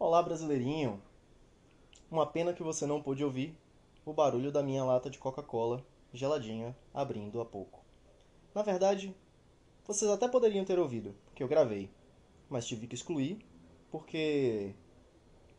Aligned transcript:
Olá, 0.00 0.22
brasileirinho! 0.22 1.02
Uma 2.08 2.24
pena 2.24 2.52
que 2.52 2.62
você 2.62 2.86
não 2.86 3.02
pôde 3.02 3.24
ouvir 3.24 3.58
o 4.06 4.12
barulho 4.12 4.52
da 4.52 4.62
minha 4.62 4.84
lata 4.84 5.10
de 5.10 5.18
Coca-Cola 5.18 5.84
geladinha 6.12 6.76
abrindo 6.94 7.40
há 7.40 7.44
pouco. 7.44 7.80
Na 8.54 8.62
verdade, 8.62 9.12
vocês 9.84 10.08
até 10.08 10.28
poderiam 10.28 10.64
ter 10.64 10.78
ouvido, 10.78 11.16
porque 11.24 11.42
eu 11.42 11.48
gravei, 11.48 11.90
mas 12.48 12.64
tive 12.64 12.86
que 12.86 12.94
excluir 12.94 13.44
porque, 13.90 14.72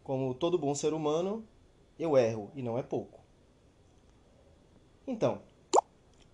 como 0.05 0.33
todo 0.33 0.57
bom 0.57 0.73
ser 0.73 0.93
humano, 0.93 1.45
eu 1.99 2.17
erro 2.17 2.49
e 2.55 2.63
não 2.63 2.77
é 2.77 2.81
pouco. 2.81 3.19
Então, 5.05 5.41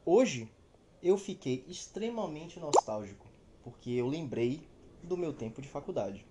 hoje 0.05 0.47
eu 1.01 1.17
fiquei 1.17 1.65
extremamente 1.67 2.59
nostálgico 2.59 3.25
porque 3.63 3.89
eu 3.89 4.07
lembrei 4.07 4.61
do 5.01 5.17
meu 5.17 5.33
tempo 5.33 5.59
de 5.59 5.67
faculdade. 5.67 6.23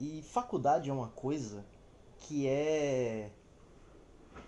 E 0.00 0.22
faculdade 0.22 0.90
é 0.90 0.92
uma 0.92 1.08
coisa 1.08 1.64
que 2.18 2.48
é. 2.48 3.30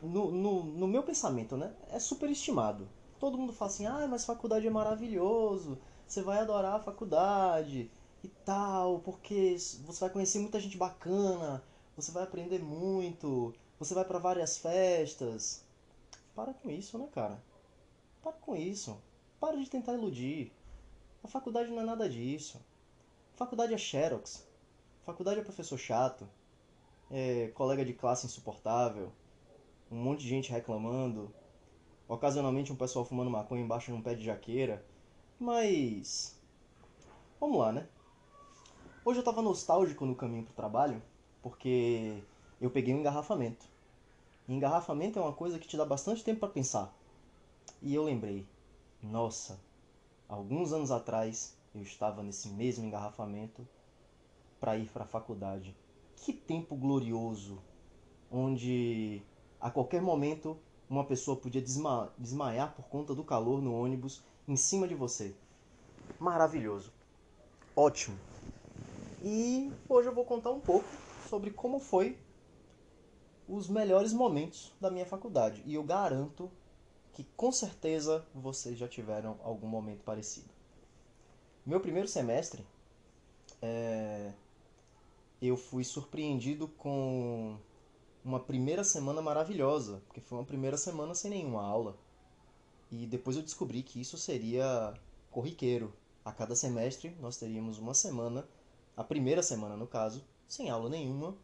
No, 0.02 0.30
no, 0.30 0.64
no 0.64 0.86
meu 0.86 1.02
pensamento, 1.02 1.56
né? 1.56 1.74
É 1.90 1.98
superestimado. 1.98 2.88
Todo 3.18 3.38
mundo 3.38 3.52
fala 3.52 3.70
assim: 3.70 3.86
ah, 3.86 4.06
mas 4.08 4.24
faculdade 4.24 4.66
é 4.66 4.70
maravilhoso, 4.70 5.78
você 6.06 6.22
vai 6.22 6.38
adorar 6.38 6.74
a 6.74 6.82
faculdade 6.82 7.90
e 8.22 8.28
tal, 8.44 9.00
porque 9.00 9.56
você 9.58 10.00
vai 10.00 10.10
conhecer 10.10 10.38
muita 10.38 10.60
gente 10.60 10.76
bacana, 10.76 11.62
você 11.96 12.12
vai 12.12 12.24
aprender 12.24 12.58
muito, 12.60 13.54
você 13.78 13.94
vai 13.94 14.04
para 14.04 14.18
várias 14.18 14.58
festas. 14.58 15.64
Para 16.34 16.52
com 16.52 16.70
isso, 16.70 16.98
né, 16.98 17.08
cara? 17.12 17.42
Para 18.22 18.32
com 18.32 18.54
isso. 18.54 19.00
Para 19.40 19.56
de 19.56 19.70
tentar 19.70 19.94
iludir. 19.94 20.52
A 21.24 21.28
faculdade 21.28 21.70
não 21.70 21.80
é 21.80 21.84
nada 21.84 22.08
disso. 22.08 22.60
A 23.34 23.38
faculdade 23.38 23.72
é 23.72 23.78
Xerox. 23.78 24.46
Faculdade 25.06 25.38
é 25.38 25.44
professor 25.44 25.78
chato. 25.78 26.28
É 27.08 27.52
colega 27.54 27.84
de 27.84 27.92
classe 27.92 28.26
insuportável. 28.26 29.12
Um 29.88 29.96
monte 29.96 30.22
de 30.22 30.28
gente 30.28 30.50
reclamando. 30.50 31.32
Ocasionalmente 32.08 32.72
um 32.72 32.76
pessoal 32.76 33.04
fumando 33.04 33.30
maconha 33.30 33.62
embaixo 33.62 33.86
de 33.86 33.92
um 33.92 34.02
pé 34.02 34.16
de 34.16 34.24
jaqueira. 34.24 34.84
Mas. 35.38 36.36
Vamos 37.38 37.56
lá, 37.56 37.72
né? 37.72 37.86
Hoje 39.04 39.20
eu 39.20 39.24
tava 39.24 39.40
nostálgico 39.40 40.04
no 40.04 40.16
caminho 40.16 40.42
pro 40.42 40.54
trabalho 40.54 41.00
porque 41.40 42.20
eu 42.60 42.68
peguei 42.68 42.92
um 42.92 42.98
engarrafamento. 42.98 43.64
E 44.48 44.52
engarrafamento 44.52 45.20
é 45.20 45.22
uma 45.22 45.32
coisa 45.32 45.60
que 45.60 45.68
te 45.68 45.76
dá 45.76 45.84
bastante 45.84 46.24
tempo 46.24 46.40
para 46.40 46.48
pensar. 46.48 46.92
E 47.80 47.94
eu 47.94 48.02
lembrei, 48.02 48.44
nossa, 49.00 49.60
alguns 50.28 50.72
anos 50.72 50.90
atrás 50.90 51.56
eu 51.72 51.82
estava 51.82 52.24
nesse 52.24 52.48
mesmo 52.48 52.84
engarrafamento 52.84 53.64
para 54.60 54.76
ir 54.76 54.88
para 54.90 55.04
a 55.04 55.06
faculdade. 55.06 55.76
Que 56.16 56.32
tempo 56.32 56.74
glorioso, 56.76 57.58
onde 58.30 59.22
a 59.60 59.70
qualquer 59.70 60.00
momento 60.00 60.56
uma 60.88 61.04
pessoa 61.04 61.36
podia 61.36 61.60
desma 61.60 62.12
desmaiar 62.16 62.74
por 62.74 62.86
conta 62.86 63.14
do 63.14 63.24
calor 63.24 63.60
no 63.60 63.74
ônibus 63.74 64.22
em 64.46 64.56
cima 64.56 64.86
de 64.86 64.94
você. 64.94 65.34
Maravilhoso. 66.18 66.92
Ótimo. 67.74 68.16
E 69.22 69.72
hoje 69.88 70.08
eu 70.08 70.14
vou 70.14 70.24
contar 70.24 70.50
um 70.50 70.60
pouco 70.60 70.88
sobre 71.28 71.50
como 71.50 71.78
foi 71.78 72.16
os 73.48 73.68
melhores 73.68 74.12
momentos 74.12 74.72
da 74.80 74.90
minha 74.90 75.06
faculdade. 75.06 75.62
E 75.66 75.74
eu 75.74 75.82
garanto 75.82 76.50
que 77.12 77.24
com 77.36 77.50
certeza 77.50 78.26
vocês 78.34 78.78
já 78.78 78.86
tiveram 78.86 79.38
algum 79.42 79.66
momento 79.66 80.02
parecido. 80.04 80.48
Meu 81.64 81.80
primeiro 81.80 82.06
semestre, 82.06 82.64
é... 83.60 84.32
eu 85.40 85.56
fui 85.56 85.84
surpreendido 85.84 86.68
com 86.68 87.58
uma 88.24 88.40
primeira 88.40 88.82
semana 88.82 89.22
maravilhosa, 89.22 90.02
porque 90.06 90.20
foi 90.20 90.38
uma 90.38 90.44
primeira 90.44 90.76
semana 90.76 91.14
sem 91.14 91.30
nenhuma 91.30 91.62
aula. 91.62 91.96
E 92.90 93.06
depois 93.06 93.36
eu 93.36 93.42
descobri 93.42 93.82
que 93.82 94.00
isso 94.00 94.16
seria 94.16 94.94
corriqueiro. 95.30 95.92
A 96.24 96.32
cada 96.32 96.56
semestre 96.56 97.14
nós 97.20 97.36
teríamos 97.36 97.78
uma 97.78 97.94
semana, 97.94 98.48
a 98.96 99.04
primeira 99.04 99.42
semana 99.42 99.76
no 99.76 99.86
caso, 99.86 100.24
sem 100.48 100.70
aula 100.70 100.88
nenhuma, 100.88 101.36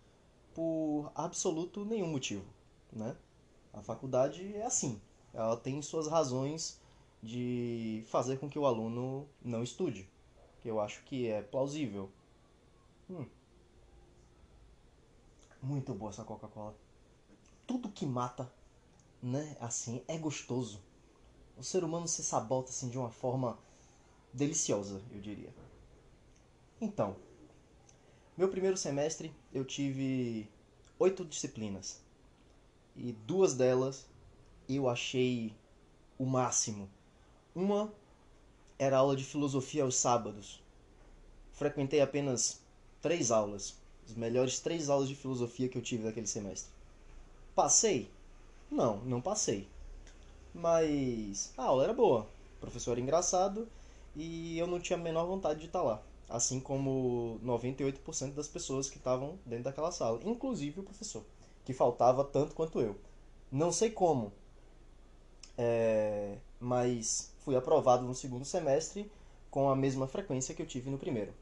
por 0.54 1.12
absoluto 1.14 1.84
nenhum 1.84 2.08
motivo, 2.08 2.44
né? 2.92 3.16
A 3.72 3.80
faculdade 3.80 4.54
é 4.56 4.64
assim, 4.64 5.00
ela 5.32 5.56
tem 5.56 5.80
suas 5.80 6.08
razões 6.08 6.80
de 7.22 8.02
fazer 8.08 8.38
com 8.38 8.48
que 8.48 8.58
o 8.58 8.66
aluno 8.66 9.28
não 9.42 9.62
estude, 9.62 10.08
que 10.60 10.68
eu 10.68 10.80
acho 10.80 11.04
que 11.04 11.28
é 11.28 11.42
plausível. 11.42 12.10
Hum. 13.08 13.24
Muito 15.62 15.94
boa 15.94 16.10
essa 16.10 16.24
Coca-Cola. 16.24 16.74
Tudo 17.68 17.88
que 17.88 18.04
mata, 18.04 18.52
né, 19.22 19.56
assim, 19.60 20.02
é 20.08 20.18
gostoso. 20.18 20.80
O 21.56 21.62
ser 21.62 21.84
humano 21.84 22.08
se 22.08 22.24
sabota 22.24 22.70
assim 22.70 22.88
de 22.88 22.98
uma 22.98 23.10
forma 23.10 23.56
deliciosa, 24.32 25.00
eu 25.12 25.20
diria. 25.20 25.54
Então, 26.80 27.14
meu 28.36 28.48
primeiro 28.48 28.76
semestre 28.76 29.32
eu 29.52 29.64
tive 29.64 30.50
oito 30.98 31.24
disciplinas 31.24 32.00
e 32.96 33.12
duas 33.12 33.54
delas 33.54 34.06
eu 34.68 34.88
achei 34.88 35.54
o 36.18 36.24
máximo. 36.24 36.90
Uma 37.54 37.92
era 38.78 38.96
aula 38.96 39.14
de 39.14 39.22
filosofia 39.22 39.84
aos 39.84 39.94
sábados. 39.94 40.60
Frequentei 41.52 42.00
apenas 42.00 42.60
três 43.00 43.30
aulas, 43.30 43.78
as 44.12 44.16
melhores 44.16 44.60
três 44.60 44.90
aulas 44.90 45.08
de 45.08 45.14
filosofia 45.14 45.68
que 45.68 45.78
eu 45.78 45.82
tive 45.82 46.04
naquele 46.04 46.26
semestre. 46.26 46.70
Passei? 47.54 48.10
Não, 48.70 48.98
não 48.98 49.20
passei. 49.20 49.66
Mas 50.54 51.52
a 51.56 51.64
aula 51.64 51.84
era 51.84 51.94
boa, 51.94 52.26
o 52.56 52.60
professor 52.60 52.92
era 52.92 53.00
engraçado 53.00 53.66
e 54.14 54.58
eu 54.58 54.66
não 54.66 54.78
tinha 54.78 54.98
a 54.98 55.02
menor 55.02 55.26
vontade 55.26 55.60
de 55.60 55.66
estar 55.66 55.82
lá. 55.82 56.02
Assim 56.28 56.60
como 56.60 57.40
98% 57.44 58.34
das 58.34 58.48
pessoas 58.48 58.88
que 58.88 58.98
estavam 58.98 59.38
dentro 59.46 59.64
daquela 59.64 59.90
sala, 59.90 60.20
inclusive 60.24 60.80
o 60.80 60.82
professor, 60.82 61.24
que 61.64 61.72
faltava 61.72 62.22
tanto 62.24 62.54
quanto 62.54 62.80
eu. 62.80 62.96
Não 63.50 63.72
sei 63.72 63.90
como, 63.90 64.32
é, 65.56 66.36
mas 66.60 67.32
fui 67.40 67.56
aprovado 67.56 68.04
no 68.04 68.14
segundo 68.14 68.44
semestre 68.44 69.10
com 69.50 69.68
a 69.68 69.76
mesma 69.76 70.06
frequência 70.06 70.54
que 70.54 70.62
eu 70.62 70.66
tive 70.66 70.90
no 70.90 70.98
primeiro. 70.98 71.32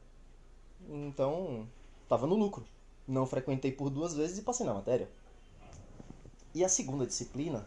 Então, 0.89 1.67
estava 2.11 2.27
no 2.27 2.35
lucro. 2.35 2.65
Não 3.07 3.25
frequentei 3.25 3.71
por 3.71 3.89
duas 3.89 4.13
vezes 4.13 4.37
e 4.37 4.41
passei 4.41 4.65
na 4.65 4.73
matéria. 4.73 5.09
E 6.53 6.61
a 6.61 6.67
segunda 6.67 7.07
disciplina 7.07 7.65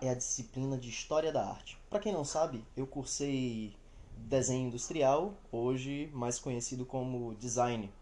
é 0.00 0.08
a 0.08 0.14
disciplina 0.14 0.78
de 0.78 0.88
História 0.88 1.32
da 1.32 1.44
Arte. 1.44 1.76
Para 1.90 1.98
quem 1.98 2.12
não 2.12 2.24
sabe, 2.24 2.64
eu 2.76 2.86
cursei 2.86 3.74
desenho 4.16 4.68
industrial, 4.68 5.34
hoje 5.50 6.08
mais 6.14 6.38
conhecido 6.38 6.86
como 6.86 7.34
design, 7.34 7.92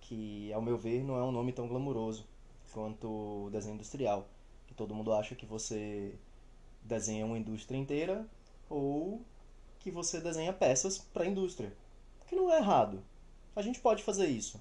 que 0.00 0.50
ao 0.54 0.62
meu 0.62 0.78
ver 0.78 1.04
não 1.04 1.18
é 1.18 1.22
um 1.22 1.30
nome 1.30 1.52
tão 1.52 1.68
glamuroso 1.68 2.24
quanto 2.72 3.50
desenho 3.52 3.74
industrial, 3.74 4.26
que 4.66 4.72
todo 4.72 4.94
mundo 4.94 5.12
acha 5.12 5.34
que 5.34 5.44
você 5.44 6.14
desenha 6.82 7.26
uma 7.26 7.38
indústria 7.38 7.76
inteira 7.76 8.26
ou 8.70 9.20
que 9.78 9.90
você 9.90 10.22
desenha 10.22 10.54
peças 10.54 10.96
para 10.96 11.24
a 11.24 11.28
indústria. 11.28 11.70
Que 12.26 12.34
não 12.34 12.50
é 12.50 12.56
errado. 12.56 13.02
A 13.54 13.60
gente 13.60 13.80
pode 13.80 14.02
fazer 14.02 14.26
isso. 14.26 14.58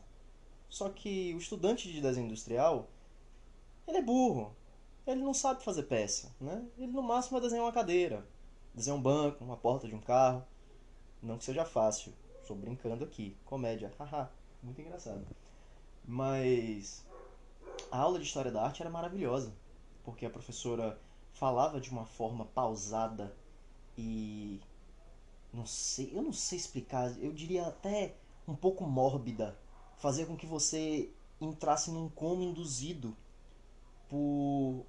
Só 0.76 0.90
que 0.90 1.34
o 1.34 1.38
estudante 1.38 1.90
de 1.90 2.02
desenho 2.02 2.26
industrial, 2.26 2.90
ele 3.88 4.00
é 4.00 4.02
burro. 4.02 4.54
Ele 5.08 5.24
não 5.24 5.34
sabe 5.34 5.64
fazer 5.64 5.84
peça, 5.84 6.36
né? 6.38 6.68
Ele 6.78 6.92
no 6.92 7.02
máximo 7.02 7.40
vai 7.40 7.42
desenhar 7.44 7.64
uma 7.64 7.72
cadeira, 7.72 8.28
desenhar 8.74 9.00
um 9.00 9.02
banco, 9.02 9.42
uma 9.42 9.56
porta 9.56 9.88
de 9.88 9.96
um 9.96 10.02
carro. 10.02 10.46
Não 11.24 11.38
que 11.38 11.46
seja 11.46 11.64
fácil. 11.64 12.12
Estou 12.42 12.58
brincando 12.58 13.06
aqui. 13.06 13.38
Comédia. 13.46 13.90
Haha. 13.98 14.30
Muito 14.62 14.82
engraçado. 14.82 15.26
Mas 16.06 17.06
a 17.90 17.98
aula 17.98 18.20
de 18.20 18.26
história 18.26 18.52
da 18.52 18.62
arte 18.62 18.82
era 18.82 18.92
maravilhosa, 18.92 19.54
porque 20.04 20.26
a 20.26 20.30
professora 20.30 21.00
falava 21.32 21.80
de 21.80 21.90
uma 21.90 22.06
forma 22.06 22.44
pausada 22.48 23.34
e 23.98 24.60
não 25.54 25.66
sei, 25.66 26.12
eu 26.14 26.22
não 26.22 26.34
sei 26.34 26.58
explicar, 26.58 27.18
eu 27.24 27.32
diria 27.32 27.66
até 27.66 28.18
um 28.46 28.54
pouco 28.54 28.86
mórbida, 28.86 29.58
fazer 29.98 30.26
com 30.26 30.36
que 30.36 30.46
você 30.46 31.10
entrasse 31.40 31.92
num 31.92 32.10
coma 32.10 32.44
induzido 32.44 33.16
por 34.10 34.86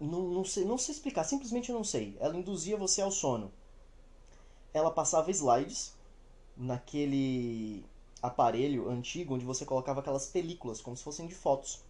não, 0.00 0.22
não 0.28 0.44
sei, 0.44 0.64
não 0.64 0.78
sei 0.78 0.94
explicar, 0.94 1.24
simplesmente 1.24 1.72
não 1.72 1.84
sei. 1.84 2.16
Ela 2.20 2.36
induzia 2.36 2.76
você 2.76 3.00
ao 3.00 3.10
sono. 3.10 3.52
Ela 4.72 4.90
passava 4.90 5.30
slides 5.30 5.94
naquele 6.56 7.84
aparelho 8.22 8.88
antigo 8.90 9.34
onde 9.34 9.44
você 9.44 9.64
colocava 9.64 10.00
aquelas 10.00 10.26
películas 10.26 10.80
como 10.80 10.96
se 10.96 11.04
fossem 11.04 11.26
de 11.26 11.34
fotos. 11.34 11.82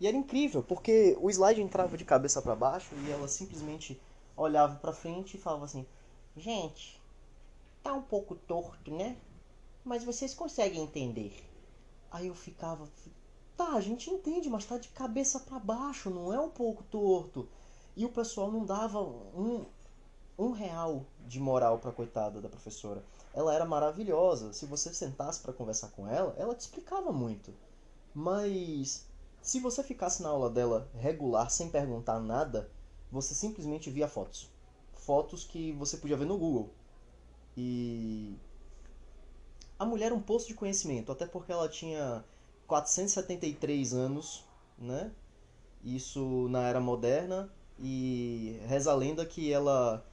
E 0.00 0.06
era 0.06 0.16
incrível, 0.16 0.62
porque 0.62 1.16
o 1.20 1.28
slide 1.30 1.60
entrava 1.60 1.96
de 1.96 2.04
cabeça 2.04 2.40
para 2.40 2.56
baixo 2.56 2.94
e 2.94 3.10
ela 3.10 3.28
simplesmente 3.28 4.00
olhava 4.36 4.76
para 4.76 4.92
frente 4.92 5.36
e 5.36 5.40
falava 5.40 5.66
assim: 5.66 5.86
"Gente, 6.36 7.00
tá 7.82 7.92
um 7.92 8.02
pouco 8.02 8.34
torto, 8.34 8.90
né? 8.90 9.16
Mas 9.84 10.04
vocês 10.04 10.34
conseguem 10.34 10.82
entender. 10.82 11.44
Aí 12.10 12.26
eu 12.26 12.34
ficava, 12.34 12.88
tá, 13.56 13.74
a 13.74 13.80
gente 13.80 14.10
entende, 14.10 14.50
mas 14.50 14.64
tá 14.64 14.78
de 14.78 14.88
cabeça 14.88 15.40
para 15.40 15.58
baixo, 15.58 16.10
não 16.10 16.32
é 16.32 16.40
um 16.40 16.50
pouco 16.50 16.82
torto. 16.84 17.48
E 17.96 18.04
o 18.04 18.10
pessoal 18.10 18.50
não 18.50 18.64
dava 18.64 19.00
um, 19.00 19.64
um 20.38 20.50
real 20.50 21.04
de 21.26 21.38
moral 21.38 21.78
pra 21.78 21.92
coitada 21.92 22.40
da 22.40 22.48
professora. 22.48 23.04
Ela 23.32 23.54
era 23.54 23.64
maravilhosa. 23.64 24.52
Se 24.52 24.66
você 24.66 24.92
sentasse 24.92 25.40
para 25.40 25.52
conversar 25.52 25.88
com 25.88 26.06
ela, 26.08 26.34
ela 26.36 26.54
te 26.54 26.60
explicava 26.60 27.12
muito. 27.12 27.52
Mas 28.14 29.06
se 29.42 29.60
você 29.60 29.82
ficasse 29.82 30.22
na 30.22 30.28
aula 30.28 30.50
dela 30.50 30.88
regular 30.94 31.50
sem 31.50 31.70
perguntar 31.70 32.20
nada, 32.20 32.70
você 33.10 33.34
simplesmente 33.34 33.90
via 33.90 34.08
fotos. 34.08 34.48
Fotos 34.94 35.44
que 35.44 35.72
você 35.72 35.96
podia 35.96 36.16
ver 36.16 36.26
no 36.26 36.38
Google. 36.38 36.70
E 37.56 38.36
a 39.80 39.86
mulher 39.86 40.06
era 40.06 40.14
um 40.14 40.20
poço 40.20 40.46
de 40.46 40.52
conhecimento, 40.52 41.10
até 41.10 41.24
porque 41.24 41.50
ela 41.50 41.66
tinha 41.66 42.22
473 42.66 43.94
anos, 43.94 44.44
né? 44.78 45.10
Isso 45.82 46.48
na 46.50 46.68
era 46.68 46.78
moderna 46.78 47.50
e 47.78 48.60
reza 48.66 48.92
a 48.92 48.94
lenda 48.94 49.24
que 49.24 49.50
ela 49.50 50.06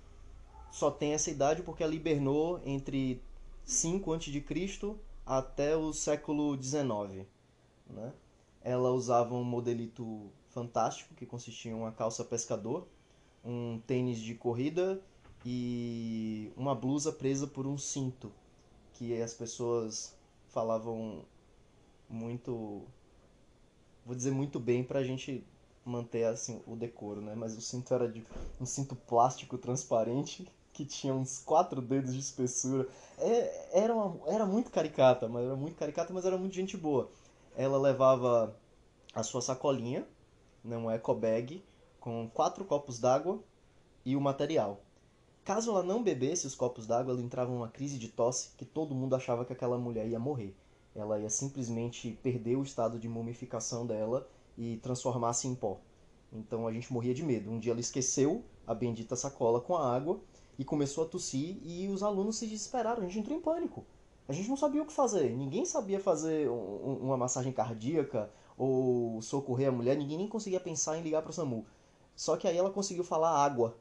só 0.71 0.89
tem 0.89 1.11
essa 1.11 1.29
idade 1.29 1.63
porque 1.63 1.83
ela 1.83 1.93
hibernou 1.93 2.61
entre 2.65 3.21
5 3.65 4.13
a.C. 4.13 4.95
até 5.25 5.75
o 5.75 5.91
século 5.91 6.55
19, 6.55 7.27
né? 7.89 8.13
Ela 8.63 8.91
usava 8.91 9.35
um 9.35 9.43
modelito 9.43 10.31
fantástico 10.47 11.13
que 11.13 11.25
consistia 11.25 11.73
em 11.73 11.75
uma 11.75 11.91
calça 11.91 12.23
pescador, 12.23 12.87
um 13.43 13.81
tênis 13.85 14.19
de 14.19 14.33
corrida 14.33 15.01
e 15.45 16.53
uma 16.55 16.73
blusa 16.73 17.11
presa 17.11 17.45
por 17.45 17.67
um 17.67 17.77
cinto 17.77 18.31
que 18.97 19.21
as 19.21 19.33
pessoas 19.33 20.13
falavam 20.49 21.23
muito 22.09 22.83
vou 24.05 24.15
dizer 24.15 24.31
muito 24.31 24.59
bem 24.59 24.83
pra 24.83 25.03
gente 25.03 25.45
manter 25.85 26.25
assim 26.25 26.61
o 26.65 26.75
decoro, 26.75 27.21
né? 27.21 27.35
Mas 27.35 27.55
o 27.55 27.61
cinto 27.61 27.93
era 27.93 28.09
de 28.09 28.23
um 28.59 28.65
cinto 28.65 28.95
plástico 28.95 29.57
transparente 29.57 30.47
que 30.73 30.85
tinha 30.85 31.13
uns 31.13 31.39
quatro 31.39 31.81
dedos 31.81 32.13
de 32.13 32.19
espessura. 32.19 32.87
É, 33.17 33.83
era, 33.83 33.93
uma, 33.93 34.29
era 34.29 34.45
muito 34.45 34.71
caricata, 34.71 35.27
mas 35.27 35.45
era 35.45 35.55
muito 35.55 35.75
caricata, 35.75 36.13
mas 36.13 36.25
era 36.25 36.37
muito 36.37 36.55
gente 36.55 36.75
boa. 36.77 37.09
Ela 37.55 37.77
levava 37.77 38.55
a 39.13 39.23
sua 39.23 39.41
sacolinha, 39.41 40.07
né, 40.63 40.77
um 40.77 40.89
eco 40.89 41.13
bag, 41.13 41.63
com 41.99 42.29
quatro 42.29 42.63
copos 42.65 42.99
d'água 42.99 43.39
e 44.05 44.15
o 44.15 44.21
material. 44.21 44.86
Caso 45.47 45.71
ela 45.71 45.81
não 45.81 46.03
bebesse 46.03 46.45
os 46.45 46.53
copos 46.53 46.85
d'água, 46.85 47.13
ela 47.13 47.21
entrava 47.21 47.49
numa 47.49 47.69
crise 47.69 47.97
de 47.97 48.09
tosse 48.09 48.49
que 48.57 48.65
todo 48.65 48.93
mundo 48.93 49.15
achava 49.15 49.45
que 49.45 49.53
aquela 49.53 49.77
mulher 49.77 50.05
ia 50.05 50.19
morrer. 50.19 50.53
Ela 50.93 51.17
ia 51.21 51.29
simplesmente 51.29 52.19
perder 52.21 52.57
o 52.57 52.63
estado 52.63 52.99
de 52.99 53.07
mumificação 53.07 53.87
dela 53.87 54.27
e 54.57 54.75
transformar-se 54.83 55.47
em 55.47 55.55
pó. 55.55 55.77
Então 56.33 56.67
a 56.67 56.73
gente 56.73 56.91
morria 56.91 57.13
de 57.13 57.23
medo. 57.23 57.49
Um 57.49 57.59
dia 57.59 57.71
ela 57.71 57.79
esqueceu 57.79 58.43
a 58.67 58.73
bendita 58.73 59.15
sacola 59.15 59.61
com 59.61 59.77
a 59.77 59.95
água 59.95 60.19
e 60.59 60.65
começou 60.65 61.05
a 61.05 61.07
tossir 61.07 61.55
e 61.63 61.87
os 61.87 62.03
alunos 62.03 62.35
se 62.37 62.45
desesperaram. 62.45 63.01
A 63.01 63.05
gente 63.05 63.19
entrou 63.19 63.37
em 63.37 63.41
pânico. 63.41 63.85
A 64.27 64.33
gente 64.33 64.49
não 64.49 64.57
sabia 64.57 64.83
o 64.83 64.85
que 64.85 64.91
fazer. 64.91 65.33
Ninguém 65.33 65.63
sabia 65.63 66.01
fazer 66.01 66.49
um, 66.49 66.97
uma 67.03 67.15
massagem 67.15 67.53
cardíaca 67.53 68.29
ou 68.57 69.21
socorrer 69.21 69.69
a 69.69 69.71
mulher. 69.71 69.95
Ninguém 69.95 70.17
nem 70.17 70.27
conseguia 70.27 70.59
pensar 70.59 70.97
em 70.97 71.03
ligar 71.03 71.21
para 71.21 71.31
o 71.31 71.33
SAMU. 71.33 71.65
Só 72.17 72.35
que 72.35 72.49
aí 72.49 72.57
ela 72.57 72.69
conseguiu 72.69 73.05
falar 73.05 73.45
água. 73.45 73.77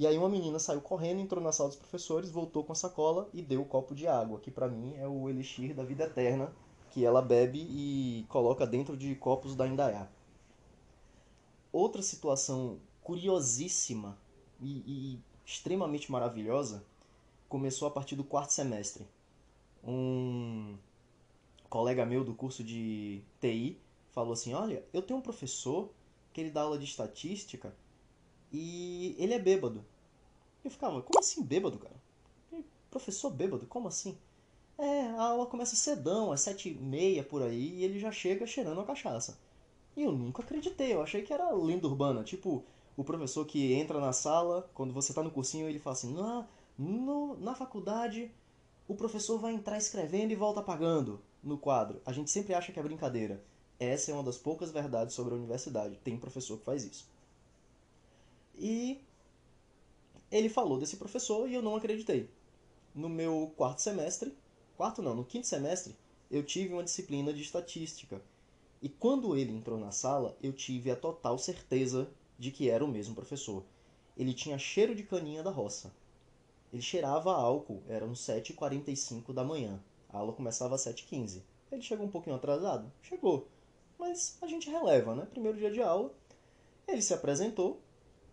E 0.00 0.06
aí 0.06 0.16
uma 0.16 0.30
menina 0.30 0.58
saiu 0.58 0.80
correndo, 0.80 1.20
entrou 1.20 1.44
na 1.44 1.52
sala 1.52 1.68
dos 1.68 1.76
professores, 1.76 2.30
voltou 2.30 2.64
com 2.64 2.72
a 2.72 2.74
sacola 2.74 3.28
e 3.34 3.42
deu 3.42 3.60
o 3.60 3.64
um 3.64 3.66
copo 3.66 3.94
de 3.94 4.06
água, 4.06 4.40
que 4.40 4.50
para 4.50 4.66
mim 4.66 4.94
é 4.96 5.06
o 5.06 5.28
elixir 5.28 5.74
da 5.74 5.84
vida 5.84 6.04
eterna, 6.04 6.50
que 6.90 7.04
ela 7.04 7.20
bebe 7.20 7.58
e 7.68 8.24
coloca 8.30 8.66
dentro 8.66 8.96
de 8.96 9.14
copos 9.14 9.54
da 9.54 9.68
Indaiá. 9.68 10.08
Outra 11.70 12.00
situação 12.00 12.78
curiosíssima 13.02 14.16
e, 14.58 14.82
e 14.86 15.20
extremamente 15.44 16.10
maravilhosa 16.10 16.82
começou 17.46 17.86
a 17.86 17.90
partir 17.90 18.16
do 18.16 18.24
quarto 18.24 18.54
semestre. 18.54 19.06
Um 19.84 20.78
colega 21.68 22.06
meu 22.06 22.24
do 22.24 22.32
curso 22.32 22.64
de 22.64 23.20
TI 23.38 23.78
falou 24.12 24.32
assim: 24.32 24.54
Olha, 24.54 24.82
eu 24.94 25.02
tenho 25.02 25.18
um 25.18 25.22
professor 25.22 25.90
que 26.32 26.40
ele 26.40 26.50
dá 26.50 26.62
aula 26.62 26.78
de 26.78 26.86
estatística 26.86 27.70
e 28.50 29.14
ele 29.18 29.34
é 29.34 29.38
bêbado. 29.38 29.84
Eu 30.64 30.70
ficava: 30.70 31.02
Como 31.02 31.18
assim 31.18 31.42
bêbado, 31.42 31.78
cara? 31.78 31.94
Professor 32.90 33.30
bêbado? 33.30 33.66
Como 33.66 33.88
assim? 33.88 34.16
É, 34.76 35.06
a 35.08 35.22
aula 35.22 35.46
começa 35.46 35.76
cedão, 35.76 36.32
às 36.32 36.40
sete 36.40 36.70
e 36.70 36.74
meia 36.74 37.22
por 37.22 37.42
aí, 37.42 37.74
e 37.76 37.84
ele 37.84 37.98
já 37.98 38.10
chega 38.10 38.46
cheirando 38.46 38.80
a 38.80 38.84
cachaça. 38.84 39.38
E 39.96 40.02
eu 40.02 40.12
nunca 40.12 40.42
acreditei, 40.42 40.94
eu 40.94 41.02
achei 41.02 41.22
que 41.22 41.32
era 41.32 41.50
lenda 41.50 41.86
urbana, 41.86 42.24
tipo, 42.24 42.64
o 42.96 43.04
professor 43.04 43.44
que 43.44 43.74
entra 43.74 44.00
na 44.00 44.12
sala, 44.12 44.68
quando 44.74 44.94
você 44.94 45.12
está 45.12 45.22
no 45.22 45.30
cursinho, 45.30 45.68
ele 45.68 45.78
fala 45.78 45.94
assim: 45.94 46.14
na, 46.14 46.46
no, 46.78 47.36
na 47.38 47.54
faculdade, 47.54 48.30
o 48.88 48.94
professor 48.94 49.38
vai 49.38 49.52
entrar 49.52 49.78
escrevendo 49.78 50.32
e 50.32 50.36
volta 50.36 50.60
apagando 50.60 51.20
no 51.42 51.58
quadro. 51.58 52.00
A 52.04 52.12
gente 52.12 52.30
sempre 52.30 52.54
acha 52.54 52.72
que 52.72 52.80
é 52.80 52.82
brincadeira. 52.82 53.42
Essa 53.78 54.10
é 54.10 54.14
uma 54.14 54.22
das 54.22 54.36
poucas 54.36 54.70
verdades 54.70 55.14
sobre 55.14 55.32
a 55.32 55.36
universidade. 55.36 55.98
Tem 56.04 56.18
professor 56.18 56.58
que 56.58 56.64
faz 56.64 56.84
isso. 56.84 57.08
E 58.58 59.00
ele 60.30 60.48
falou 60.48 60.78
desse 60.78 60.96
professor 60.96 61.48
e 61.48 61.54
eu 61.54 61.62
não 61.62 61.76
acreditei. 61.76 62.30
No 62.94 63.08
meu 63.08 63.52
quarto 63.56 63.80
semestre, 63.80 64.36
quarto 64.76 65.02
não, 65.02 65.14
no 65.14 65.24
quinto 65.24 65.46
semestre, 65.46 65.96
eu 66.30 66.44
tive 66.44 66.72
uma 66.72 66.84
disciplina 66.84 67.32
de 67.32 67.42
estatística. 67.42 68.22
E 68.80 68.88
quando 68.88 69.36
ele 69.36 69.52
entrou 69.52 69.78
na 69.78 69.90
sala, 69.90 70.36
eu 70.42 70.52
tive 70.52 70.90
a 70.90 70.96
total 70.96 71.36
certeza 71.36 72.08
de 72.38 72.50
que 72.50 72.70
era 72.70 72.84
o 72.84 72.88
mesmo 72.88 73.14
professor. 73.14 73.64
Ele 74.16 74.32
tinha 74.32 74.58
cheiro 74.58 74.94
de 74.94 75.02
caninha 75.02 75.42
da 75.42 75.50
roça. 75.50 75.92
Ele 76.72 76.80
cheirava 76.80 77.32
álcool, 77.32 77.82
eram 77.88 78.12
7h45 78.12 79.32
da 79.32 79.42
manhã. 79.42 79.82
A 80.08 80.18
aula 80.18 80.32
começava 80.32 80.76
às 80.76 80.82
7h15. 80.82 81.42
Ele 81.70 81.82
chegou 81.82 82.06
um 82.06 82.10
pouquinho 82.10 82.36
atrasado? 82.36 82.90
Chegou. 83.02 83.48
Mas 83.98 84.38
a 84.40 84.46
gente 84.46 84.70
releva, 84.70 85.14
né? 85.14 85.26
Primeiro 85.30 85.58
dia 85.58 85.70
de 85.70 85.82
aula. 85.82 86.12
Ele 86.86 87.02
se 87.02 87.12
apresentou, 87.12 87.80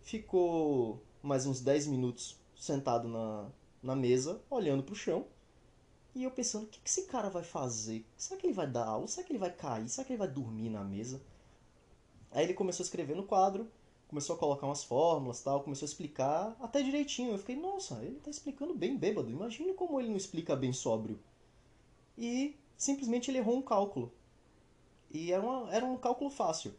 ficou 0.00 1.00
mais 1.22 1.46
uns 1.46 1.60
10 1.60 1.86
minutos 1.88 2.36
sentado 2.56 3.08
na, 3.08 3.48
na 3.82 3.96
mesa, 3.96 4.40
olhando 4.50 4.82
para 4.82 4.92
o 4.92 4.96
chão. 4.96 5.26
E 6.14 6.24
eu 6.24 6.30
pensando, 6.30 6.64
o 6.64 6.66
que, 6.66 6.80
que 6.80 6.88
esse 6.88 7.06
cara 7.06 7.28
vai 7.28 7.42
fazer? 7.42 8.04
Será 8.16 8.40
que 8.40 8.46
ele 8.46 8.54
vai 8.54 8.66
dar 8.66 8.86
aula? 8.86 9.06
Será 9.06 9.26
que 9.26 9.32
ele 9.32 9.38
vai 9.38 9.52
cair? 9.52 9.88
Será 9.88 10.04
que 10.04 10.12
ele 10.12 10.18
vai 10.18 10.28
dormir 10.28 10.70
na 10.70 10.82
mesa? 10.82 11.20
Aí 12.30 12.44
ele 12.44 12.54
começou 12.54 12.82
a 12.82 12.86
escrever 12.86 13.14
no 13.14 13.22
quadro, 13.22 13.70
começou 14.08 14.36
a 14.36 14.38
colocar 14.38 14.66
umas 14.66 14.84
fórmulas 14.84 15.42
tal, 15.42 15.62
começou 15.62 15.86
a 15.86 15.88
explicar 15.88 16.56
até 16.60 16.82
direitinho. 16.82 17.32
Eu 17.32 17.38
fiquei, 17.38 17.56
nossa, 17.56 18.02
ele 18.02 18.20
tá 18.20 18.30
explicando 18.30 18.74
bem 18.74 18.96
bêbado. 18.96 19.30
Imagine 19.30 19.74
como 19.74 20.00
ele 20.00 20.08
não 20.08 20.16
explica 20.16 20.56
bem 20.56 20.72
sóbrio. 20.72 21.18
E 22.16 22.56
simplesmente 22.76 23.30
ele 23.30 23.38
errou 23.38 23.56
um 23.56 23.62
cálculo. 23.62 24.12
E 25.10 25.32
era, 25.32 25.42
uma, 25.42 25.72
era 25.72 25.84
um 25.84 25.96
cálculo 25.96 26.30
fácil. 26.30 26.74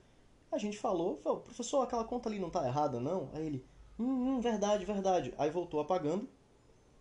A 0.52 0.58
gente 0.58 0.78
falou, 0.78 1.18
falou, 1.18 1.42
professor, 1.42 1.82
aquela 1.82 2.04
conta 2.04 2.28
ali 2.28 2.40
não 2.40 2.50
tá 2.50 2.68
errada, 2.68 3.00
não? 3.00 3.30
Aí 3.34 3.46
ele, 3.46 3.66
hum, 4.00 4.38
hum, 4.38 4.42
verdade, 4.42 4.86
verdade. 4.86 5.34
Aí 5.38 5.50
voltou 5.50 5.80
apagando, 5.80 6.28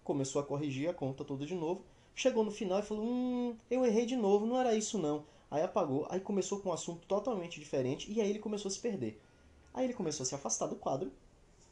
começou 0.05 0.41
a 0.41 0.45
corrigir 0.45 0.89
a 0.89 0.95
conta 0.95 1.25
toda 1.25 1.47
de 1.47 1.55
novo. 1.55 1.85
Chegou 2.15 2.45
no 2.45 2.51
final 2.51 2.81
e 2.81 2.83
falou, 2.83 3.05
hum, 3.05 3.57
eu 3.71 3.87
errei 3.87 4.05
de 4.05 4.17
novo, 4.17 4.45
não 4.47 4.59
era 4.59 4.75
isso 4.75 4.99
não. 4.99 5.25
Aí 5.51 5.63
apagou, 5.63 6.07
aí 6.11 6.21
começou 6.21 6.61
com 6.61 6.69
um 6.71 6.73
assunto 6.73 7.07
totalmente 7.07 7.61
diferente 7.61 8.11
e 8.13 8.21
aí 8.21 8.29
ele 8.29 8.39
começou 8.39 8.69
a 8.69 8.73
se 8.73 8.81
perder. 8.81 9.21
Aí 9.73 9.85
ele 9.85 9.95
começou 9.95 10.25
a 10.25 10.27
se 10.27 10.35
afastar 10.35 10.67
do 10.67 10.77
quadro 10.77 11.13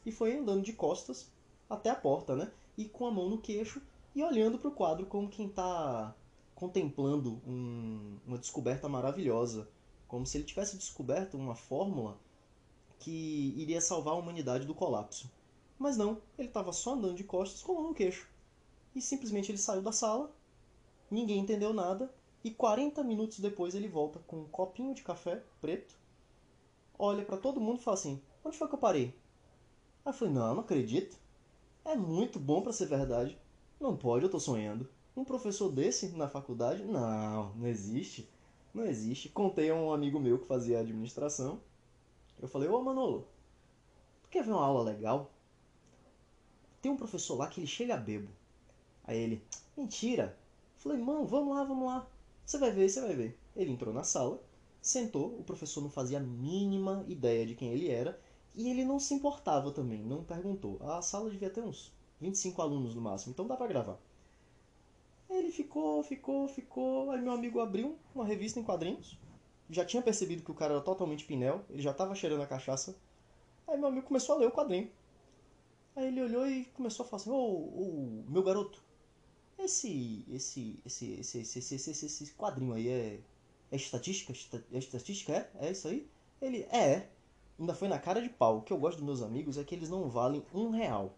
e 0.05 0.11
foi 0.11 0.37
andando 0.37 0.63
de 0.63 0.73
costas 0.73 1.29
até 1.69 1.89
a 1.89 1.95
porta, 1.95 2.35
né? 2.35 2.51
E 2.77 2.85
com 2.85 3.05
a 3.05 3.11
mão 3.11 3.29
no 3.29 3.37
queixo 3.37 3.81
e 4.15 4.23
olhando 4.23 4.57
para 4.57 4.69
o 4.69 4.73
quadro 4.73 5.05
como 5.05 5.29
quem 5.29 5.47
está 5.47 6.15
contemplando 6.55 7.39
um, 7.45 8.17
uma 8.25 8.37
descoberta 8.37 8.89
maravilhosa, 8.89 9.67
como 10.07 10.25
se 10.25 10.37
ele 10.37 10.45
tivesse 10.45 10.75
descoberto 10.75 11.37
uma 11.37 11.53
fórmula 11.53 12.17
que 12.99 13.53
iria 13.57 13.81
salvar 13.81 14.13
a 14.13 14.17
humanidade 14.17 14.65
do 14.65 14.73
colapso. 14.73 15.31
Mas 15.77 15.97
não, 15.97 16.21
ele 16.37 16.47
estava 16.47 16.73
só 16.73 16.93
andando 16.93 17.15
de 17.15 17.23
costas 17.23 17.61
com 17.61 17.73
a 17.73 17.75
mão 17.75 17.89
no 17.89 17.93
queixo. 17.93 18.27
E 18.95 19.01
simplesmente 19.01 19.51
ele 19.51 19.57
saiu 19.57 19.81
da 19.81 19.91
sala, 19.91 20.31
ninguém 21.09 21.39
entendeu 21.39 21.73
nada, 21.73 22.13
e 22.43 22.51
40 22.51 23.03
minutos 23.03 23.39
depois 23.39 23.75
ele 23.75 23.87
volta 23.87 24.19
com 24.19 24.41
um 24.41 24.47
copinho 24.47 24.93
de 24.93 25.03
café 25.03 25.43
preto 25.61 25.97
olha 26.97 27.23
para 27.23 27.37
todo 27.37 27.61
mundo 27.61 27.79
e 27.79 27.83
fala 27.83 27.95
assim: 27.95 28.21
onde 28.43 28.57
foi 28.57 28.67
que 28.67 28.75
eu 28.75 28.79
parei? 28.79 29.13
Aí 30.05 30.11
eu 30.11 30.13
falei: 30.13 30.33
não, 30.33 30.55
não 30.55 30.61
acredito. 30.61 31.17
É 31.85 31.95
muito 31.95 32.39
bom 32.39 32.61
para 32.61 32.73
ser 32.73 32.87
verdade. 32.87 33.37
Não 33.79 33.95
pode, 33.95 34.25
eu 34.25 34.31
tô 34.31 34.39
sonhando. 34.39 34.89
Um 35.15 35.23
professor 35.23 35.71
desse 35.71 36.09
na 36.09 36.27
faculdade? 36.27 36.83
Não, 36.83 37.53
não 37.55 37.67
existe. 37.67 38.29
Não 38.73 38.83
existe. 38.83 39.29
Contei 39.29 39.69
a 39.69 39.75
um 39.75 39.93
amigo 39.93 40.19
meu 40.19 40.39
que 40.39 40.47
fazia 40.47 40.79
administração. 40.79 41.59
Eu 42.39 42.47
falei: 42.47 42.69
ô 42.69 42.81
Manolo, 42.81 43.27
tu 44.23 44.29
quer 44.29 44.43
ver 44.43 44.51
uma 44.51 44.63
aula 44.63 44.83
legal? 44.83 45.31
Tem 46.81 46.91
um 46.91 46.97
professor 46.97 47.35
lá 47.35 47.47
que 47.47 47.59
ele 47.59 47.67
chega 47.67 47.97
bebo. 47.97 48.29
Aí 49.03 49.17
ele: 49.17 49.43
mentira. 49.75 50.37
Eu 50.75 50.81
falei: 50.81 50.97
mano, 50.97 51.25
vamos 51.25 51.55
lá, 51.55 51.63
vamos 51.63 51.87
lá. 51.87 52.07
Você 52.45 52.57
vai 52.57 52.71
ver, 52.71 52.89
você 52.89 53.01
vai 53.01 53.15
ver. 53.15 53.37
Ele 53.55 53.71
entrou 53.71 53.93
na 53.93 54.03
sala, 54.03 54.41
sentou, 54.81 55.37
o 55.37 55.43
professor 55.43 55.81
não 55.81 55.89
fazia 55.89 56.17
a 56.17 56.21
mínima 56.21 57.03
ideia 57.07 57.45
de 57.45 57.55
quem 57.55 57.73
ele 57.73 57.89
era 57.89 58.19
e 58.55 58.69
ele 58.69 58.85
não 58.85 58.99
se 58.99 59.13
importava 59.13 59.71
também, 59.71 60.01
não 60.01 60.23
perguntou. 60.23 60.79
A 60.81 61.01
sala 61.01 61.29
devia 61.29 61.49
ter 61.49 61.61
uns 61.61 61.93
25 62.19 62.61
alunos 62.61 62.95
no 62.95 63.01
máximo, 63.01 63.31
então 63.31 63.45
dá 63.45 63.55
para 63.55 63.67
gravar. 63.67 63.99
Ele 65.29 65.51
ficou, 65.51 66.01
ficou, 66.03 66.47
ficou. 66.47 67.11
Aí 67.11 67.21
meu 67.21 67.33
amigo 67.33 67.59
abriu 67.59 67.97
uma 68.15 68.25
revista 68.25 68.59
em 68.59 68.63
quadrinhos 68.63 69.17
já 69.69 69.85
tinha 69.85 70.01
percebido 70.01 70.43
que 70.43 70.51
o 70.51 70.55
cara 70.55 70.73
era 70.73 70.83
totalmente 70.83 71.25
pinel, 71.25 71.63
ele 71.69 71.81
já 71.81 71.93
tava 71.93 72.15
cheirando 72.15 72.41
a 72.41 72.47
cachaça. 72.47 72.95
Aí 73.67 73.77
meu 73.77 73.87
amigo 73.87 74.07
começou 74.07 74.35
a 74.35 74.37
ler 74.39 74.47
o 74.47 74.51
quadrinho. 74.51 74.89
Aí 75.95 76.07
ele 76.07 76.21
olhou 76.21 76.47
e 76.47 76.65
começou 76.65 77.05
a 77.05 77.09
falar 77.09 77.21
assim: 77.21 77.31
Ô, 77.31 77.35
oh, 77.35 78.31
meu 78.31 78.43
garoto, 78.43 78.81
esse, 79.57 80.25
esse, 80.29 80.79
esse, 80.85 81.13
esse, 81.19 81.39
esse, 81.39 81.59
esse, 81.59 82.05
esse, 82.05 82.33
quadrinho 82.33 82.73
aí 82.73 82.87
é, 82.87 83.19
é 83.71 83.75
estatística? 83.75 84.33
É 84.71 84.77
estatística? 84.77 85.33
É? 85.33 85.67
É 85.67 85.71
isso 85.71 85.87
aí? 85.87 86.07
Ele, 86.41 86.67
é, 86.71 86.77
é. 86.77 87.09
Ainda 87.59 87.73
foi 87.73 87.87
na 87.87 87.97
cara 87.97 88.21
de 88.21 88.29
pau. 88.29 88.59
O 88.59 88.61
que 88.61 88.71
eu 88.71 88.77
gosto 88.77 88.97
dos 88.97 89.05
meus 89.05 89.21
amigos 89.21 89.57
é 89.57 89.63
que 89.63 89.73
eles 89.73 89.89
não 89.89 90.07
valem 90.07 90.45
um 90.53 90.69
real. 90.69 91.15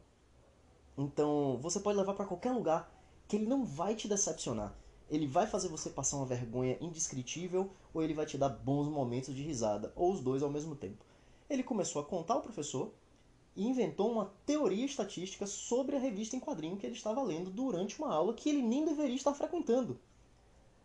Então, 0.98 1.58
você 1.62 1.80
pode 1.80 1.98
levar 1.98 2.14
para 2.14 2.26
qualquer 2.26 2.52
lugar 2.52 2.90
que 3.28 3.36
ele 3.36 3.46
não 3.46 3.66
vai 3.66 3.96
te 3.96 4.08
decepcionar. 4.08 4.74
Ele 5.10 5.26
vai 5.26 5.48
fazer 5.48 5.68
você 5.68 5.90
passar 5.90 6.18
uma 6.18 6.26
vergonha 6.26 6.78
indescritível 6.80 7.72
ou 7.94 8.04
ele 8.04 8.14
vai 8.14 8.26
te 8.26 8.38
dar 8.38 8.50
bons 8.50 8.88
momentos 8.88 9.34
de 9.34 9.42
risada, 9.42 9.92
ou 9.96 10.12
os 10.12 10.22
dois 10.22 10.44
ao 10.44 10.50
mesmo 10.50 10.76
tempo. 10.76 11.04
Ele 11.50 11.64
começou 11.64 12.02
a 12.02 12.06
contar 12.06 12.36
ao 12.36 12.42
professor 12.42 12.92
e 13.56 13.66
inventou 13.66 14.12
uma 14.12 14.32
teoria 14.46 14.86
estatística 14.86 15.48
sobre 15.48 15.96
a 15.96 16.00
revista 16.00 16.36
em 16.36 16.40
quadrinho 16.40 16.78
que 16.78 16.86
ele 16.86 16.96
estava 16.96 17.24
lendo 17.24 17.50
durante 17.50 18.00
uma 18.00 18.14
aula 18.14 18.34
que 18.34 18.50
ele 18.50 18.62
nem 18.62 18.86
deveria 18.86 19.16
estar 19.16 19.34
frequentando. 19.34 20.00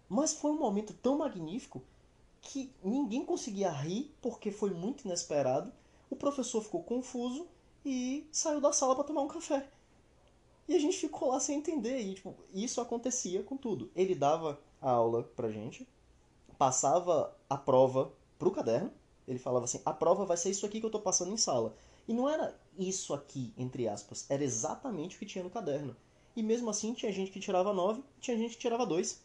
Mas 0.08 0.32
foi 0.32 0.50
um 0.50 0.58
momento 0.58 0.94
tão 0.94 1.18
magnífico 1.18 1.82
que 2.40 2.70
ninguém 2.82 3.24
conseguia 3.24 3.70
rir 3.70 4.14
porque 4.20 4.50
foi 4.50 4.70
muito 4.70 5.04
inesperado. 5.04 5.72
O 6.10 6.16
professor 6.16 6.62
ficou 6.62 6.82
confuso 6.82 7.46
e 7.84 8.26
saiu 8.32 8.60
da 8.60 8.72
sala 8.72 8.94
para 8.94 9.04
tomar 9.04 9.22
um 9.22 9.28
café. 9.28 9.68
E 10.66 10.74
a 10.74 10.78
gente 10.78 10.96
ficou 10.96 11.28
lá 11.28 11.40
sem 11.40 11.58
entender. 11.58 11.98
E 12.00 12.14
tipo, 12.14 12.34
isso 12.52 12.80
acontecia 12.80 13.42
com 13.42 13.56
tudo. 13.56 13.90
Ele 13.94 14.14
dava 14.14 14.58
a 14.80 14.90
aula 14.90 15.22
pra 15.36 15.50
gente, 15.50 15.86
passava 16.58 17.36
a 17.48 17.56
prova 17.56 18.12
pro 18.38 18.50
caderno. 18.50 18.92
Ele 19.26 19.38
falava 19.38 19.64
assim: 19.64 19.80
a 19.84 19.92
prova 19.92 20.24
vai 20.24 20.36
ser 20.36 20.50
isso 20.50 20.66
aqui 20.66 20.80
que 20.80 20.86
eu 20.86 20.90
tô 20.90 21.00
passando 21.00 21.32
em 21.32 21.36
sala. 21.36 21.74
E 22.06 22.12
não 22.12 22.28
era 22.28 22.58
isso 22.78 23.14
aqui, 23.14 23.52
entre 23.56 23.88
aspas, 23.88 24.26
era 24.28 24.44
exatamente 24.44 25.16
o 25.16 25.18
que 25.18 25.26
tinha 25.26 25.42
no 25.42 25.50
caderno. 25.50 25.96
E 26.36 26.42
mesmo 26.42 26.68
assim 26.68 26.92
tinha 26.92 27.12
gente 27.12 27.30
que 27.30 27.40
tirava 27.40 27.72
9, 27.72 28.02
tinha 28.20 28.36
gente 28.36 28.54
que 28.54 28.60
tirava 28.60 28.84
2. 28.84 29.22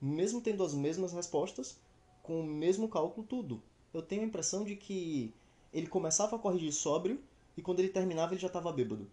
Mesmo 0.00 0.40
tendo 0.40 0.64
as 0.64 0.74
mesmas 0.74 1.12
respostas, 1.12 1.78
com 2.22 2.40
o 2.40 2.44
mesmo 2.44 2.88
cálculo, 2.88 3.26
tudo. 3.26 3.62
Eu 3.92 4.00
tenho 4.00 4.22
a 4.22 4.24
impressão 4.24 4.64
de 4.64 4.76
que 4.76 5.34
ele 5.72 5.86
começava 5.86 6.36
a 6.36 6.38
corrigir 6.38 6.72
sóbrio 6.72 7.20
e 7.56 7.62
quando 7.62 7.80
ele 7.80 7.88
terminava 7.88 8.32
ele 8.32 8.40
já 8.40 8.46
estava 8.46 8.72
bêbado. 8.72 9.10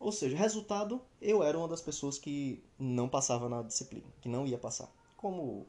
Ou 0.00 0.10
seja, 0.10 0.34
resultado, 0.34 1.02
eu 1.20 1.42
era 1.42 1.58
uma 1.58 1.68
das 1.68 1.82
pessoas 1.82 2.18
que 2.18 2.64
não 2.78 3.06
passava 3.06 3.50
na 3.50 3.62
disciplina, 3.62 4.06
que 4.22 4.30
não 4.30 4.46
ia 4.46 4.56
passar, 4.56 4.90
como 5.14 5.66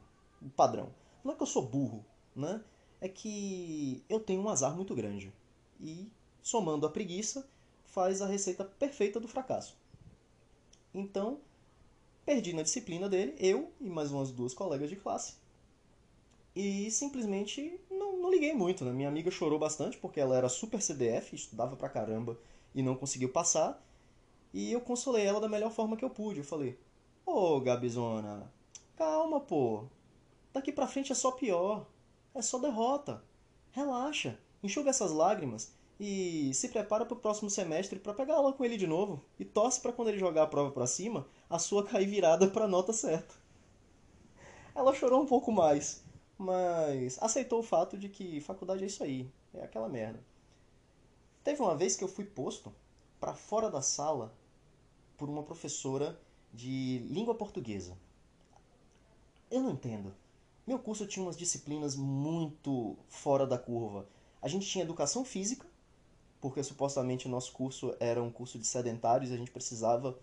padrão. 0.56 0.90
Não 1.22 1.34
é 1.34 1.36
que 1.36 1.44
eu 1.44 1.48
sou 1.48 1.68
burro, 1.68 2.06
né? 2.34 2.64
É 3.02 3.10
que 3.10 4.02
eu 4.08 4.22
tenho 4.22 4.42
um 4.42 4.48
azar 4.48 4.74
muito 4.74 4.96
grande. 4.96 5.34
E 5.82 6.10
somando 6.42 6.86
a 6.86 6.90
preguiça, 6.90 7.46
faz 7.84 8.22
a 8.22 8.26
receita 8.26 8.64
perfeita 8.64 9.20
do 9.20 9.28
fracasso. 9.28 9.78
Então, 10.94 11.42
perdi 12.26 12.54
na 12.54 12.64
disciplina 12.64 13.10
dele, 13.10 13.36
eu 13.38 13.70
e 13.82 13.90
mais 13.90 14.14
umas 14.14 14.32
duas 14.32 14.54
colegas 14.54 14.90
de 14.90 14.96
classe. 14.96 15.34
E 16.56 16.90
simplesmente 16.90 17.80
não, 17.90 18.18
não 18.18 18.32
liguei 18.32 18.54
muito, 18.54 18.86
né? 18.86 18.94
Minha 18.94 19.10
amiga 19.10 19.30
chorou 19.30 19.60
bastante 19.60 19.98
porque 19.98 20.22
ela 20.22 20.38
era 20.38 20.48
super 20.48 20.82
CDF, 20.82 21.36
estudava 21.36 21.76
pra 21.76 21.90
caramba 21.90 22.40
e 22.74 22.82
não 22.82 22.96
conseguiu 22.96 23.30
passar. 23.30 23.82
E 24.54 24.72
eu 24.72 24.82
consolei 24.82 25.26
ela 25.26 25.40
da 25.40 25.48
melhor 25.48 25.72
forma 25.72 25.96
que 25.96 26.04
eu 26.04 26.10
pude. 26.10 26.40
Eu 26.40 26.46
falei: 26.46 26.78
Ô, 27.26 27.56
oh, 27.56 27.62
Gabizona, 27.62 28.52
calma, 28.96 29.40
pô. 29.40 29.86
Daqui 30.54 30.72
pra 30.72 30.88
frente 30.88 31.12
é 31.12 31.16
só 31.16 31.32
pior. 31.32 31.86
É 32.34 32.42
só 32.42 32.60
derrota. 32.60 33.24
Relaxa, 33.72 34.38
enxuga 34.62 34.90
essas 34.90 35.12
lágrimas 35.12 35.74
e 36.04 36.52
se 36.56 36.68
prepara 36.70 37.06
para 37.06 37.14
o 37.14 37.20
próximo 37.20 37.48
semestre 37.48 38.00
para 38.00 38.14
pegar 38.14 38.34
aula 38.34 38.52
com 38.52 38.66
ele 38.66 38.76
de 38.76 38.88
novo 38.88 39.24
e 39.40 39.46
torce 39.46 39.80
para 39.80 39.94
quando 39.94 40.08
ele 40.08 40.18
jogar 40.18 40.44
a 40.44 40.48
prova 40.48 40.72
para 40.72 40.88
cima, 40.88 41.28
a 41.48 41.60
sua 41.60 41.86
cair 41.88 42.08
virada 42.08 42.48
para 42.48 42.66
a 42.66 42.68
nota 42.68 42.92
certa. 42.92 43.36
Ela 44.74 44.96
chorou 44.96 45.22
um 45.22 45.28
pouco 45.28 45.52
mais, 45.52 46.04
mas 46.40 47.22
aceitou 47.22 47.60
o 47.60 47.64
fato 47.64 48.00
de 48.00 48.10
que 48.10 48.42
faculdade 48.42 48.84
é 48.84 48.88
isso 48.88 49.04
aí, 49.04 49.30
é 49.54 49.64
aquela 49.64 49.88
merda. 49.88 50.20
Teve 51.44 51.62
uma 51.62 51.76
vez 51.76 51.96
que 51.96 52.04
eu 52.04 52.08
fui 52.08 52.26
posto 52.26 52.74
para 53.20 53.36
fora 53.36 53.70
da 53.70 53.84
sala 53.84 54.34
por 55.22 55.30
uma 55.30 55.44
professora 55.44 56.20
de 56.52 56.98
língua 57.08 57.36
portuguesa. 57.36 57.96
Eu 59.52 59.62
não 59.62 59.70
entendo. 59.70 60.12
Meu 60.66 60.80
curso 60.80 61.06
tinha 61.06 61.24
umas 61.24 61.38
disciplinas 61.38 61.96
muito 61.96 62.98
fora 63.08 63.46
da 63.46 63.56
curva. 63.56 64.08
A 64.42 64.48
gente 64.48 64.66
tinha 64.66 64.84
educação 64.84 65.24
física, 65.24 65.68
porque 66.40 66.64
supostamente 66.64 67.28
o 67.28 67.30
nosso 67.30 67.52
curso 67.52 67.96
era 68.00 68.20
um 68.20 68.32
curso 68.32 68.58
de 68.58 68.66
sedentários 68.66 69.30
e 69.30 69.36
a 69.36 69.38
gente 69.38 69.52
precisava 69.52 70.18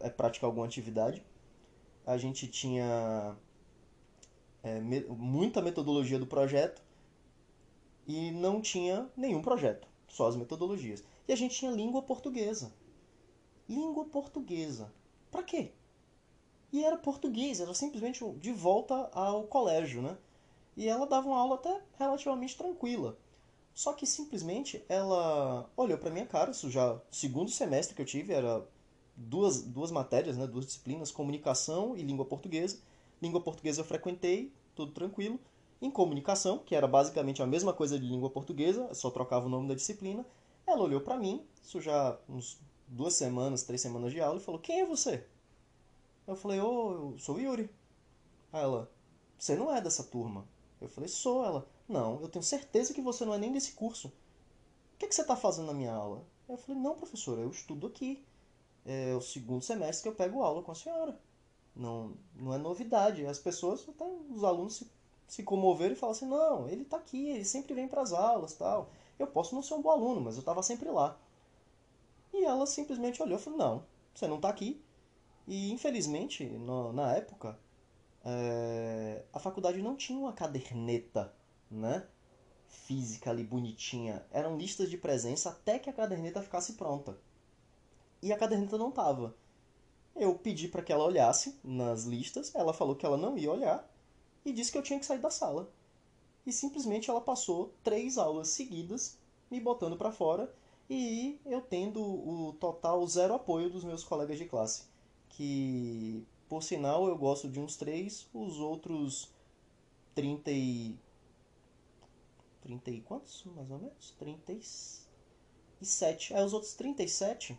é, 0.00 0.10
praticar 0.10 0.48
alguma 0.48 0.66
atividade. 0.66 1.24
A 2.04 2.18
gente 2.18 2.46
tinha 2.46 3.34
é, 4.62 4.80
me, 4.80 5.00
muita 5.00 5.62
metodologia 5.62 6.18
do 6.18 6.26
projeto 6.26 6.82
e 8.06 8.30
não 8.32 8.60
tinha 8.60 9.08
nenhum 9.16 9.40
projeto, 9.40 9.88
só 10.06 10.28
as 10.28 10.36
metodologias. 10.36 11.02
E 11.26 11.32
a 11.32 11.36
gente 11.36 11.56
tinha 11.56 11.70
língua 11.70 12.02
portuguesa. 12.02 12.70
Língua 13.68 14.04
portuguesa. 14.04 14.92
Para 15.30 15.42
quê? 15.42 15.72
E 16.72 16.84
era 16.84 16.96
português, 16.96 17.60
era 17.60 17.72
simplesmente 17.74 18.24
de 18.38 18.52
volta 18.52 19.10
ao 19.12 19.44
colégio, 19.44 20.02
né? 20.02 20.16
E 20.76 20.88
ela 20.88 21.06
dava 21.06 21.28
uma 21.28 21.38
aula 21.38 21.54
até 21.56 21.80
relativamente 21.98 22.56
tranquila. 22.56 23.16
Só 23.74 23.92
que 23.92 24.06
simplesmente 24.06 24.84
ela 24.88 25.68
olhou 25.76 25.98
para 25.98 26.10
minha 26.10 26.26
cara, 26.26 26.50
isso 26.50 26.70
já 26.70 27.00
segundo 27.10 27.50
semestre 27.50 27.94
que 27.94 28.02
eu 28.02 28.06
tive, 28.06 28.32
era 28.32 28.66
duas, 29.16 29.62
duas 29.62 29.90
matérias, 29.90 30.36
né, 30.36 30.46
duas 30.46 30.66
disciplinas, 30.66 31.10
comunicação 31.10 31.96
e 31.96 32.02
língua 32.02 32.24
portuguesa. 32.24 32.78
Língua 33.20 33.40
portuguesa 33.40 33.80
eu 33.80 33.84
frequentei, 33.84 34.52
tudo 34.74 34.92
tranquilo. 34.92 35.40
Em 35.80 35.90
comunicação, 35.90 36.58
que 36.58 36.74
era 36.74 36.86
basicamente 36.86 37.42
a 37.42 37.46
mesma 37.46 37.72
coisa 37.72 37.98
de 37.98 38.06
língua 38.06 38.30
portuguesa, 38.30 38.94
só 38.94 39.10
trocava 39.10 39.46
o 39.46 39.48
nome 39.48 39.68
da 39.68 39.74
disciplina, 39.74 40.24
ela 40.66 40.82
olhou 40.82 41.00
para 41.00 41.16
mim, 41.16 41.44
isso 41.62 41.80
já 41.80 42.18
uns 42.28 42.58
duas 42.86 43.14
semanas, 43.14 43.62
três 43.62 43.80
semanas 43.80 44.12
de 44.12 44.20
aula, 44.20 44.38
e 44.38 44.42
falou: 44.42 44.60
Quem 44.60 44.80
é 44.80 44.86
você? 44.86 45.26
Eu 46.26 46.36
falei: 46.36 46.60
Ô, 46.60 46.66
oh, 46.66 46.92
eu 46.92 47.18
sou 47.18 47.36
o 47.36 47.40
Yuri. 47.40 47.70
Aí 48.52 48.62
ela: 48.62 48.90
Você 49.38 49.56
não 49.56 49.74
é 49.74 49.80
dessa 49.80 50.04
turma. 50.04 50.46
Eu 50.80 50.88
falei: 50.88 51.08
Sou. 51.08 51.44
Ela: 51.44 51.66
não, 51.88 52.20
eu 52.20 52.28
tenho 52.28 52.42
certeza 52.42 52.92
que 52.92 53.00
você 53.00 53.24
não 53.24 53.34
é 53.34 53.38
nem 53.38 53.52
desse 53.52 53.72
curso. 53.72 54.08
O 54.08 54.98
que, 54.98 55.04
é 55.04 55.08
que 55.08 55.14
você 55.14 55.22
está 55.22 55.36
fazendo 55.36 55.66
na 55.66 55.74
minha 55.74 55.92
aula? 55.92 56.24
Eu 56.48 56.56
falei, 56.56 56.80
não, 56.80 56.96
professora, 56.96 57.40
eu 57.40 57.50
estudo 57.50 57.86
aqui. 57.86 58.24
É 58.84 59.14
o 59.14 59.20
segundo 59.20 59.62
semestre 59.62 60.02
que 60.02 60.08
eu 60.08 60.14
pego 60.14 60.42
aula 60.42 60.62
com 60.62 60.72
a 60.72 60.74
senhora. 60.74 61.18
Não, 61.74 62.12
não 62.34 62.54
é 62.54 62.58
novidade. 62.58 63.26
As 63.26 63.38
pessoas, 63.38 63.86
até 63.88 64.04
os 64.04 64.42
alunos 64.42 64.76
se, 64.76 64.90
se 65.28 65.42
comoveram 65.42 65.92
e 65.92 65.96
falam 65.96 66.14
assim, 66.14 66.26
não, 66.26 66.68
ele 66.68 66.82
está 66.82 66.96
aqui, 66.96 67.28
ele 67.30 67.44
sempre 67.44 67.74
vem 67.74 67.88
para 67.88 68.00
as 68.00 68.12
aulas 68.12 68.54
tal. 68.54 68.90
Eu 69.18 69.26
posso 69.26 69.54
não 69.54 69.62
ser 69.62 69.74
um 69.74 69.82
bom 69.82 69.90
aluno, 69.90 70.20
mas 70.20 70.36
eu 70.36 70.40
estava 70.40 70.62
sempre 70.62 70.88
lá. 70.90 71.18
E 72.36 72.44
ela 72.44 72.66
simplesmente 72.66 73.20
olhou 73.22 73.38
e 73.38 73.42
falou, 73.42 73.58
não, 73.58 73.86
você 74.14 74.28
não 74.28 74.36
está 74.36 74.48
aqui. 74.48 74.80
E 75.48 75.72
infelizmente, 75.72 76.44
no, 76.44 76.92
na 76.92 77.16
época, 77.16 77.58
é, 78.24 79.24
a 79.32 79.40
faculdade 79.40 79.82
não 79.82 79.96
tinha 79.96 80.18
uma 80.18 80.32
caderneta 80.32 81.32
né? 81.70 82.06
Física 82.68 83.30
ali 83.30 83.44
bonitinha. 83.44 84.24
Eram 84.30 84.56
listas 84.56 84.90
de 84.90 84.96
presença 84.96 85.50
até 85.50 85.78
que 85.78 85.90
a 85.90 85.92
caderneta 85.92 86.42
ficasse 86.42 86.74
pronta. 86.74 87.18
E 88.22 88.32
a 88.32 88.38
caderneta 88.38 88.78
não 88.78 88.90
tava. 88.90 89.34
Eu 90.14 90.34
pedi 90.34 90.68
para 90.68 90.82
que 90.82 90.92
ela 90.92 91.04
olhasse 91.04 91.58
nas 91.62 92.04
listas, 92.04 92.54
ela 92.54 92.72
falou 92.72 92.96
que 92.96 93.04
ela 93.04 93.16
não 93.16 93.36
ia 93.36 93.50
olhar 93.50 93.88
e 94.44 94.52
disse 94.52 94.72
que 94.72 94.78
eu 94.78 94.82
tinha 94.82 94.98
que 94.98 95.04
sair 95.04 95.18
da 95.18 95.30
sala. 95.30 95.70
E 96.46 96.52
simplesmente 96.52 97.10
ela 97.10 97.20
passou 97.20 97.74
três 97.82 98.16
aulas 98.16 98.48
seguidas 98.48 99.18
me 99.50 99.60
botando 99.60 99.96
para 99.96 100.12
fora 100.12 100.52
e 100.88 101.40
eu 101.44 101.60
tendo 101.60 102.00
o 102.02 102.52
total 102.54 103.06
zero 103.06 103.34
apoio 103.34 103.68
dos 103.68 103.84
meus 103.84 104.04
colegas 104.04 104.38
de 104.38 104.44
classe. 104.44 104.84
Que, 105.28 106.24
por 106.48 106.62
sinal, 106.62 107.08
eu 107.08 107.16
gosto 107.16 107.48
de 107.48 107.60
uns 107.60 107.76
três, 107.76 108.28
os 108.32 108.58
outros 108.58 109.30
30 110.14 110.50
e 110.50 110.98
30 112.62 112.90
e 112.90 113.00
quantos? 113.00 113.44
Mais 113.44 113.70
ou 113.70 113.78
menos? 113.78 114.14
37. 114.18 116.34
Aí 116.34 116.44
os 116.44 116.52
outros 116.52 116.74
37, 116.74 117.58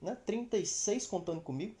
né? 0.00 0.16
36 0.24 1.06
contando 1.06 1.40
comigo, 1.40 1.74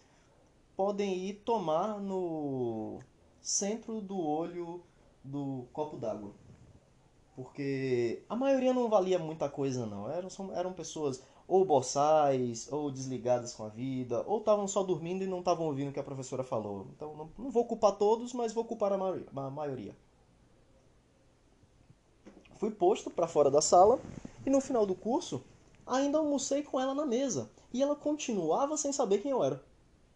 podem 0.76 1.26
ir 1.26 1.34
tomar 1.44 2.00
no 2.00 3.00
centro 3.40 4.00
do 4.00 4.18
olho 4.18 4.82
do 5.24 5.66
copo 5.72 5.96
d'água. 5.96 6.34
Porque 7.36 8.22
a 8.30 8.34
maioria 8.34 8.72
não 8.72 8.88
valia 8.88 9.18
muita 9.18 9.46
coisa, 9.46 9.84
não. 9.84 10.10
Eram, 10.10 10.30
eram 10.54 10.72
pessoas 10.72 11.22
ou 11.46 11.66
boçais, 11.66 12.66
ou 12.72 12.90
desligadas 12.90 13.52
com 13.52 13.64
a 13.64 13.68
vida, 13.68 14.24
ou 14.26 14.38
estavam 14.38 14.66
só 14.66 14.82
dormindo 14.82 15.22
e 15.22 15.26
não 15.26 15.40
estavam 15.40 15.66
ouvindo 15.66 15.90
o 15.90 15.92
que 15.92 16.00
a 16.00 16.02
professora 16.02 16.42
falou. 16.42 16.86
Então 16.96 17.14
não, 17.14 17.30
não 17.38 17.50
vou 17.50 17.66
culpar 17.66 17.92
todos, 17.92 18.32
mas 18.32 18.54
vou 18.54 18.64
culpar 18.64 18.90
a 18.92 18.98
maioria. 18.98 19.26
A 19.36 19.50
maioria. 19.50 19.94
Fui 22.56 22.70
posto 22.70 23.10
para 23.10 23.28
fora 23.28 23.50
da 23.50 23.60
sala 23.60 24.00
e 24.46 24.48
no 24.48 24.60
final 24.60 24.86
do 24.86 24.94
curso 24.94 25.44
ainda 25.86 26.16
almocei 26.16 26.62
com 26.62 26.80
ela 26.80 26.94
na 26.94 27.04
mesa 27.04 27.50
e 27.70 27.82
ela 27.82 27.94
continuava 27.94 28.78
sem 28.78 28.92
saber 28.92 29.18
quem 29.18 29.30
eu 29.30 29.44
era. 29.44 29.62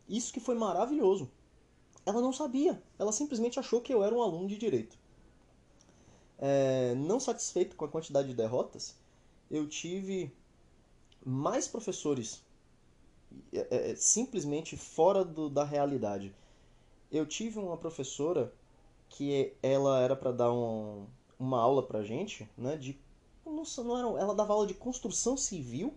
Isso 0.08 0.32
que 0.32 0.40
foi 0.40 0.54
maravilhoso. 0.54 1.30
Ela 2.06 2.22
não 2.22 2.32
sabia, 2.32 2.82
ela 2.98 3.12
simplesmente 3.12 3.60
achou 3.60 3.82
que 3.82 3.92
eu 3.92 4.02
era 4.02 4.14
um 4.14 4.22
aluno 4.22 4.48
de 4.48 4.56
direito. 4.56 4.99
É, 6.40 6.94
não 6.94 7.20
satisfeito 7.20 7.76
com 7.76 7.84
a 7.84 7.88
quantidade 7.88 8.28
de 8.28 8.34
derrotas, 8.34 8.96
eu 9.50 9.68
tive 9.68 10.32
mais 11.24 11.68
professores 11.68 12.42
é, 13.52 13.90
é, 13.90 13.94
simplesmente 13.94 14.76
fora 14.76 15.24
do, 15.24 15.48
da 15.48 15.64
realidade. 15.64 16.34
Eu 17.12 17.26
tive 17.26 17.58
uma 17.58 17.76
professora 17.76 18.52
que 19.08 19.52
ela 19.62 20.00
era 20.00 20.16
para 20.16 20.32
dar 20.32 20.52
um, 20.52 21.06
uma 21.38 21.60
aula 21.60 21.82
pra 21.82 22.02
gente, 22.02 22.48
né, 22.56 22.76
de 22.76 22.98
não 23.44 23.98
era, 23.98 24.20
ela 24.20 24.34
dava 24.34 24.52
aula 24.52 24.66
de 24.66 24.74
construção 24.74 25.36
civil 25.36 25.92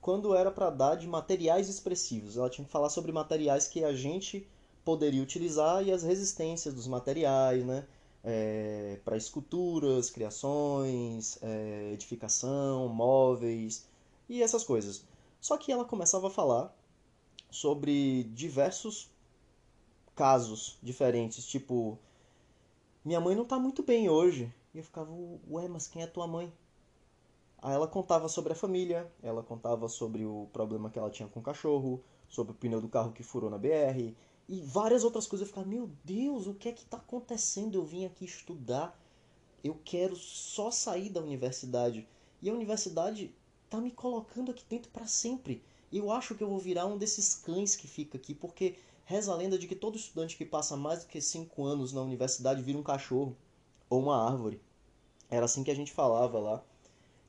quando 0.00 0.34
era 0.34 0.50
para 0.50 0.70
dar 0.70 0.94
de 0.94 1.06
materiais 1.06 1.68
expressivos. 1.68 2.36
Ela 2.36 2.50
tinha 2.50 2.64
que 2.64 2.70
falar 2.70 2.90
sobre 2.90 3.12
materiais 3.12 3.66
que 3.66 3.84
a 3.84 3.94
gente 3.94 4.46
poderia 4.84 5.22
utilizar 5.22 5.82
e 5.86 5.92
as 5.92 6.02
resistências 6.02 6.74
dos 6.74 6.86
materiais, 6.86 7.64
né? 7.64 7.86
É, 8.22 9.00
para 9.04 9.16
esculturas, 9.16 10.10
criações, 10.10 11.38
é, 11.42 11.90
edificação, 11.92 12.88
móveis 12.88 13.86
e 14.28 14.42
essas 14.42 14.62
coisas. 14.62 15.04
Só 15.40 15.56
que 15.56 15.72
ela 15.72 15.84
começava 15.84 16.26
a 16.26 16.30
falar 16.30 16.76
sobre 17.50 18.24
diversos 18.24 19.10
casos 20.14 20.78
diferentes, 20.82 21.46
tipo, 21.46 21.98
minha 23.02 23.20
mãe 23.20 23.34
não 23.34 23.44
tá 23.46 23.58
muito 23.58 23.82
bem 23.82 24.08
hoje. 24.08 24.52
E 24.74 24.78
eu 24.78 24.84
ficava, 24.84 25.10
ué, 25.50 25.66
mas 25.66 25.86
quem 25.86 26.02
é 26.02 26.06
tua 26.06 26.26
mãe? 26.26 26.52
Aí 27.62 27.74
ela 27.74 27.86
contava 27.86 28.28
sobre 28.28 28.52
a 28.52 28.56
família, 28.56 29.10
ela 29.22 29.42
contava 29.42 29.88
sobre 29.88 30.24
o 30.24 30.48
problema 30.52 30.90
que 30.90 30.98
ela 30.98 31.10
tinha 31.10 31.28
com 31.28 31.40
o 31.40 31.42
cachorro, 31.42 32.02
sobre 32.28 32.52
o 32.52 32.54
pneu 32.54 32.80
do 32.80 32.88
carro 32.88 33.12
que 33.12 33.22
furou 33.22 33.50
na 33.50 33.58
BR, 33.58 34.14
e 34.50 34.60
várias 34.62 35.04
outras 35.04 35.28
coisas. 35.28 35.46
Eu 35.46 35.48
ficava, 35.48 35.66
meu 35.66 35.88
Deus, 36.04 36.48
o 36.48 36.54
que 36.54 36.68
é 36.68 36.72
que 36.72 36.82
está 36.82 36.96
acontecendo? 36.96 37.76
Eu 37.76 37.84
vim 37.84 38.04
aqui 38.04 38.24
estudar, 38.24 39.00
eu 39.62 39.78
quero 39.84 40.16
só 40.16 40.72
sair 40.72 41.08
da 41.08 41.20
universidade. 41.20 42.06
E 42.42 42.50
a 42.50 42.52
universidade 42.52 43.32
tá 43.70 43.80
me 43.80 43.92
colocando 43.92 44.50
aqui 44.50 44.64
dentro 44.68 44.90
para 44.90 45.06
sempre. 45.06 45.62
E 45.92 45.98
eu 45.98 46.10
acho 46.10 46.34
que 46.34 46.42
eu 46.42 46.48
vou 46.48 46.58
virar 46.58 46.86
um 46.86 46.98
desses 46.98 47.32
cães 47.32 47.76
que 47.76 47.86
fica 47.86 48.18
aqui, 48.18 48.34
porque 48.34 48.74
reza 49.04 49.32
a 49.32 49.36
lenda 49.36 49.56
de 49.56 49.68
que 49.68 49.76
todo 49.76 49.96
estudante 49.96 50.36
que 50.36 50.44
passa 50.44 50.76
mais 50.76 51.04
do 51.04 51.06
que 51.06 51.20
5 51.20 51.64
anos 51.64 51.92
na 51.92 52.02
universidade 52.02 52.60
vira 52.60 52.76
um 52.76 52.82
cachorro 52.82 53.36
ou 53.88 54.00
uma 54.00 54.28
árvore. 54.28 54.60
Era 55.30 55.44
assim 55.44 55.62
que 55.62 55.70
a 55.70 55.76
gente 55.76 55.92
falava 55.92 56.40
lá. 56.40 56.64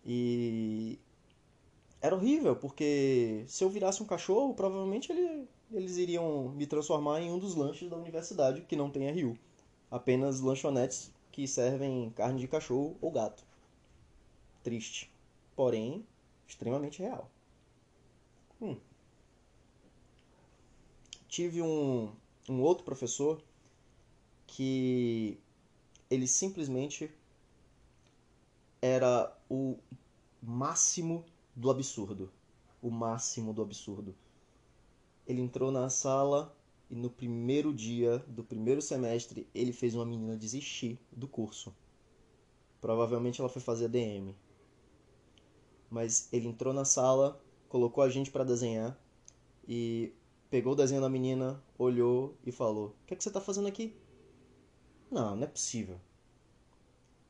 E 0.03 0.97
era 2.01 2.15
horrível, 2.15 2.55
porque 2.55 3.43
se 3.47 3.63
eu 3.63 3.69
virasse 3.69 4.01
um 4.01 4.07
cachorro, 4.07 4.55
provavelmente 4.55 5.11
ele, 5.11 5.47
eles 5.73 5.97
iriam 5.97 6.49
me 6.49 6.67
transformar 6.67 7.21
em 7.21 7.31
um 7.31 7.39
dos 7.39 7.55
lanches 7.55 7.89
da 7.89 7.95
universidade 7.95 8.61
que 8.61 8.75
não 8.75 8.89
tem 8.89 9.09
RU. 9.09 9.37
Apenas 9.89 10.39
lanchonetes 10.39 11.11
que 11.31 11.47
servem 11.47 12.11
carne 12.11 12.39
de 12.39 12.47
cachorro 12.47 12.97
ou 13.01 13.11
gato. 13.11 13.43
Triste, 14.63 15.11
porém 15.55 16.05
extremamente 16.47 16.99
real. 16.99 17.29
Hum. 18.61 18.77
Tive 21.27 21.61
um, 21.61 22.11
um 22.49 22.61
outro 22.61 22.83
professor 22.83 23.41
que 24.45 25.39
ele 26.09 26.27
simplesmente 26.27 27.09
era 28.81 29.33
o 29.49 29.77
máximo 30.41 31.23
do 31.55 31.69
absurdo. 31.71 32.29
O 32.81 32.91
máximo 32.91 33.53
do 33.53 33.61
absurdo. 33.61 34.13
Ele 35.25 35.41
entrou 35.41 35.71
na 35.71 35.89
sala 35.89 36.55
e 36.89 36.95
no 36.95 37.09
primeiro 37.09 37.73
dia 37.73 38.19
do 38.27 38.43
primeiro 38.43 38.81
semestre 38.81 39.47
ele 39.53 39.71
fez 39.71 39.95
uma 39.95 40.05
menina 40.05 40.35
desistir 40.35 40.99
do 41.11 41.27
curso. 41.27 41.73
Provavelmente 42.81 43.39
ela 43.39 43.49
foi 43.49 43.61
fazer 43.61 43.87
DM. 43.87 44.35
Mas 45.89 46.27
ele 46.31 46.47
entrou 46.47 46.73
na 46.73 46.83
sala, 46.85 47.41
colocou 47.69 48.03
a 48.03 48.09
gente 48.09 48.31
para 48.31 48.43
desenhar 48.43 48.97
e 49.67 50.13
pegou 50.49 50.73
o 50.73 50.75
desenho 50.75 51.01
da 51.01 51.09
menina, 51.09 51.63
olhou 51.77 52.35
e 52.45 52.51
falou: 52.51 52.87
O 52.87 53.07
que, 53.07 53.13
é 53.13 53.17
que 53.17 53.23
você 53.23 53.29
está 53.29 53.39
fazendo 53.39 53.67
aqui? 53.67 53.95
Não, 55.09 55.35
não 55.35 55.43
é 55.43 55.47
possível. 55.47 55.99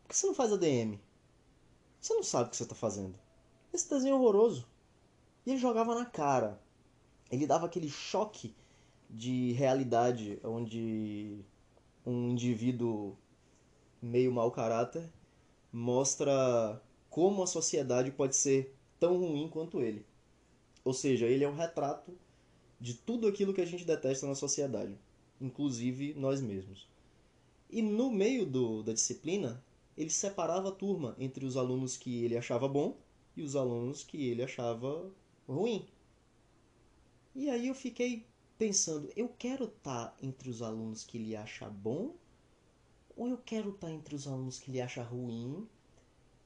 Por 0.04 0.10
que 0.10 0.17
você 0.17 0.27
não 0.27 0.34
faz 0.34 0.51
ADM? 0.51 0.99
Você 1.99 2.13
não 2.13 2.23
sabe 2.23 2.47
o 2.47 2.49
que 2.49 2.58
você 2.58 2.63
está 2.63 2.75
fazendo. 2.75 3.17
Esse 3.71 3.89
desenho 3.89 4.13
é 4.13 4.17
horroroso. 4.17 4.67
E 5.45 5.51
ele 5.51 5.60
jogava 5.60 5.95
na 5.95 6.06
cara. 6.06 6.60
Ele 7.32 7.48
dava 7.48 7.65
aquele 7.65 7.89
choque 7.89 8.54
de 9.10 9.54
realidade 9.54 10.39
onde 10.44 11.39
um 12.06 12.30
indivíduo 12.30 13.15
meio 14.02 14.32
mau 14.32 14.52
caráter 14.52 15.10
mostra 15.72 16.82
como 17.10 17.44
a 17.44 17.48
sociedade 17.48 18.12
pode 18.12 18.36
ser 18.36 18.76
tão 19.00 19.17
ruim 19.17 19.48
quanto 19.48 19.82
ele. 19.82 20.06
Ou 20.84 20.94
seja, 20.94 21.26
ele 21.26 21.44
é 21.44 21.50
um 21.50 21.56
retrato 21.56 22.12
de 22.80 22.96
tudo 22.96 23.28
aquilo 23.28 23.54
que 23.54 23.62
a 23.62 23.65
gente 23.65 23.86
detesta 23.86 24.26
na 24.26 24.34
sociedade, 24.34 24.98
inclusive 25.39 26.13
nós 26.15 26.41
mesmos. 26.41 26.88
E 27.70 27.82
no 27.82 28.12
meio 28.12 28.46
do, 28.46 28.82
da 28.82 28.91
disciplina, 28.91 29.63
ele 29.98 30.10
separava 30.10 30.70
a 30.70 30.72
turma 30.72 31.15
entre 31.20 31.46
os 31.46 31.56
alunos 31.56 31.96
que 31.96 32.24
ele 32.24 32.38
achava 32.38 32.67
bom 32.67 32.98
e 33.36 33.44
os 33.44 33.56
alunos 33.56 34.04
que 34.04 34.28
ele 34.28 34.44
achava 34.44 35.10
ruim. 35.48 35.86
E 37.36 37.50
aí 37.50 37.67
eu 37.67 37.76
fiquei 37.76 38.26
pensando, 38.58 39.12
eu 39.15 39.30
quero 39.30 39.65
estar 39.65 40.08
tá 40.08 40.17
entre 40.22 40.50
os 40.50 40.62
alunos 40.62 41.04
que 41.04 41.17
ele 41.17 41.36
acha 41.36 41.70
bom 41.70 42.13
ou 43.15 43.28
eu 43.28 43.38
quero 43.38 43.70
estar 43.70 43.88
tá 43.88 43.94
entre 43.94 44.15
os 44.15 44.28
alunos 44.28 44.60
que 44.60 44.72
ele 44.72 44.82
acha 44.82 45.02
ruim 45.02 45.67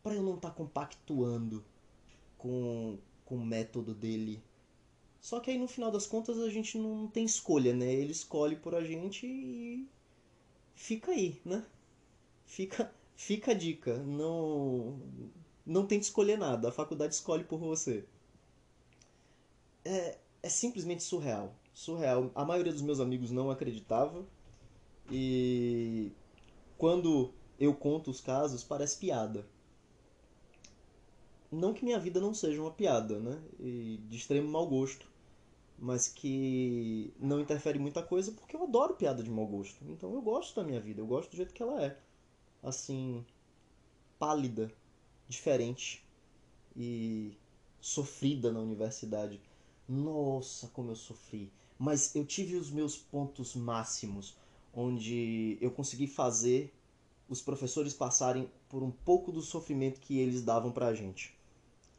para 0.04 0.16
eu 0.16 0.24
não 0.24 0.36
estar 0.36 0.50
tá 0.50 0.56
compactuando 0.56 1.64
com, 2.38 2.98
com 3.26 3.38
o 3.38 3.46
método 3.46 3.94
dele. 3.94 4.44
Só 5.20 5.40
que 5.40 5.50
aí 5.50 5.58
no 5.58 5.68
final 5.68 5.92
das 5.92 6.06
contas 6.06 6.38
a 6.40 6.50
gente 6.50 6.78
não 6.78 7.08
tem 7.08 7.26
escolha, 7.26 7.74
né? 7.74 7.92
Ele 7.92 8.12
escolhe 8.12 8.56
por 8.56 8.76
a 8.76 8.84
gente 8.84 9.26
e 9.26 9.88
fica 10.76 11.12
aí, 11.12 11.42
né? 11.44 11.66
Fica 12.46 12.94
Fica 13.16 13.52
a 13.52 13.54
dica, 13.54 13.98
não 14.04 15.00
não 15.66 15.88
tente 15.88 16.06
escolher 16.06 16.38
nada, 16.38 16.70
a 16.70 16.72
faculdade 16.72 17.16
escolhe 17.16 17.44
por 17.44 17.60
você. 17.60 18.06
É, 19.84 20.18
é 20.46 20.50
simplesmente 20.50 21.02
surreal, 21.02 21.56
surreal. 21.74 22.30
A 22.36 22.46
maioria 22.46 22.72
dos 22.72 22.84
meus 22.84 23.00
amigos 23.00 23.32
não 23.32 23.50
acreditava 23.50 24.24
e 25.12 26.12
quando 26.78 27.34
eu 27.60 27.74
conto 27.74 28.12
os 28.12 28.22
casos 28.22 28.64
parece 28.64 29.00
piada. 29.00 29.44
Não 31.52 31.74
que 31.74 31.84
minha 31.84 31.98
vida 31.98 32.22
não 32.22 32.32
seja 32.32 32.62
uma 32.62 32.70
piada, 32.70 33.20
né? 33.20 33.42
E 33.60 34.00
de 34.08 34.18
extremo 34.18 34.48
mau 34.48 34.68
gosto, 34.68 35.08
mas 35.80 36.08
que 36.08 37.12
não 37.20 37.40
interfere 37.40 37.80
muita 37.80 38.04
coisa 38.04 38.32
porque 38.32 38.56
eu 38.56 38.66
adoro 38.66 38.94
piada 38.94 39.24
de 39.24 39.32
mau 39.32 39.48
gosto. 39.48 39.84
Então 39.90 40.14
eu 40.14 40.22
gosto 40.22 40.56
da 40.56 40.64
minha 40.64 40.80
vida, 40.80 41.02
eu 41.02 41.08
gosto 41.08 41.32
do 41.32 41.38
jeito 41.38 41.56
que 41.56 41.64
ela 41.64 41.84
é 41.84 41.98
assim 42.62 43.26
pálida, 44.20 44.72
diferente 45.28 46.06
e 46.78 47.36
sofrida 47.82 48.52
na 48.52 48.60
universidade. 48.60 49.42
Nossa, 49.88 50.68
como 50.68 50.92
eu 50.92 50.96
sofri! 50.96 51.52
Mas 51.78 52.16
eu 52.16 52.26
tive 52.26 52.56
os 52.56 52.72
meus 52.72 52.98
pontos 52.98 53.56
máximos, 53.56 54.36
onde 54.74 55.58
eu 55.62 55.72
consegui 55.72 56.08
fazer 56.08 56.74
os 57.28 57.42
professores 57.42 57.94
passarem 57.94 58.50
por 58.70 58.84
um 58.84 58.92
pouco 58.92 59.32
do 59.32 59.42
sofrimento 59.42 60.00
que 60.00 60.20
eles 60.20 60.44
davam 60.44 60.72
pra 60.72 60.94
gente. 60.94 61.36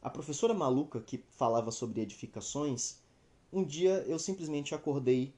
A 0.01 0.09
professora 0.09 0.53
maluca 0.53 0.99
que 0.99 1.23
falava 1.31 1.71
sobre 1.71 2.01
edificações, 2.01 2.97
um 3.51 3.63
dia 3.63 4.03
eu 4.07 4.19
simplesmente 4.19 4.73
acordei 4.73 5.33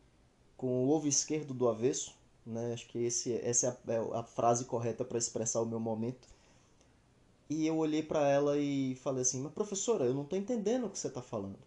com 0.58 0.86
o 0.86 0.90
ovo 0.90 1.08
esquerdo 1.08 1.54
do 1.54 1.68
avesso 1.68 2.20
né? 2.50 2.74
Acho 2.74 2.88
que 2.88 2.98
esse, 3.00 3.34
essa 3.34 3.80
é 3.88 3.92
a, 3.92 3.96
é 3.96 4.20
a 4.20 4.24
frase 4.24 4.66
correta 4.66 5.06
para 5.06 5.18
expressar 5.18 5.62
o 5.62 5.66
meu 5.66 5.80
momento. 5.80 6.28
E 7.50 7.66
eu 7.66 7.78
olhei 7.78 8.04
para 8.04 8.28
ela 8.28 8.58
e 8.58 8.96
falei 8.96 9.22
assim: 9.22 9.42
Mas 9.42 9.54
professora, 9.54 10.06
eu 10.06 10.14
não 10.14 10.24
estou 10.24 10.38
entendendo 10.38 10.86
o 10.88 10.90
que 10.90 11.00
você 11.00 11.08
está 11.08 11.22
falando. 11.22 11.58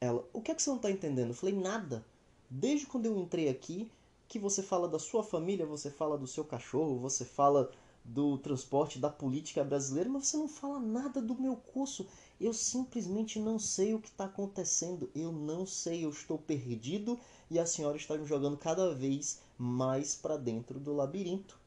Ela: 0.00 0.24
O 0.32 0.40
que 0.40 0.50
é 0.50 0.54
que 0.54 0.62
você 0.62 0.70
não 0.70 0.76
está 0.76 0.90
entendendo? 0.90 1.28
Eu 1.28 1.34
falei: 1.34 1.54
Nada. 1.54 2.04
Desde 2.48 2.86
quando 2.86 3.06
eu 3.06 3.16
entrei 3.18 3.48
aqui, 3.48 3.90
que 4.26 4.38
você 4.38 4.62
fala 4.62 4.88
da 4.88 4.98
sua 4.98 5.22
família, 5.22 5.66
você 5.66 5.90
fala 5.90 6.16
do 6.16 6.26
seu 6.26 6.44
cachorro, 6.44 6.98
você 6.98 7.24
fala 7.24 7.70
do 8.04 8.38
transporte, 8.38 8.98
da 8.98 9.10
política 9.10 9.62
brasileira, 9.62 10.08
mas 10.08 10.26
você 10.26 10.36
não 10.36 10.48
fala 10.48 10.80
nada 10.80 11.20
do 11.20 11.34
meu 11.34 11.56
curso. 11.56 12.06
Eu 12.40 12.54
simplesmente 12.54 13.38
não 13.38 13.58
sei 13.58 13.94
o 13.94 14.00
que 14.00 14.08
está 14.08 14.24
acontecendo. 14.24 15.10
Eu 15.14 15.30
não 15.30 15.66
sei, 15.66 16.04
eu 16.04 16.10
estou 16.10 16.38
perdido 16.38 17.18
e 17.50 17.58
a 17.58 17.66
senhora 17.66 17.96
está 17.96 18.16
me 18.16 18.24
jogando 18.24 18.56
cada 18.56 18.94
vez 18.94 19.40
mais 19.58 20.14
para 20.14 20.36
dentro 20.36 20.80
do 20.80 20.94
labirinto. 20.94 21.58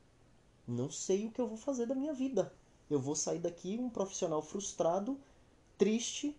Não 0.67 0.89
sei 0.89 1.27
o 1.27 1.31
que 1.31 1.39
eu 1.39 1.47
vou 1.47 1.57
fazer 1.57 1.85
da 1.85 1.95
minha 1.95 2.13
vida. 2.13 2.51
Eu 2.89 2.99
vou 2.99 3.15
sair 3.15 3.39
daqui 3.39 3.77
um 3.79 3.89
profissional 3.89 4.41
frustrado, 4.41 5.19
triste, 5.77 6.35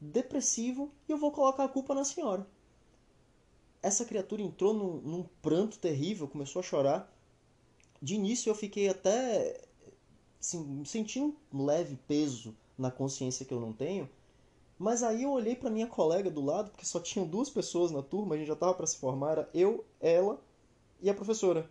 depressivo 0.00 0.90
e 1.08 1.12
eu 1.12 1.18
vou 1.18 1.32
colocar 1.32 1.64
a 1.64 1.68
culpa 1.68 1.94
na 1.94 2.04
senhora. 2.04 2.46
Essa 3.82 4.04
criatura 4.04 4.42
entrou 4.42 4.74
num, 4.74 5.00
num 5.00 5.22
pranto 5.40 5.78
terrível, 5.78 6.28
começou 6.28 6.60
a 6.60 6.62
chorar 6.62 7.12
de 8.00 8.14
início 8.14 8.50
eu 8.50 8.54
fiquei 8.54 8.88
até 8.88 9.60
assim, 10.40 10.84
sentindo 10.84 11.36
um 11.52 11.64
leve 11.64 11.98
peso 12.06 12.54
na 12.76 12.90
consciência 12.90 13.44
que 13.44 13.52
eu 13.52 13.60
não 13.60 13.72
tenho. 13.72 14.08
Mas 14.78 15.02
aí 15.02 15.24
eu 15.24 15.32
olhei 15.32 15.56
para 15.56 15.70
minha 15.70 15.88
colega 15.88 16.30
do 16.30 16.44
lado, 16.44 16.70
porque 16.70 16.86
só 16.86 17.00
tinham 17.00 17.26
duas 17.26 17.50
pessoas 17.50 17.90
na 17.90 18.02
turma, 18.02 18.34
a 18.34 18.38
gente 18.38 18.46
já 18.46 18.54
estava 18.54 18.74
para 18.74 18.86
se 18.86 18.96
formar, 18.96 19.32
era 19.32 19.50
eu, 19.52 19.84
ela 20.00 20.40
e 21.02 21.10
a 21.10 21.14
professora. 21.14 21.68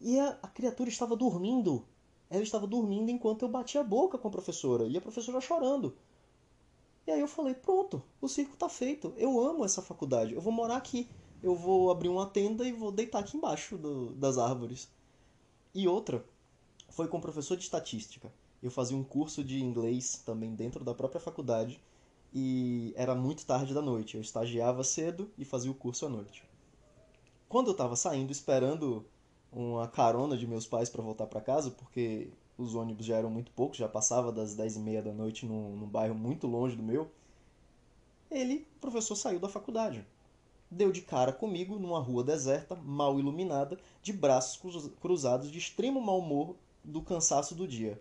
E 0.00 0.18
a, 0.20 0.38
a, 0.40 0.46
criatura 0.46 0.88
estava 0.88 1.16
dormindo. 1.16 1.84
Ela 2.30 2.42
estava 2.44 2.66
dormindo 2.66 3.10
enquanto 3.10 3.42
eu 3.42 3.48
batia 3.48 3.80
a 3.80 3.84
boca 3.84 4.16
com 4.16 4.28
a 4.28 4.30
professora, 4.30 4.86
e 4.86 4.96
a 4.96 5.00
professora 5.00 5.40
chorando. 5.40 5.96
E 7.08 7.10
aí 7.10 7.20
eu 7.20 7.26
falei: 7.26 7.54
"Pronto, 7.54 8.02
o 8.20 8.28
circo 8.28 8.52
está 8.52 8.68
feito. 8.68 9.14
Eu 9.16 9.40
amo 9.40 9.64
essa 9.64 9.80
faculdade. 9.80 10.34
Eu 10.34 10.42
vou 10.42 10.52
morar 10.52 10.76
aqui. 10.76 11.08
Eu 11.42 11.54
vou 11.54 11.90
abrir 11.90 12.10
uma 12.10 12.26
tenda 12.26 12.68
e 12.68 12.72
vou 12.72 12.92
deitar 12.92 13.20
aqui 13.20 13.38
embaixo 13.38 13.78
do, 13.78 14.10
das 14.10 14.36
árvores." 14.36 14.90
E 15.74 15.88
outra 15.88 16.22
foi 16.90 17.08
com 17.08 17.16
o 17.16 17.20
professor 17.20 17.56
de 17.56 17.62
estatística. 17.62 18.30
Eu 18.62 18.70
fazia 18.70 18.94
um 18.94 19.02
curso 19.02 19.42
de 19.42 19.58
inglês 19.58 20.22
também 20.26 20.54
dentro 20.54 20.84
da 20.84 20.92
própria 20.92 21.18
faculdade 21.18 21.80
e 22.30 22.92
era 22.94 23.14
muito 23.14 23.46
tarde 23.46 23.72
da 23.72 23.80
noite. 23.80 24.16
Eu 24.16 24.20
estagiava 24.20 24.84
cedo 24.84 25.30
e 25.38 25.46
fazia 25.46 25.70
o 25.70 25.74
curso 25.74 26.04
à 26.04 26.10
noite. 26.10 26.44
Quando 27.48 27.68
eu 27.68 27.72
estava 27.72 27.96
saindo, 27.96 28.32
esperando 28.32 29.06
uma 29.50 29.88
carona 29.88 30.36
de 30.36 30.46
meus 30.46 30.66
pais 30.66 30.90
para 30.90 31.02
voltar 31.02 31.26
para 31.26 31.40
casa, 31.40 31.70
porque 31.70 32.28
os 32.58 32.74
ônibus 32.74 33.06
já 33.06 33.16
eram 33.16 33.30
muito 33.30 33.50
poucos, 33.52 33.78
já 33.78 33.88
passava 33.88 34.30
das 34.30 34.54
10 34.54 34.76
e 34.76 34.80
meia 34.80 35.02
da 35.02 35.12
noite 35.12 35.46
num, 35.46 35.76
num 35.76 35.86
bairro 35.86 36.14
muito 36.14 36.46
longe 36.46 36.76
do 36.76 36.82
meu, 36.82 37.10
ele, 38.30 38.66
o 38.76 38.80
professor, 38.80 39.16
saiu 39.16 39.40
da 39.40 39.48
faculdade 39.48 40.04
deu 40.70 40.92
de 40.92 41.00
cara 41.00 41.32
comigo 41.32 41.78
numa 41.78 41.98
rua 41.98 42.22
deserta, 42.22 42.74
mal 42.74 43.18
iluminada, 43.18 43.78
de 44.02 44.12
braços 44.12 44.60
cruzados 45.00 45.50
de 45.50 45.58
extremo 45.58 46.00
mau 46.00 46.18
humor 46.18 46.56
do 46.84 47.02
cansaço 47.02 47.54
do 47.54 47.66
dia. 47.66 48.00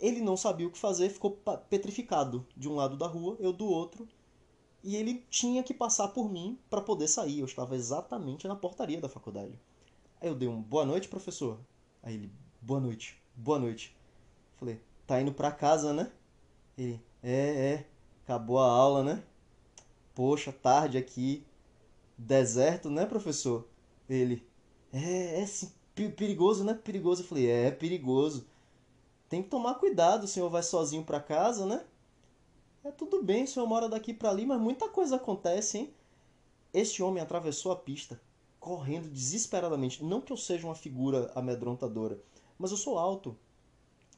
Ele 0.00 0.20
não 0.20 0.36
sabia 0.36 0.66
o 0.66 0.70
que 0.70 0.78
fazer, 0.78 1.10
ficou 1.10 1.38
petrificado 1.68 2.46
de 2.56 2.68
um 2.68 2.76
lado 2.76 2.96
da 2.96 3.06
rua, 3.06 3.36
eu 3.40 3.52
do 3.52 3.66
outro, 3.66 4.06
e 4.82 4.94
ele 4.94 5.24
tinha 5.28 5.62
que 5.62 5.74
passar 5.74 6.08
por 6.08 6.30
mim 6.30 6.56
para 6.70 6.80
poder 6.80 7.08
sair. 7.08 7.40
Eu 7.40 7.46
estava 7.46 7.74
exatamente 7.74 8.46
na 8.46 8.54
portaria 8.54 9.00
da 9.00 9.08
faculdade. 9.08 9.58
Aí 10.20 10.28
eu 10.28 10.36
dei 10.36 10.46
um 10.46 10.62
boa 10.62 10.84
noite, 10.84 11.08
professor. 11.08 11.58
Aí 12.00 12.14
ele, 12.14 12.32
boa 12.62 12.78
noite, 12.78 13.20
boa 13.38 13.58
noite. 13.58 13.96
Falei, 14.56 14.80
tá 15.06 15.20
indo 15.20 15.32
pra 15.32 15.52
casa, 15.52 15.92
né? 15.92 16.10
Ele, 16.76 17.00
é, 17.22 17.32
é, 17.72 17.86
acabou 18.24 18.58
a 18.58 18.70
aula, 18.70 19.02
né? 19.04 19.22
Poxa, 20.14 20.52
tarde 20.52 20.98
aqui, 20.98 21.46
deserto, 22.16 22.90
né, 22.90 23.06
professor? 23.06 23.66
Ele, 24.08 24.44
é, 24.92 25.40
é 25.40 25.46
sim, 25.46 25.70
perigoso, 26.16 26.64
né? 26.64 26.74
Perigoso. 26.74 27.22
Eu 27.22 27.26
falei, 27.26 27.48
é, 27.48 27.66
é 27.66 27.70
perigoso. 27.70 28.46
Tem 29.28 29.42
que 29.42 29.48
tomar 29.48 29.74
cuidado, 29.76 30.24
o 30.24 30.28
senhor 30.28 30.48
vai 30.50 30.62
sozinho 30.62 31.04
para 31.04 31.20
casa, 31.20 31.64
né? 31.64 31.84
É 32.82 32.90
tudo 32.90 33.22
bem, 33.22 33.44
o 33.44 33.48
senhor 33.48 33.66
mora 33.66 33.88
daqui 33.88 34.14
para 34.14 34.30
ali, 34.30 34.46
mas 34.46 34.60
muita 34.60 34.88
coisa 34.88 35.16
acontece, 35.16 35.78
hein? 35.78 35.94
Este 36.72 37.02
homem 37.02 37.22
atravessou 37.22 37.70
a 37.70 37.76
pista, 37.76 38.20
correndo 38.58 39.08
desesperadamente. 39.08 40.02
Não 40.02 40.20
que 40.20 40.32
eu 40.32 40.36
seja 40.36 40.66
uma 40.66 40.74
figura 40.74 41.30
amedrontadora, 41.34 42.18
mas 42.58 42.70
eu 42.70 42.76
sou 42.76 42.98
alto. 42.98 43.36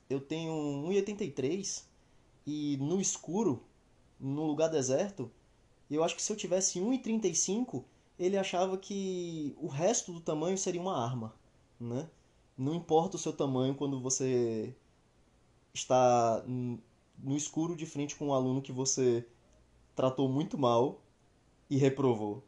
Eu 0.09 0.20
tenho 0.20 0.53
1,83 0.53 1.85
e 2.46 2.76
no 2.79 3.00
escuro, 3.00 3.62
no 4.18 4.46
lugar 4.46 4.68
deserto, 4.68 5.31
eu 5.90 6.03
acho 6.03 6.16
que 6.16 6.22
se 6.22 6.33
eu 6.33 6.37
tivesse 6.37 6.81
1,35, 6.81 7.85
ele 8.18 8.37
achava 8.37 8.76
que 8.76 9.55
o 9.59 9.66
resto 9.66 10.12
do 10.12 10.20
tamanho 10.20 10.57
seria 10.57 10.81
uma 10.81 10.96
arma, 10.96 11.35
né? 11.79 12.09
Não 12.57 12.74
importa 12.74 13.16
o 13.16 13.18
seu 13.18 13.33
tamanho 13.33 13.74
quando 13.74 14.00
você 14.00 14.74
está 15.72 16.44
no 16.46 17.37
escuro 17.37 17.74
de 17.74 17.87
frente 17.87 18.16
com 18.16 18.29
um 18.29 18.35
aluno 18.35 18.61
que 18.61 18.72
você 18.72 19.26
tratou 19.94 20.29
muito 20.29 20.59
mal 20.59 21.00
e 21.68 21.76
reprovou. 21.76 22.42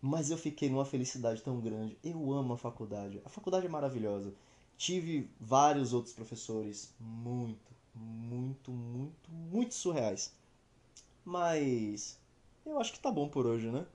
Mas 0.00 0.30
eu 0.30 0.36
fiquei 0.36 0.68
numa 0.68 0.84
felicidade 0.84 1.42
tão 1.42 1.60
grande. 1.60 1.96
Eu 2.02 2.32
amo 2.32 2.54
a 2.54 2.58
faculdade. 2.58 3.20
A 3.24 3.28
faculdade 3.28 3.66
é 3.66 3.68
maravilhosa. 3.68 4.34
Tive 4.76 5.30
vários 5.40 5.92
outros 5.92 6.14
professores 6.14 6.94
muito, 6.98 7.72
muito, 7.94 8.70
muito, 8.72 9.30
muito 9.30 9.74
surreais. 9.74 10.34
Mas 11.24 12.18
eu 12.66 12.80
acho 12.80 12.92
que 12.92 13.00
tá 13.00 13.10
bom 13.12 13.28
por 13.28 13.46
hoje, 13.46 13.70
né? 13.70 13.86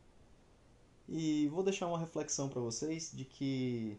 E 1.08 1.48
vou 1.50 1.64
deixar 1.64 1.88
uma 1.88 1.98
reflexão 2.00 2.50
para 2.50 2.60
vocês 2.62 3.12
de 3.14 3.24
que 3.26 3.98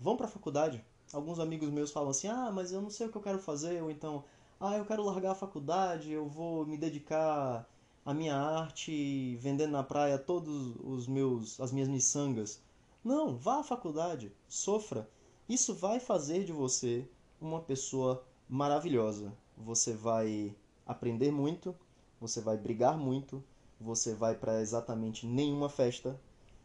vão 0.00 0.16
para 0.16 0.26
a 0.26 0.28
faculdade. 0.28 0.84
Alguns 1.12 1.38
amigos 1.40 1.70
meus 1.70 1.92
falam 1.92 2.10
assim: 2.10 2.28
"Ah, 2.28 2.50
mas 2.52 2.72
eu 2.72 2.80
não 2.82 2.90
sei 2.90 3.06
o 3.06 3.10
que 3.10 3.16
eu 3.18 3.22
quero 3.22 3.38
fazer", 3.38 3.82
ou 3.82 3.90
então: 3.90 4.24
"Ah, 4.60 4.76
eu 4.76 4.84
quero 4.86 5.04
largar 5.04 5.32
a 5.32 5.34
faculdade, 5.34 6.10
eu 6.12 6.28
vou 6.28 6.66
me 6.66 6.76
dedicar 6.78 7.68
à 8.04 8.14
minha 8.14 8.36
arte, 8.36 9.36
vendendo 9.36 9.72
na 9.72 9.82
praia 9.84 10.18
todos 10.18 10.76
os 10.82 11.06
meus 11.06 11.60
as 11.60 11.72
minhas 11.72 11.88
miçangas". 11.88 12.62
Não, 13.04 13.36
vá 13.36 13.60
à 13.60 13.64
faculdade, 13.64 14.32
sofra. 14.48 15.08
Isso 15.50 15.74
vai 15.74 15.98
fazer 15.98 16.44
de 16.44 16.52
você 16.52 17.04
uma 17.40 17.60
pessoa 17.60 18.24
maravilhosa. 18.48 19.32
Você 19.56 19.92
vai 19.92 20.54
aprender 20.86 21.32
muito, 21.32 21.74
você 22.20 22.40
vai 22.40 22.56
brigar 22.56 22.96
muito, 22.96 23.42
você 23.80 24.14
vai 24.14 24.36
para 24.36 24.60
exatamente 24.60 25.26
nenhuma 25.26 25.68
festa, 25.68 26.16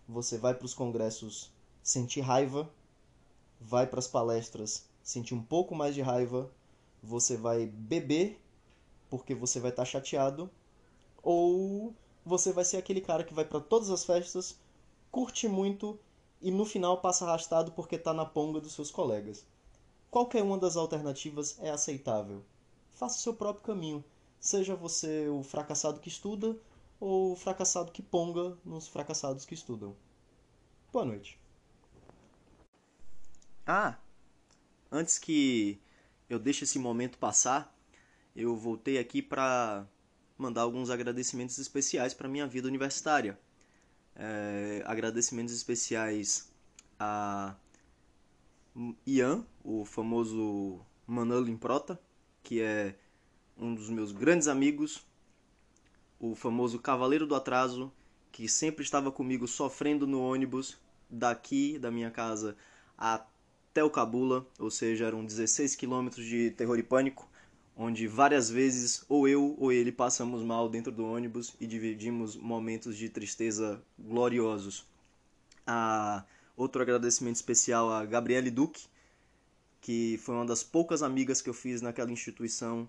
você 0.07 0.37
vai 0.37 0.53
para 0.53 0.67
os 0.67 0.75
congressos 0.75 1.51
sentir 1.81 2.21
raiva, 2.21 2.69
vai 3.59 3.87
para 3.87 3.97
as 3.97 4.07
palestras 4.07 4.87
sentir 5.01 5.33
um 5.33 5.41
pouco 5.41 5.73
mais 5.73 5.95
de 5.95 6.03
raiva, 6.03 6.51
você 7.01 7.35
vai 7.35 7.65
beber 7.65 8.39
porque 9.09 9.33
você 9.33 9.59
vai 9.59 9.71
estar 9.71 9.81
tá 9.81 9.89
chateado, 9.89 10.47
ou 11.23 11.91
você 12.23 12.53
vai 12.53 12.63
ser 12.63 12.77
aquele 12.77 13.01
cara 13.01 13.23
que 13.23 13.33
vai 13.33 13.45
para 13.45 13.59
todas 13.59 13.89
as 13.89 14.05
festas, 14.05 14.59
curte 15.09 15.47
muito 15.47 15.97
e 16.41 16.51
no 16.51 16.65
final 16.65 17.01
passa 17.01 17.25
arrastado 17.25 17.71
porque 17.71 17.95
está 17.95 18.13
na 18.13 18.25
ponga 18.25 18.59
dos 18.59 18.73
seus 18.73 18.91
colegas. 18.91 19.45
Qualquer 20.09 20.43
uma 20.43 20.57
das 20.57 20.75
alternativas 20.77 21.57
é 21.59 21.69
aceitável. 21.69 22.43
Faça 22.91 23.17
o 23.17 23.21
seu 23.21 23.33
próprio 23.33 23.65
caminho. 23.65 24.03
Seja 24.39 24.75
você 24.75 25.27
o 25.27 25.43
fracassado 25.43 25.99
que 25.99 26.07
estuda 26.07 26.57
ou 26.99 27.33
o 27.33 27.35
fracassado 27.35 27.91
que 27.91 28.01
ponga 28.01 28.57
nos 28.63 28.87
fracassados 28.87 29.45
que 29.45 29.53
estudam. 29.53 29.95
Boa 30.93 31.03
noite. 31.03 31.39
Ah, 33.65 33.97
antes 34.91 35.17
que 35.17 35.81
eu 36.29 36.39
deixe 36.39 36.63
esse 36.63 36.79
momento 36.79 37.17
passar, 37.17 37.75
eu 38.35 38.55
voltei 38.55 38.97
aqui 38.97 39.21
para 39.21 39.87
mandar 40.37 40.61
alguns 40.61 40.89
agradecimentos 40.89 41.57
especiais 41.57 42.13
para 42.13 42.29
minha 42.29 42.47
vida 42.47 42.67
universitária. 42.67 43.39
É, 44.15 44.81
agradecimentos 44.85 45.53
especiais 45.53 46.49
a 46.99 47.55
Ian, 49.05 49.45
o 49.63 49.85
famoso 49.85 50.79
Manolo 51.05 51.49
Improta, 51.49 51.99
que 52.43 52.61
é 52.61 52.95
um 53.57 53.73
dos 53.73 53.89
meus 53.89 54.11
grandes 54.11 54.47
amigos, 54.47 55.05
o 56.19 56.35
famoso 56.35 56.79
Cavaleiro 56.79 57.27
do 57.27 57.35
Atraso, 57.35 57.91
que 58.31 58.47
sempre 58.49 58.83
estava 58.83 59.11
comigo 59.11 59.47
sofrendo 59.47 60.05
no 60.05 60.21
ônibus 60.21 60.77
daqui 61.09 61.79
da 61.79 61.91
minha 61.91 62.11
casa 62.11 62.55
até 62.97 63.83
o 63.83 63.89
Cabula, 63.89 64.45
ou 64.59 64.69
seja, 64.69 65.05
eram 65.05 65.23
16 65.25 65.75
quilômetros 65.75 66.25
de 66.25 66.51
terror 66.51 66.77
e 66.77 66.83
pânico, 66.83 67.29
onde 67.75 68.07
várias 68.07 68.49
vezes 68.49 69.03
ou 69.09 69.27
eu 69.27 69.55
ou 69.57 69.71
ele 69.71 69.91
passamos 69.91 70.41
mal 70.41 70.69
dentro 70.69 70.91
do 70.91 71.05
ônibus 71.05 71.55
e 71.59 71.67
dividimos 71.67 72.35
momentos 72.35 72.97
de 72.97 73.09
tristeza 73.09 73.81
gloriosos. 73.99 74.85
A 75.67 76.23
outro 76.55 76.81
agradecimento 76.81 77.35
especial 77.35 77.91
a 77.91 78.05
Gabriele 78.05 78.49
Duque, 78.49 78.87
que 79.81 80.17
foi 80.23 80.35
uma 80.35 80.45
das 80.45 80.63
poucas 80.63 81.03
amigas 81.03 81.41
que 81.41 81.49
eu 81.49 81.53
fiz 81.53 81.81
naquela 81.81 82.11
instituição 82.11 82.87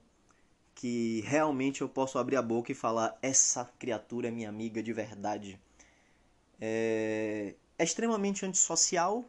que 0.77 1.23
realmente 1.23 1.81
eu 1.81 1.89
posso 1.89 2.19
abrir 2.19 2.37
a 2.37 2.43
boca 2.43 2.71
e 2.71 2.75
falar: 2.75 3.19
essa 3.21 3.65
criatura 3.79 4.29
é 4.29 4.31
minha 4.31 4.49
amiga 4.49 4.83
de 4.83 4.93
verdade. 4.93 5.59
É... 6.61 7.55
é 7.79 7.85
extremamente 7.85 8.47
antissocial, 8.47 9.25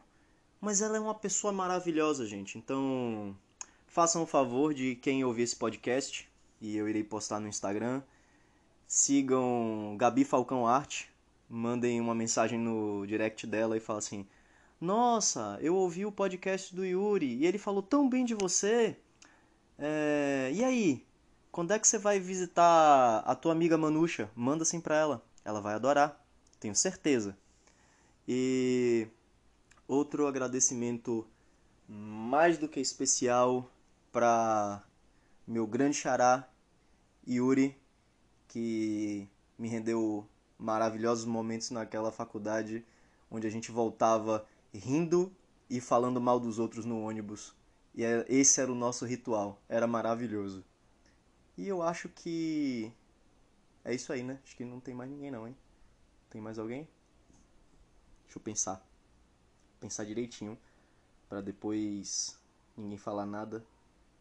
mas 0.60 0.80
ela 0.82 0.96
é 0.98 1.00
uma 1.00 1.14
pessoa 1.14 1.52
maravilhosa, 1.52 2.26
gente. 2.26 2.58
Então, 2.58 3.36
façam 3.98 4.22
o 4.22 4.26
favor 4.26 4.72
de 4.72 4.94
quem 4.94 5.24
ouvir 5.24 5.42
esse 5.42 5.56
podcast, 5.56 6.30
e 6.60 6.76
eu 6.76 6.88
irei 6.88 7.02
postar 7.02 7.40
no 7.40 7.48
Instagram. 7.48 8.00
Sigam 8.86 9.96
Gabi 9.98 10.24
Falcão 10.24 10.68
Arte, 10.68 11.10
mandem 11.50 12.00
uma 12.00 12.14
mensagem 12.14 12.60
no 12.60 13.04
direct 13.08 13.44
dela 13.44 13.76
e 13.76 13.80
falem 13.80 13.98
assim: 13.98 14.26
Nossa, 14.80 15.58
eu 15.60 15.74
ouvi 15.74 16.06
o 16.06 16.12
podcast 16.12 16.72
do 16.76 16.86
Yuri 16.86 17.38
e 17.38 17.44
ele 17.44 17.58
falou 17.58 17.82
tão 17.82 18.08
bem 18.08 18.24
de 18.24 18.36
você. 18.36 18.96
É... 19.76 20.52
E 20.54 20.62
aí, 20.62 21.04
quando 21.50 21.72
é 21.72 21.78
que 21.80 21.88
você 21.88 21.98
vai 21.98 22.20
visitar 22.20 23.24
a 23.26 23.34
tua 23.34 23.50
amiga 23.50 23.76
Manusha? 23.76 24.30
Manda 24.32 24.62
assim 24.62 24.80
pra 24.80 24.94
ela, 24.94 25.24
ela 25.44 25.60
vai 25.60 25.74
adorar, 25.74 26.24
tenho 26.60 26.76
certeza. 26.76 27.36
E 28.28 29.08
outro 29.88 30.28
agradecimento 30.28 31.26
mais 31.88 32.58
do 32.58 32.68
que 32.68 32.78
especial 32.78 33.68
para 34.18 34.82
meu 35.46 35.64
grande 35.64 35.96
xará 35.96 36.50
Yuri 37.24 37.80
que 38.48 39.28
me 39.56 39.68
rendeu 39.68 40.28
maravilhosos 40.58 41.24
momentos 41.24 41.70
naquela 41.70 42.10
faculdade 42.10 42.84
onde 43.30 43.46
a 43.46 43.50
gente 43.50 43.70
voltava 43.70 44.44
rindo 44.74 45.32
e 45.70 45.80
falando 45.80 46.20
mal 46.20 46.40
dos 46.40 46.58
outros 46.58 46.84
no 46.84 47.00
ônibus. 47.00 47.54
E 47.94 48.04
é, 48.04 48.26
esse 48.28 48.60
era 48.60 48.72
o 48.72 48.74
nosso 48.74 49.06
ritual, 49.06 49.62
era 49.68 49.86
maravilhoso. 49.86 50.64
E 51.56 51.68
eu 51.68 51.80
acho 51.80 52.08
que 52.08 52.92
é 53.84 53.94
isso 53.94 54.12
aí, 54.12 54.24
né? 54.24 54.40
Acho 54.42 54.56
que 54.56 54.64
não 54.64 54.80
tem 54.80 54.94
mais 54.94 55.08
ninguém 55.08 55.30
não, 55.30 55.46
hein? 55.46 55.56
Tem 56.28 56.40
mais 56.40 56.58
alguém? 56.58 56.88
Deixa 58.24 58.36
eu 58.36 58.42
pensar. 58.42 58.84
Pensar 59.78 60.04
direitinho 60.04 60.58
para 61.28 61.40
depois 61.40 62.36
ninguém 62.76 62.98
falar 62.98 63.24
nada. 63.24 63.64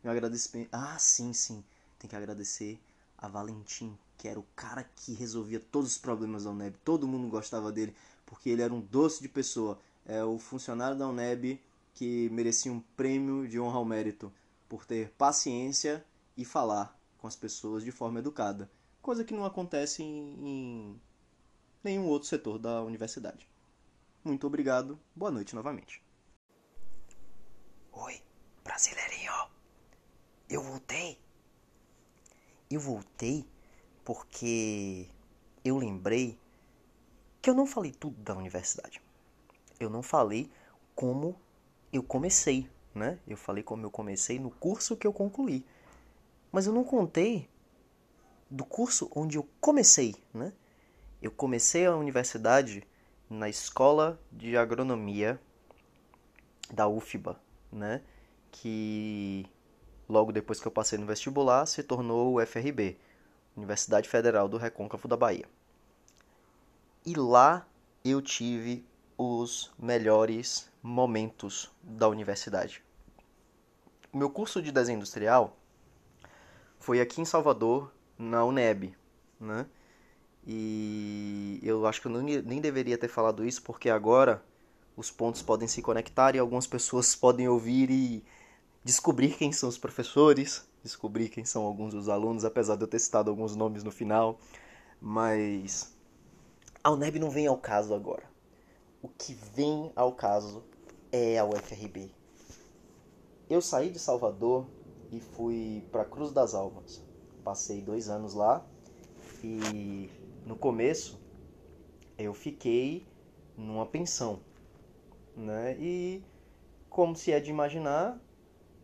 Meu 0.03 0.11
agradecimento. 0.11 0.69
Ah, 0.71 0.97
sim, 0.99 1.33
sim. 1.33 1.63
Tem 1.99 2.09
que 2.09 2.15
agradecer 2.15 2.79
a 3.17 3.27
Valentim, 3.27 3.97
que 4.17 4.27
era 4.27 4.39
o 4.39 4.45
cara 4.55 4.83
que 4.83 5.13
resolvia 5.13 5.59
todos 5.59 5.91
os 5.91 5.97
problemas 5.97 6.43
da 6.43 6.51
UNEB. 6.51 6.77
Todo 6.83 7.07
mundo 7.07 7.29
gostava 7.29 7.71
dele, 7.71 7.95
porque 8.25 8.49
ele 8.49 8.61
era 8.61 8.73
um 8.73 8.81
doce 8.81 9.21
de 9.21 9.29
pessoa. 9.29 9.79
É 10.05 10.23
o 10.23 10.37
funcionário 10.37 10.97
da 10.97 11.07
UNEB 11.07 11.61
que 11.93 12.29
merecia 12.29 12.71
um 12.71 12.79
prêmio 12.95 13.47
de 13.47 13.59
honra 13.59 13.77
ao 13.77 13.85
mérito 13.85 14.31
por 14.69 14.85
ter 14.85 15.09
paciência 15.17 16.05
e 16.37 16.45
falar 16.45 16.95
com 17.17 17.27
as 17.27 17.35
pessoas 17.35 17.83
de 17.83 17.91
forma 17.91 18.19
educada, 18.19 18.69
coisa 19.01 19.23
que 19.23 19.33
não 19.33 19.43
acontece 19.43 20.03
em, 20.03 20.47
em 20.47 21.01
nenhum 21.83 22.05
outro 22.05 22.27
setor 22.27 22.59
da 22.59 22.83
universidade. 22.83 23.49
Muito 24.23 24.45
obrigado, 24.45 24.99
boa 25.15 25.31
noite 25.31 25.55
novamente. 25.55 26.03
Oi, 27.91 28.21
brasileirinho, 28.63 29.33
eu 30.49 30.61
voltei 30.61 31.19
eu 32.69 32.79
voltei 32.79 33.45
porque 34.03 35.07
eu 35.63 35.77
lembrei 35.77 36.37
que 37.41 37.49
eu 37.49 37.53
não 37.53 37.65
falei 37.65 37.91
tudo 37.91 38.21
da 38.21 38.35
universidade. 38.35 39.01
Eu 39.79 39.89
não 39.89 40.01
falei 40.01 40.49
como 40.95 41.35
eu 41.93 42.03
comecei, 42.03 42.69
né? 42.93 43.19
Eu 43.27 43.37
falei 43.37 43.63
como 43.63 43.85
eu 43.85 43.91
comecei 43.91 44.39
no 44.39 44.51
curso 44.51 44.97
que 44.97 45.07
eu 45.07 45.13
concluí. 45.13 45.65
Mas 46.51 46.67
eu 46.67 46.73
não 46.73 46.83
contei 46.83 47.49
do 48.49 48.65
curso 48.65 49.09
onde 49.15 49.37
eu 49.37 49.47
comecei, 49.61 50.15
né? 50.33 50.51
Eu 51.21 51.31
comecei 51.31 51.85
a 51.85 51.95
universidade 51.95 52.83
na 53.29 53.49
escola 53.49 54.19
de 54.31 54.57
agronomia 54.57 55.39
da 56.71 56.87
UFBA, 56.87 57.39
né? 57.71 58.01
Que 58.51 59.45
logo 60.07 60.31
depois 60.31 60.59
que 60.59 60.67
eu 60.67 60.71
passei 60.71 60.97
no 60.97 61.05
vestibular, 61.05 61.65
se 61.65 61.83
tornou 61.83 62.35
o 62.35 62.45
FRB, 62.45 62.97
Universidade 63.55 64.07
Federal 64.07 64.47
do 64.47 64.57
Recôncavo 64.57 65.07
da 65.07 65.17
Bahia. 65.17 65.45
E 67.05 67.15
lá 67.15 67.65
eu 68.03 68.21
tive 68.21 68.85
os 69.17 69.71
melhores 69.77 70.69
momentos 70.81 71.71
da 71.81 72.07
universidade. 72.07 72.83
O 74.11 74.17
meu 74.17 74.29
curso 74.29 74.61
de 74.61 74.71
desenho 74.71 74.97
industrial 74.97 75.57
foi 76.79 77.01
aqui 77.01 77.19
em 77.19 77.25
Salvador, 77.25 77.91
na 78.17 78.45
UNEB, 78.45 78.95
né? 79.39 79.65
E 80.45 81.59
eu 81.61 81.85
acho 81.85 81.99
que 81.99 82.07
eu 82.07 82.11
nem 82.11 82.61
deveria 82.61 82.97
ter 82.97 83.09
falado 83.09 83.45
isso 83.45 83.61
porque 83.61 83.89
agora 83.89 84.41
os 84.95 85.11
pontos 85.11 85.41
podem 85.41 85.67
se 85.67 85.81
conectar 85.81 86.35
e 86.35 86.39
algumas 86.39 86.65
pessoas 86.65 87.13
podem 87.17 87.47
ouvir 87.49 87.89
e 87.89 88.23
descobrir 88.87 89.35
quem 89.35 89.51
são 89.51 89.67
os 89.67 89.77
professores, 89.77 90.65
descobrir 90.81 91.27
quem 91.27 91.43
são 91.43 91.63
alguns 91.63 91.93
dos 91.93 92.07
alunos, 92.07 92.45
apesar 92.45 92.77
de 92.77 92.83
eu 92.83 92.87
ter 92.87 92.99
citado 92.99 93.29
alguns 93.29 93.53
nomes 93.53 93.83
no 93.83 93.91
final. 93.91 94.39
Mas 95.01 95.93
a 96.81 96.89
UNEB 96.89 97.19
não 97.19 97.29
vem 97.29 97.47
ao 97.47 97.57
caso 97.57 97.93
agora. 97.93 98.23
O 99.01 99.09
que 99.09 99.33
vem 99.33 99.91
ao 99.93 100.13
caso 100.13 100.63
é 101.11 101.37
a 101.37 101.43
UFRB. 101.43 102.09
Eu 103.49 103.61
saí 103.61 103.89
de 103.89 103.99
Salvador 103.99 104.65
e 105.11 105.19
fui 105.19 105.83
para 105.91 106.05
Cruz 106.05 106.31
das 106.31 106.53
Almas. 106.53 107.03
Passei 107.43 107.81
dois 107.81 108.07
anos 108.07 108.33
lá 108.33 108.65
e 109.43 110.09
no 110.45 110.55
começo 110.55 111.19
eu 112.17 112.33
fiquei 112.33 113.05
numa 113.57 113.85
pensão, 113.85 114.39
né? 115.35 115.75
E 115.77 116.23
como 116.89 117.17
se 117.17 117.33
é 117.33 117.39
de 117.41 117.49
imaginar, 117.49 118.17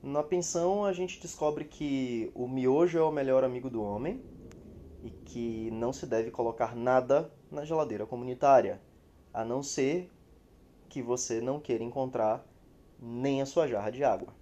na 0.04 0.22
pensão, 0.22 0.84
a 0.84 0.92
gente 0.92 1.22
descobre 1.22 1.63
que 1.63 2.30
o 2.36 2.46
miojo 2.46 2.98
é 3.00 3.02
o 3.02 3.12
melhor 3.12 3.44
amigo 3.44 3.70
do 3.70 3.82
homem 3.82 4.22
e 5.02 5.10
que 5.26 5.72
não 5.72 5.94
se 5.94 6.06
deve 6.06 6.30
colocar 6.30 6.76
nada 6.76 7.32
na 7.50 7.63
geladeira 7.63 8.06
comunitária, 8.06 8.82
a 9.34 9.46
não 9.46 9.63
ser 9.63 10.12
que 10.89 11.02
você 11.02 11.39
não 11.39 11.60
queira 11.60 11.84
encontrar 11.84 12.46
nem 13.00 13.42
a 13.42 13.46
sua 13.46 13.68
jarra 13.68 13.92
de 13.92 14.04
água. 14.04 14.34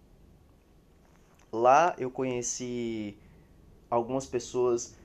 Lá 1.54 1.96
eu 2.00 2.10
conheci 2.10 3.20
algumas 3.90 4.26
pessoas 4.26 4.96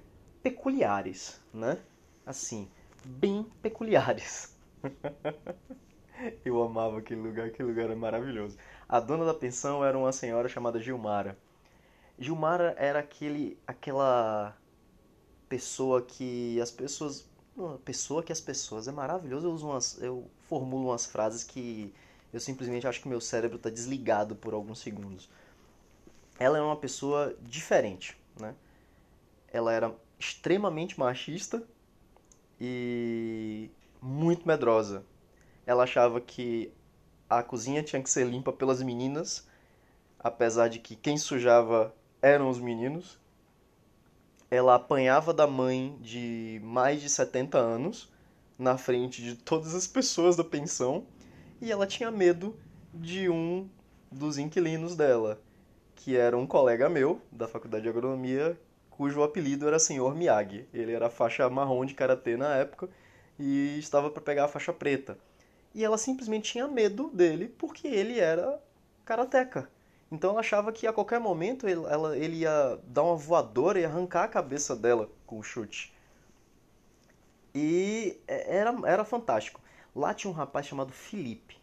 peculiares, 0.43 1.39
né? 1.53 1.79
Assim, 2.25 2.71
bem 3.05 3.45
peculiares. 3.61 4.57
eu 6.45 6.63
amava 6.63 6.99
aquele 6.99 7.21
lugar, 7.21 7.49
aquele 7.49 7.69
lugar 7.69 7.85
era 7.87 7.97
maravilhoso. 7.97 8.57
A 8.89 9.01
dona 9.01 9.25
da 9.25 9.35
pensão 9.35 9.85
era 9.85 9.99
uma 9.99 10.13
senhora 10.13 10.49
chamada 10.49 10.81
Gilmara. 10.81 11.37
Gilmara 12.19 12.75
era 12.79 13.01
aquele, 13.01 13.59
aquela 13.67 14.57
pessoa 15.49 16.03
que 16.03 16.61
as 16.61 16.71
pessoas, 16.71 17.29
uma 17.57 17.79
pessoa 17.79 18.23
que 18.23 18.33
as 18.33 18.41
pessoas 18.41 18.87
é 18.87 18.93
maravilhoso. 18.93 19.47
Eu 19.47 19.53
uso 19.53 19.67
umas, 19.67 20.01
eu 20.01 20.31
formulo 20.49 20.91
umas 20.91 21.05
frases 21.05 21.43
que 21.43 21.93
eu 22.33 22.39
simplesmente 22.39 22.87
acho 22.87 23.01
que 23.01 23.09
meu 23.09 23.21
cérebro 23.21 23.57
está 23.57 23.71
desligado 23.71 24.37
por 24.37 24.55
alguns 24.55 24.79
segundos. 24.79 25.29
Ela 26.39 26.59
é 26.59 26.61
uma 26.61 26.77
pessoa 26.77 27.35
diferente, 27.43 28.17
né? 28.39 28.55
Ela 29.49 29.73
era 29.73 29.95
extremamente 30.19 30.99
machista 30.99 31.63
e 32.61 33.71
muito 34.01 34.47
medrosa. 34.47 35.05
Ela 35.67 35.85
achava 35.85 36.21
que 36.21 36.73
a 37.29 37.43
cozinha 37.43 37.83
tinha 37.83 38.03
que 38.03 38.09
ser 38.09 38.27
limpa 38.27 38.53
pelas 38.53 38.83
meninas, 38.83 39.47
apesar 40.19 40.69
de 40.69 40.79
que 40.79 40.95
quem 40.95 41.19
sujava 41.19 41.95
eram 42.23 42.49
os 42.49 42.59
meninos. 42.59 43.19
Ela 44.51 44.77
apanhava 44.77 45.35
da 45.35 45.47
mãe 45.47 45.99
de 46.01 46.61
mais 46.63 47.01
de 47.01 47.09
70 47.09 47.59
anos 47.59 48.13
na 48.57 48.79
frente 48.79 49.21
de 49.23 49.35
todas 49.35 49.75
as 49.75 49.87
pessoas 49.87 50.37
da 50.37 50.45
pensão 50.45 51.05
e 51.61 51.73
ela 51.73 51.87
tinha 51.87 52.11
medo 52.11 52.57
de 52.95 53.29
um 53.29 53.69
dos 54.11 54.39
inquilinos 54.39 54.95
dela, 54.95 55.41
que 55.97 56.17
era 56.17 56.39
um 56.39 56.47
colega 56.47 56.89
meu 56.89 57.21
da 57.31 57.49
faculdade 57.49 57.83
de 57.83 57.89
agronomia, 57.89 58.59
cujo 58.89 59.23
apelido 59.23 59.67
era 59.67 59.81
Senhor 59.81 60.15
Miyagi. 60.15 60.67
Ele 60.73 60.93
era 60.93 61.11
faixa 61.11 61.51
marrom 61.51 61.85
de 61.85 61.95
karatê 61.95 62.37
na 62.37 62.55
época 62.55 62.89
e 63.39 63.77
estava 63.79 64.11
para 64.11 64.23
pegar 64.23 64.45
a 64.45 64.49
faixa 64.49 64.73
preta 64.73 65.19
e 65.77 65.85
ela 65.85 65.99
simplesmente 65.99 66.53
tinha 66.53 66.67
medo 66.67 67.11
dele 67.11 67.49
porque 67.59 67.87
ele 67.87 68.19
era 68.19 68.59
karateca. 69.05 69.71
Então 70.11 70.31
ela 70.31 70.41
achava 70.41 70.73
que 70.73 70.87
a 70.87 70.93
qualquer 70.93 71.21
momento 71.21 71.69
ele, 71.69 71.85
ela, 71.85 72.17
ele 72.17 72.39
ia 72.39 72.81
dar 72.87 73.03
uma 73.03 73.15
voadora 73.15 73.79
e 73.79 73.85
arrancar 73.85 74.25
a 74.25 74.29
cabeça 74.29 74.75
dela 74.75 75.11
com 75.27 75.39
o 75.39 75.43
chute. 75.43 75.95
E 77.55 78.19
é, 78.27 78.57
era, 78.57 78.75
era 78.87 79.05
fantástico. 79.05 79.61
Lá 79.95 80.15
tinha 80.15 80.31
um 80.31 80.35
rapaz 80.35 80.65
chamado 80.65 80.93
Felipe. 80.93 81.59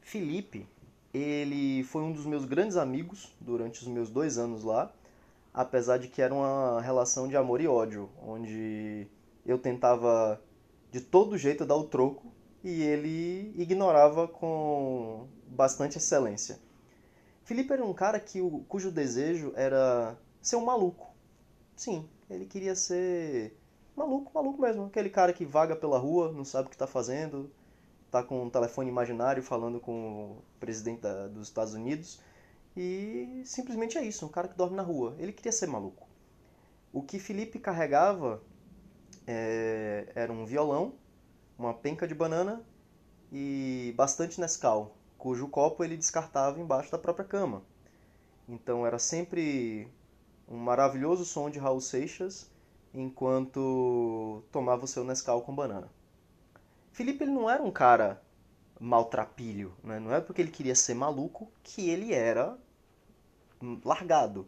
Felipe, 0.00 0.66
ele 1.12 1.84
foi 1.84 2.00
um 2.00 2.12
dos 2.12 2.24
meus 2.24 2.46
grandes 2.46 2.78
amigos 2.78 3.30
durante 3.38 3.82
os 3.82 3.88
meus 3.88 4.08
dois 4.08 4.38
anos 4.38 4.64
lá, 4.64 4.90
apesar 5.52 5.98
de 5.98 6.08
que 6.08 6.22
era 6.22 6.32
uma 6.32 6.80
relação 6.80 7.28
de 7.28 7.36
amor 7.36 7.60
e 7.60 7.68
ódio, 7.68 8.08
onde 8.26 9.06
eu 9.44 9.58
tentava 9.58 10.40
de 10.90 11.02
todo 11.02 11.36
jeito 11.36 11.66
dar 11.66 11.76
o 11.76 11.84
troco 11.84 12.32
e 12.64 12.82
ele 12.82 13.52
ignorava 13.60 14.26
com 14.26 15.28
bastante 15.46 15.98
excelência. 15.98 16.58
Felipe 17.44 17.74
era 17.74 17.84
um 17.84 17.92
cara 17.92 18.18
que, 18.18 18.40
cujo 18.66 18.90
desejo 18.90 19.52
era 19.54 20.16
ser 20.40 20.56
um 20.56 20.64
maluco. 20.64 21.14
Sim, 21.76 22.08
ele 22.30 22.46
queria 22.46 22.74
ser 22.74 23.54
maluco, 23.94 24.32
maluco 24.34 24.62
mesmo. 24.62 24.86
Aquele 24.86 25.10
cara 25.10 25.34
que 25.34 25.44
vaga 25.44 25.76
pela 25.76 25.98
rua, 25.98 26.32
não 26.32 26.42
sabe 26.42 26.66
o 26.66 26.70
que 26.70 26.74
está 26.74 26.86
fazendo, 26.86 27.52
tá 28.10 28.22
com 28.22 28.44
um 28.44 28.48
telefone 28.50 28.88
imaginário 28.88 29.42
falando 29.42 29.78
com 29.78 30.38
o 30.38 30.42
presidente 30.58 31.02
da, 31.02 31.28
dos 31.28 31.48
Estados 31.48 31.74
Unidos. 31.74 32.18
E 32.74 33.42
simplesmente 33.44 33.98
é 33.98 34.04
isso, 34.04 34.24
um 34.24 34.30
cara 34.30 34.48
que 34.48 34.56
dorme 34.56 34.74
na 34.74 34.82
rua. 34.82 35.14
Ele 35.18 35.32
queria 35.32 35.52
ser 35.52 35.66
maluco. 35.66 36.08
O 36.90 37.02
que 37.02 37.18
Felipe 37.18 37.58
carregava 37.58 38.42
é, 39.26 40.10
era 40.14 40.32
um 40.32 40.46
violão, 40.46 40.94
uma 41.58 41.74
penca 41.74 42.06
de 42.06 42.14
banana 42.14 42.62
e 43.32 43.92
bastante 43.96 44.40
Nescau, 44.40 44.96
cujo 45.18 45.48
copo 45.48 45.82
ele 45.82 45.96
descartava 45.96 46.60
embaixo 46.60 46.90
da 46.90 46.98
própria 46.98 47.24
cama. 47.24 47.62
Então 48.48 48.86
era 48.86 48.98
sempre 48.98 49.88
um 50.48 50.56
maravilhoso 50.56 51.24
som 51.24 51.48
de 51.48 51.58
Raul 51.58 51.80
Seixas 51.80 52.50
enquanto 52.92 54.42
tomava 54.52 54.84
o 54.84 54.88
seu 54.88 55.04
Nescau 55.04 55.42
com 55.42 55.54
banana. 55.54 55.90
Felipe 56.92 57.24
ele 57.24 57.32
não 57.32 57.50
era 57.50 57.62
um 57.62 57.72
cara 57.72 58.22
maltrapilho, 58.78 59.74
né? 59.82 59.98
não 59.98 60.14
é 60.14 60.20
porque 60.20 60.42
ele 60.42 60.50
queria 60.50 60.74
ser 60.74 60.94
maluco 60.94 61.50
que 61.62 61.88
ele 61.88 62.12
era 62.12 62.56
largado. 63.84 64.46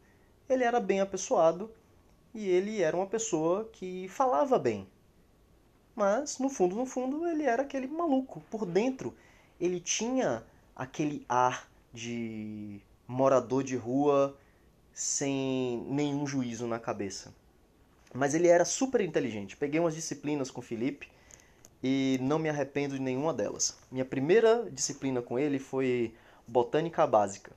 Ele 0.49 0.62
era 0.62 0.79
bem 0.79 1.01
apessoado 1.01 1.73
e 2.35 2.49
ele 2.49 2.83
era 2.83 2.97
uma 2.97 3.07
pessoa 3.07 3.69
que 3.73 4.07
falava 4.09 4.59
bem. 4.59 4.87
Mas, 5.96 6.38
no 6.38 6.50
fundo, 6.50 6.76
no 6.76 6.85
fundo, 6.85 7.26
ele 7.26 7.44
era 7.44 7.62
aquele 7.62 7.87
maluco. 7.87 8.42
Por 8.50 8.66
dentro, 8.66 9.16
ele 9.59 9.80
tinha 9.80 10.44
aquele 10.76 11.24
ar 11.26 11.66
de 11.92 12.82
morador 13.09 13.64
de 13.64 13.76
rua 13.76 14.37
sem 14.92 15.82
nenhum 15.88 16.26
juízo 16.26 16.66
na 16.66 16.78
cabeça. 16.78 17.35
Mas 18.12 18.35
ele 18.35 18.46
era 18.46 18.64
super 18.64 19.00
inteligente. 19.00 19.56
Peguei 19.56 19.80
umas 19.80 19.94
disciplinas 19.94 20.50
com 20.50 20.61
o 20.61 20.64
Felipe 20.64 21.09
e 21.82 22.18
não 22.20 22.38
me 22.38 22.50
arrependo 22.50 22.94
de 22.94 23.00
nenhuma 23.00 23.32
delas. 23.32 23.78
Minha 23.90 24.04
primeira 24.04 24.70
disciplina 24.70 25.22
com 25.22 25.38
ele 25.38 25.59
foi 25.59 26.14
botânica 26.46 27.06
básica. 27.06 27.52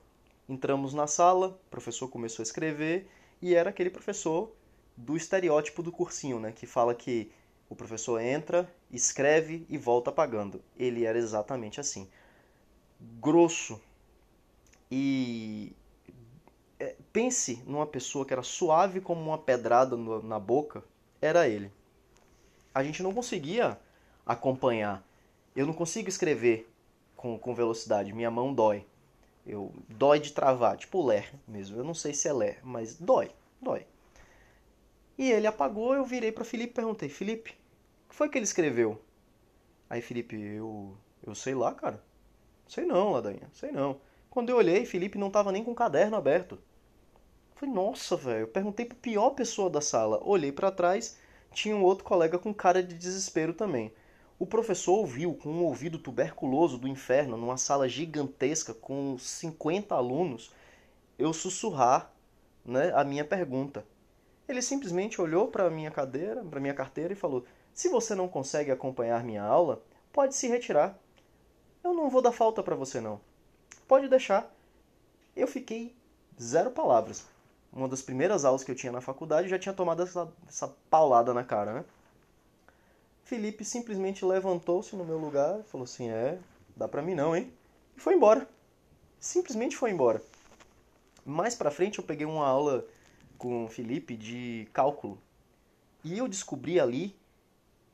Entramos 0.48 0.94
na 0.94 1.06
sala, 1.06 1.48
o 1.48 1.70
professor 1.70 2.08
começou 2.08 2.42
a 2.42 2.44
escrever 2.44 3.06
e 3.40 3.54
era 3.54 3.70
aquele 3.70 3.90
professor 3.90 4.50
do 4.96 5.16
estereótipo 5.16 5.82
do 5.82 5.92
cursinho, 5.92 6.40
né? 6.40 6.52
Que 6.52 6.66
fala 6.66 6.94
que 6.94 7.30
o 7.70 7.76
professor 7.76 8.20
entra, 8.20 8.68
escreve 8.90 9.64
e 9.68 9.78
volta 9.78 10.10
apagando. 10.10 10.60
Ele 10.76 11.04
era 11.04 11.16
exatamente 11.16 11.78
assim. 11.78 12.10
Grosso. 13.20 13.80
E 14.90 15.72
é, 16.80 16.96
pense 17.12 17.62
numa 17.64 17.86
pessoa 17.86 18.26
que 18.26 18.32
era 18.32 18.42
suave 18.42 19.00
como 19.00 19.22
uma 19.22 19.38
pedrada 19.38 19.96
na 19.96 20.40
boca, 20.40 20.82
era 21.22 21.48
ele. 21.48 21.72
A 22.74 22.82
gente 22.82 23.04
não 23.04 23.14
conseguia 23.14 23.78
acompanhar. 24.26 25.06
Eu 25.54 25.64
não 25.64 25.72
consigo 25.72 26.08
escrever 26.08 26.68
com, 27.16 27.38
com 27.38 27.54
velocidade, 27.54 28.12
minha 28.12 28.32
mão 28.32 28.52
dói. 28.52 28.84
Eu 29.46 29.72
dói 29.88 30.18
de 30.18 30.32
travar, 30.32 30.76
tipo 30.76 31.06
ler 31.06 31.32
mesmo. 31.46 31.76
Eu 31.76 31.84
não 31.84 31.94
sei 31.94 32.14
se 32.14 32.26
é 32.26 32.32
ler, 32.32 32.58
mas 32.64 32.96
dói, 32.96 33.30
dói. 33.62 33.86
E 35.16 35.30
ele 35.30 35.46
apagou, 35.46 35.94
eu 35.94 36.04
virei 36.04 36.32
para 36.32 36.44
Felipe 36.44 36.72
e 36.72 36.74
perguntei: 36.74 37.08
Felipe, 37.08 37.59
que 38.10 38.16
foi 38.16 38.28
que 38.28 38.36
ele 38.36 38.44
escreveu? 38.44 39.00
Aí 39.88 40.02
Felipe, 40.02 40.38
eu. 40.38 40.96
Eu 41.26 41.34
sei 41.34 41.54
lá, 41.54 41.72
cara. 41.72 42.02
Sei 42.68 42.84
não, 42.84 43.12
Ladainha, 43.12 43.48
sei 43.52 43.70
não. 43.72 44.00
Quando 44.28 44.50
eu 44.50 44.56
olhei, 44.56 44.84
Felipe 44.84 45.18
não 45.18 45.30
tava 45.30 45.50
nem 45.50 45.64
com 45.64 45.72
o 45.72 45.74
caderno 45.74 46.16
aberto. 46.16 46.58
Falei, 47.54 47.74
nossa, 47.74 48.16
velho. 48.16 48.42
Eu 48.42 48.48
perguntei 48.48 48.86
pra 48.86 48.96
pior 49.00 49.30
pessoa 49.30 49.68
da 49.68 49.80
sala. 49.80 50.20
Olhei 50.24 50.52
para 50.52 50.70
trás, 50.70 51.18
tinha 51.52 51.74
um 51.74 51.82
outro 51.82 52.04
colega 52.04 52.38
com 52.38 52.54
cara 52.54 52.82
de 52.82 52.94
desespero 52.94 53.52
também. 53.52 53.92
O 54.38 54.46
professor 54.46 54.94
ouviu 54.94 55.34
com 55.34 55.50
um 55.50 55.64
ouvido 55.64 55.98
tuberculoso 55.98 56.78
do 56.78 56.88
inferno, 56.88 57.36
numa 57.36 57.58
sala 57.58 57.88
gigantesca 57.88 58.72
com 58.72 59.18
50 59.18 59.94
alunos, 59.94 60.50
eu 61.18 61.32
sussurrar 61.32 62.10
né, 62.64 62.92
a 62.94 63.04
minha 63.04 63.24
pergunta. 63.24 63.84
Ele 64.50 64.62
simplesmente 64.62 65.20
olhou 65.20 65.46
para 65.46 65.70
minha 65.70 65.92
cadeira, 65.92 66.42
para 66.42 66.58
minha 66.58 66.74
carteira 66.74 67.12
e 67.12 67.16
falou: 67.16 67.44
"Se 67.72 67.88
você 67.88 68.16
não 68.16 68.26
consegue 68.26 68.72
acompanhar 68.72 69.22
minha 69.22 69.44
aula, 69.44 69.80
pode 70.12 70.34
se 70.34 70.48
retirar. 70.48 70.98
Eu 71.84 71.94
não 71.94 72.10
vou 72.10 72.20
dar 72.20 72.32
falta 72.32 72.60
para 72.60 72.74
você 72.74 73.00
não. 73.00 73.20
Pode 73.86 74.08
deixar." 74.08 74.52
Eu 75.36 75.46
fiquei 75.46 75.94
zero 76.42 76.72
palavras. 76.72 77.28
Uma 77.72 77.86
das 77.86 78.02
primeiras 78.02 78.44
aulas 78.44 78.64
que 78.64 78.72
eu 78.72 78.74
tinha 78.74 78.90
na 78.90 79.00
faculdade 79.00 79.48
já 79.48 79.56
tinha 79.56 79.72
tomado 79.72 80.02
essa, 80.02 80.28
essa 80.48 80.66
paulada 80.90 81.32
na 81.32 81.44
cara, 81.44 81.72
né? 81.72 81.84
Felipe 83.22 83.64
simplesmente 83.64 84.24
levantou-se 84.24 84.96
no 84.96 85.04
meu 85.04 85.16
lugar 85.16 85.62
falou 85.62 85.84
assim: 85.84 86.10
"É, 86.10 86.40
dá 86.74 86.88
para 86.88 87.02
mim 87.02 87.14
não, 87.14 87.36
hein?" 87.36 87.52
E 87.96 88.00
foi 88.00 88.14
embora. 88.14 88.48
Simplesmente 89.20 89.76
foi 89.76 89.92
embora. 89.92 90.20
Mais 91.24 91.54
para 91.54 91.70
frente 91.70 92.00
eu 92.00 92.04
peguei 92.04 92.26
uma 92.26 92.44
aula 92.44 92.84
com 93.40 93.64
o 93.64 93.68
Felipe 93.68 94.18
de 94.18 94.68
cálculo. 94.70 95.18
E 96.04 96.18
eu 96.18 96.28
descobri 96.28 96.78
ali 96.78 97.16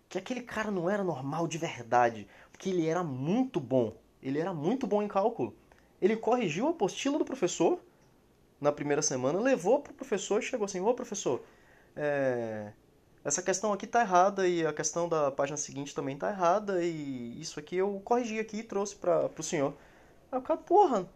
que 0.09 0.19
aquele 0.19 0.43
cara 0.43 0.73
não 0.73 0.91
era 0.91 1.05
normal 1.05 1.47
de 1.47 1.57
verdade, 1.57 2.27
porque 2.51 2.69
ele 2.69 2.85
era 2.85 3.05
muito 3.05 3.61
bom. 3.61 3.97
Ele 4.21 4.41
era 4.41 4.53
muito 4.53 4.89
bom 4.89 5.01
em 5.01 5.07
cálculo. 5.07 5.55
Ele 6.03 6.17
corrigiu 6.17 6.67
a 6.67 6.71
apostila 6.71 7.17
do 7.17 7.25
professor 7.25 7.81
na 8.61 8.73
primeira 8.73 9.01
semana, 9.03 9.39
levou 9.39 9.79
para 9.79 9.93
o 9.93 9.95
professor 9.95 10.41
e 10.41 10.43
chegou 10.43 10.65
assim: 10.65 10.81
Ô 10.81 10.93
professor, 10.93 11.41
é... 11.95 12.73
essa 13.25 13.41
questão 13.41 13.73
aqui 13.73 13.87
tá 13.87 14.01
errada 14.01 14.49
e 14.49 14.67
a 14.67 14.73
questão 14.73 15.09
da 15.09 15.31
página 15.31 15.57
seguinte 15.57 15.95
também 15.95 16.19
tá 16.19 16.29
errada 16.29 16.83
e 16.83 17.41
isso 17.41 17.61
aqui 17.61 17.77
eu 17.77 18.01
corrigi 18.05 18.41
aqui 18.41 18.59
e 18.59 18.65
trouxe 18.65 18.97
para 18.97 19.31
o 19.39 19.43
senhor. 19.45 19.75
Aí 20.33 20.41
o 20.41 20.43
cara, 20.43 20.59
porra, 20.59 21.09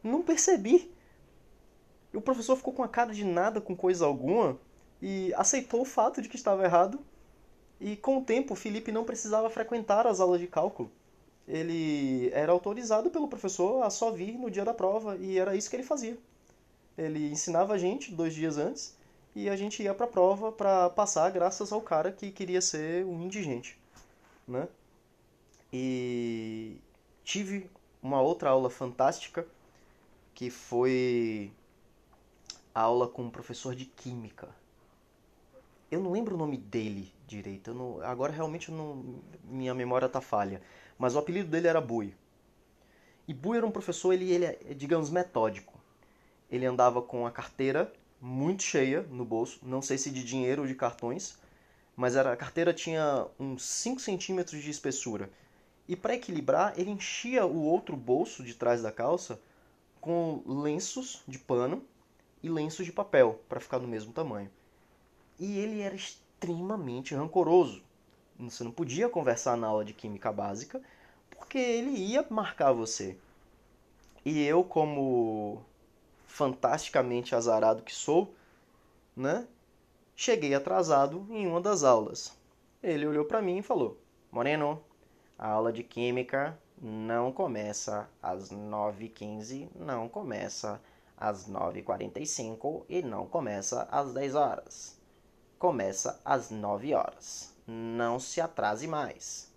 não 0.00 0.22
percebi. 0.22 0.91
E 2.12 2.16
o 2.16 2.20
professor 2.20 2.56
ficou 2.56 2.72
com 2.72 2.82
a 2.82 2.88
cara 2.88 3.12
de 3.12 3.24
nada 3.24 3.60
com 3.60 3.74
coisa 3.74 4.04
alguma 4.04 4.58
e 5.00 5.32
aceitou 5.34 5.82
o 5.82 5.84
fato 5.84 6.20
de 6.20 6.28
que 6.28 6.36
estava 6.36 6.64
errado. 6.64 7.00
E 7.80 7.96
com 7.96 8.18
o 8.18 8.24
tempo, 8.24 8.54
Felipe 8.54 8.92
não 8.92 9.04
precisava 9.04 9.50
frequentar 9.50 10.06
as 10.06 10.20
aulas 10.20 10.40
de 10.40 10.46
cálculo. 10.46 10.90
Ele 11.48 12.30
era 12.32 12.52
autorizado 12.52 13.10
pelo 13.10 13.26
professor 13.26 13.82
a 13.82 13.90
só 13.90 14.10
vir 14.10 14.38
no 14.38 14.50
dia 14.50 14.64
da 14.64 14.72
prova 14.72 15.16
e 15.16 15.38
era 15.38 15.56
isso 15.56 15.68
que 15.68 15.76
ele 15.76 15.82
fazia. 15.82 16.16
Ele 16.96 17.30
ensinava 17.30 17.74
a 17.74 17.78
gente 17.78 18.14
dois 18.14 18.34
dias 18.34 18.58
antes 18.58 18.96
e 19.34 19.48
a 19.48 19.56
gente 19.56 19.82
ia 19.82 19.94
para 19.94 20.06
a 20.06 20.08
prova 20.08 20.52
para 20.52 20.90
passar 20.90 21.30
graças 21.30 21.72
ao 21.72 21.80
cara 21.80 22.12
que 22.12 22.30
queria 22.30 22.60
ser 22.60 23.04
um 23.04 23.22
indigente, 23.22 23.78
né? 24.46 24.68
E 25.72 26.76
tive 27.24 27.68
uma 28.02 28.20
outra 28.20 28.50
aula 28.50 28.68
fantástica 28.68 29.46
que 30.34 30.50
foi 30.50 31.50
aula 32.74 33.08
com 33.08 33.22
um 33.22 33.30
professor 33.30 33.74
de 33.74 33.84
química. 33.84 34.48
Eu 35.90 36.00
não 36.00 36.12
lembro 36.12 36.34
o 36.34 36.38
nome 36.38 36.56
dele 36.56 37.12
direito. 37.26 37.74
Não, 37.74 38.00
agora 38.02 38.32
realmente 38.32 38.70
não, 38.70 39.20
minha 39.44 39.74
memória 39.74 40.08
tá 40.08 40.20
falha. 40.20 40.62
Mas 40.98 41.14
o 41.14 41.18
apelido 41.18 41.50
dele 41.50 41.68
era 41.68 41.80
Bui. 41.80 42.14
E 43.28 43.34
Bui 43.34 43.56
era 43.56 43.66
um 43.66 43.70
professor, 43.70 44.12
ele, 44.12 44.30
ele 44.30 44.44
é, 44.44 44.58
digamos, 44.74 45.10
metódico. 45.10 45.78
Ele 46.50 46.66
andava 46.66 47.02
com 47.02 47.26
a 47.26 47.30
carteira 47.30 47.92
muito 48.20 48.62
cheia 48.62 49.02
no 49.10 49.24
bolso, 49.24 49.58
não 49.62 49.82
sei 49.82 49.98
se 49.98 50.10
de 50.10 50.22
dinheiro 50.22 50.62
ou 50.62 50.68
de 50.68 50.74
cartões, 50.74 51.36
mas 51.96 52.14
era, 52.14 52.32
a 52.32 52.36
carteira 52.36 52.72
tinha 52.72 53.26
uns 53.38 53.64
5 53.64 54.00
centímetros 54.00 54.62
de 54.62 54.70
espessura. 54.70 55.28
E 55.88 55.96
para 55.96 56.14
equilibrar, 56.14 56.72
ele 56.78 56.90
enchia 56.90 57.44
o 57.44 57.62
outro 57.62 57.96
bolso 57.96 58.42
de 58.42 58.54
trás 58.54 58.80
da 58.82 58.92
calça 58.92 59.40
com 60.00 60.42
lenços 60.46 61.22
de 61.26 61.38
pano 61.38 61.82
e 62.42 62.48
lenços 62.48 62.86
de 62.86 62.92
papel 62.92 63.40
para 63.48 63.60
ficar 63.60 63.78
do 63.78 63.88
mesmo 63.88 64.12
tamanho. 64.12 64.50
E 65.38 65.58
ele 65.58 65.80
era 65.80 65.94
extremamente 65.94 67.14
rancoroso. 67.14 67.82
Você 68.38 68.64
não 68.64 68.72
podia 68.72 69.08
conversar 69.08 69.56
na 69.56 69.68
aula 69.68 69.84
de 69.84 69.92
química 69.92 70.32
básica 70.32 70.80
porque 71.30 71.58
ele 71.58 71.90
ia 71.90 72.26
marcar 72.28 72.72
você. 72.72 73.16
E 74.24 74.42
eu, 74.44 74.64
como 74.64 75.62
fantasticamente 76.26 77.34
azarado 77.34 77.82
que 77.82 77.94
sou, 77.94 78.34
né? 79.16 79.46
Cheguei 80.16 80.54
atrasado 80.54 81.26
em 81.30 81.46
uma 81.46 81.60
das 81.60 81.84
aulas. 81.84 82.36
Ele 82.82 83.06
olhou 83.06 83.24
para 83.24 83.42
mim 83.42 83.58
e 83.58 83.62
falou: 83.62 83.98
Moreno, 84.30 84.82
a 85.38 85.48
aula 85.48 85.72
de 85.72 85.82
química 85.82 86.58
não 86.80 87.32
começa 87.32 88.08
às 88.22 88.50
9h15, 88.50 89.68
não 89.74 90.08
começa 90.08 90.80
às 91.16 91.48
9h45 91.48 92.84
e 92.88 93.02
não 93.02 93.26
começa 93.26 93.82
às 93.90 94.12
10 94.12 94.34
horas. 94.34 94.98
Começa 95.58 96.20
às 96.24 96.50
9 96.50 96.94
horas. 96.94 97.54
Não 97.66 98.18
se 98.18 98.40
atrase 98.40 98.86
mais. 98.86 99.52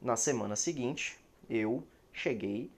Na 0.00 0.16
semana 0.16 0.56
seguinte, 0.56 1.18
eu 1.48 1.82
cheguei 2.12 2.70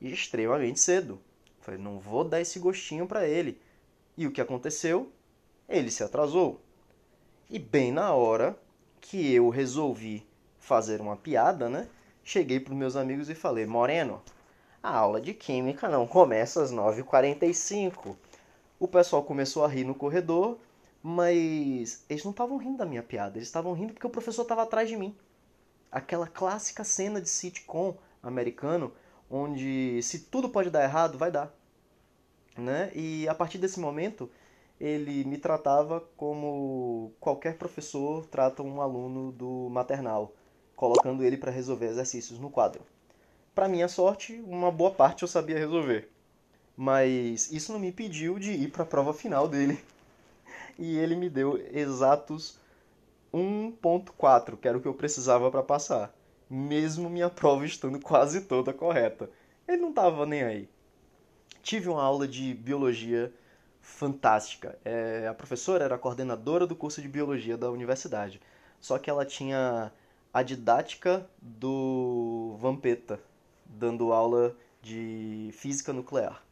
extremamente 0.00 0.80
cedo. 0.80 1.20
Falei, 1.60 1.80
não 1.80 1.98
vou 1.98 2.24
dar 2.24 2.40
esse 2.40 2.58
gostinho 2.58 3.06
para 3.06 3.26
ele. 3.26 3.60
E 4.16 4.26
o 4.26 4.32
que 4.32 4.40
aconteceu? 4.40 5.10
Ele 5.68 5.90
se 5.90 6.02
atrasou. 6.02 6.60
E 7.48 7.58
bem 7.58 7.92
na 7.92 8.12
hora 8.12 8.58
que 9.00 9.32
eu 9.32 9.48
resolvi 9.48 10.26
fazer 10.58 11.00
uma 11.00 11.16
piada, 11.16 11.68
né? 11.68 11.88
Cheguei 12.24 12.60
para 12.60 12.74
meus 12.74 12.96
amigos 12.96 13.28
e 13.28 13.34
falei: 13.34 13.66
Moreno, 13.66 14.22
a 14.82 14.96
aula 14.96 15.20
de 15.20 15.32
química 15.32 15.88
não 15.88 16.06
começa 16.06 16.60
às 16.60 16.72
9h45. 16.72 18.16
O 18.80 18.88
pessoal 18.88 19.22
começou 19.22 19.64
a 19.64 19.68
rir 19.68 19.84
no 19.84 19.94
corredor, 19.94 20.58
mas 21.00 22.04
eles 22.08 22.24
não 22.24 22.32
estavam 22.32 22.56
rindo 22.56 22.78
da 22.78 22.86
minha 22.86 23.02
piada, 23.02 23.38
eles 23.38 23.48
estavam 23.48 23.72
rindo 23.74 23.92
porque 23.92 24.06
o 24.06 24.10
professor 24.10 24.42
estava 24.42 24.62
atrás 24.62 24.88
de 24.88 24.96
mim. 24.96 25.14
Aquela 25.90 26.26
clássica 26.26 26.82
cena 26.82 27.20
de 27.20 27.28
sitcom 27.28 27.96
americano 28.22 28.92
onde 29.30 30.02
se 30.02 30.18
tudo 30.18 30.48
pode 30.48 30.68
dar 30.68 30.82
errado, 30.82 31.16
vai 31.16 31.30
dar. 31.30 31.54
Né? 32.56 32.90
E 32.94 33.26
a 33.28 33.34
partir 33.34 33.58
desse 33.58 33.78
momento, 33.78 34.28
ele 34.80 35.24
me 35.24 35.38
tratava 35.38 36.00
como 36.16 37.12
qualquer 37.20 37.56
professor 37.56 38.26
trata 38.26 38.62
um 38.62 38.80
aluno 38.80 39.32
do 39.32 39.68
maternal, 39.70 40.32
colocando 40.74 41.22
ele 41.22 41.36
para 41.36 41.52
resolver 41.52 41.86
exercícios 41.86 42.38
no 42.38 42.50
quadro. 42.50 42.82
Para 43.54 43.68
minha 43.68 43.88
sorte, 43.88 44.42
uma 44.46 44.70
boa 44.70 44.90
parte 44.90 45.22
eu 45.22 45.28
sabia 45.28 45.58
resolver. 45.58 46.10
Mas 46.76 47.50
isso 47.52 47.72
não 47.72 47.78
me 47.78 47.88
impediu 47.88 48.38
de 48.38 48.52
ir 48.52 48.70
para 48.70 48.82
a 48.82 48.86
prova 48.86 49.12
final 49.12 49.48
dele. 49.48 49.78
E 50.78 50.96
ele 50.96 51.14
me 51.14 51.28
deu 51.28 51.58
exatos 51.70 52.58
1.4, 53.32 54.56
que 54.56 54.66
era 54.66 54.76
o 54.76 54.80
que 54.80 54.88
eu 54.88 54.94
precisava 54.94 55.50
para 55.50 55.62
passar 55.62 56.14
mesmo 56.52 57.08
minha 57.08 57.30
prova 57.30 57.64
estando 57.64 57.98
quase 57.98 58.42
toda 58.42 58.72
correta. 58.72 59.30
Ele 59.66 59.80
não 59.80 59.88
estava 59.88 60.26
nem 60.26 60.42
aí. 60.42 60.68
Tive 61.62 61.88
uma 61.88 62.02
aula 62.02 62.28
de 62.28 62.52
biologia 62.54 63.32
fantástica. 63.80 64.78
É, 64.84 65.26
a 65.28 65.34
professora 65.34 65.84
era 65.84 65.94
a 65.94 65.98
coordenadora 65.98 66.66
do 66.66 66.76
curso 66.76 67.00
de 67.00 67.08
biologia 67.08 67.56
da 67.56 67.70
universidade. 67.70 68.40
Só 68.80 68.98
que 68.98 69.08
ela 69.08 69.24
tinha 69.24 69.90
a 70.34 70.42
didática 70.42 71.26
do 71.40 72.56
Vampeta, 72.58 73.20
dando 73.72 74.12
aula 74.12 74.56
de 74.82 75.50
física 75.52 75.92
nuclear. 75.92 76.42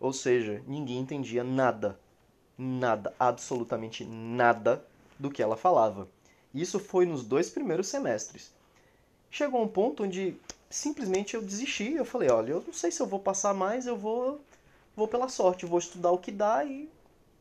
Ou 0.00 0.12
seja, 0.12 0.62
ninguém 0.66 0.98
entendia 0.98 1.42
nada, 1.42 1.98
nada, 2.56 3.14
absolutamente 3.18 4.04
nada 4.04 4.84
do 5.18 5.30
que 5.30 5.42
ela 5.42 5.56
falava. 5.56 6.08
Isso 6.54 6.78
foi 6.78 7.04
nos 7.04 7.24
dois 7.24 7.50
primeiros 7.50 7.88
semestres. 7.88 8.52
Chegou 9.30 9.62
um 9.62 9.68
ponto 9.68 10.04
onde 10.04 10.36
simplesmente 10.70 11.34
eu 11.34 11.42
desisti. 11.42 11.92
Eu 11.92 12.04
falei, 12.04 12.30
olha, 12.30 12.52
eu 12.52 12.64
não 12.66 12.72
sei 12.72 12.90
se 12.90 13.00
eu 13.00 13.06
vou 13.06 13.20
passar 13.20 13.54
mais, 13.54 13.86
eu 13.86 13.96
vou 13.96 14.40
vou 14.96 15.06
pela 15.06 15.28
sorte, 15.28 15.64
vou 15.64 15.78
estudar 15.78 16.10
o 16.10 16.18
que 16.18 16.32
dá 16.32 16.64
e 16.64 16.88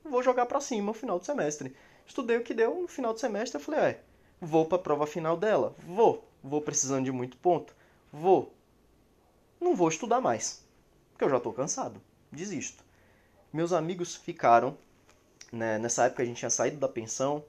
vou 0.04 0.22
jogar 0.22 0.46
para 0.46 0.62
cima 0.62 0.88
no 0.88 0.94
final 0.94 1.18
do 1.18 1.26
semestre. 1.26 1.76
Estudei 2.06 2.38
o 2.38 2.44
que 2.44 2.54
deu 2.54 2.82
no 2.82 2.88
final 2.88 3.14
do 3.14 3.20
semestre, 3.20 3.58
eu 3.58 3.64
falei, 3.64 3.80
é, 3.80 4.00
vou 4.40 4.66
para 4.66 4.78
a 4.78 4.82
prova 4.82 5.08
final 5.08 5.36
dela. 5.36 5.76
Vou. 5.80 6.24
Vou 6.44 6.62
precisando 6.62 7.06
de 7.06 7.12
muito 7.12 7.36
ponto. 7.38 7.76
Vou. 8.14 8.54
Não 9.60 9.76
vou 9.76 9.90
estudar 9.90 10.22
mais, 10.22 10.64
porque 11.12 11.24
eu 11.24 11.30
já 11.30 11.38
estou 11.38 11.54
cansado. 11.54 12.02
Desisto. 12.32 12.84
Meus 13.52 13.74
amigos 13.74 14.16
ficaram, 14.16 14.78
né, 15.52 15.80
nessa 15.80 16.06
época 16.06 16.24
a 16.24 16.26
gente 16.26 16.38
tinha 16.38 16.50
saído 16.50 16.78
da 16.78 16.88
pensão 16.88 17.44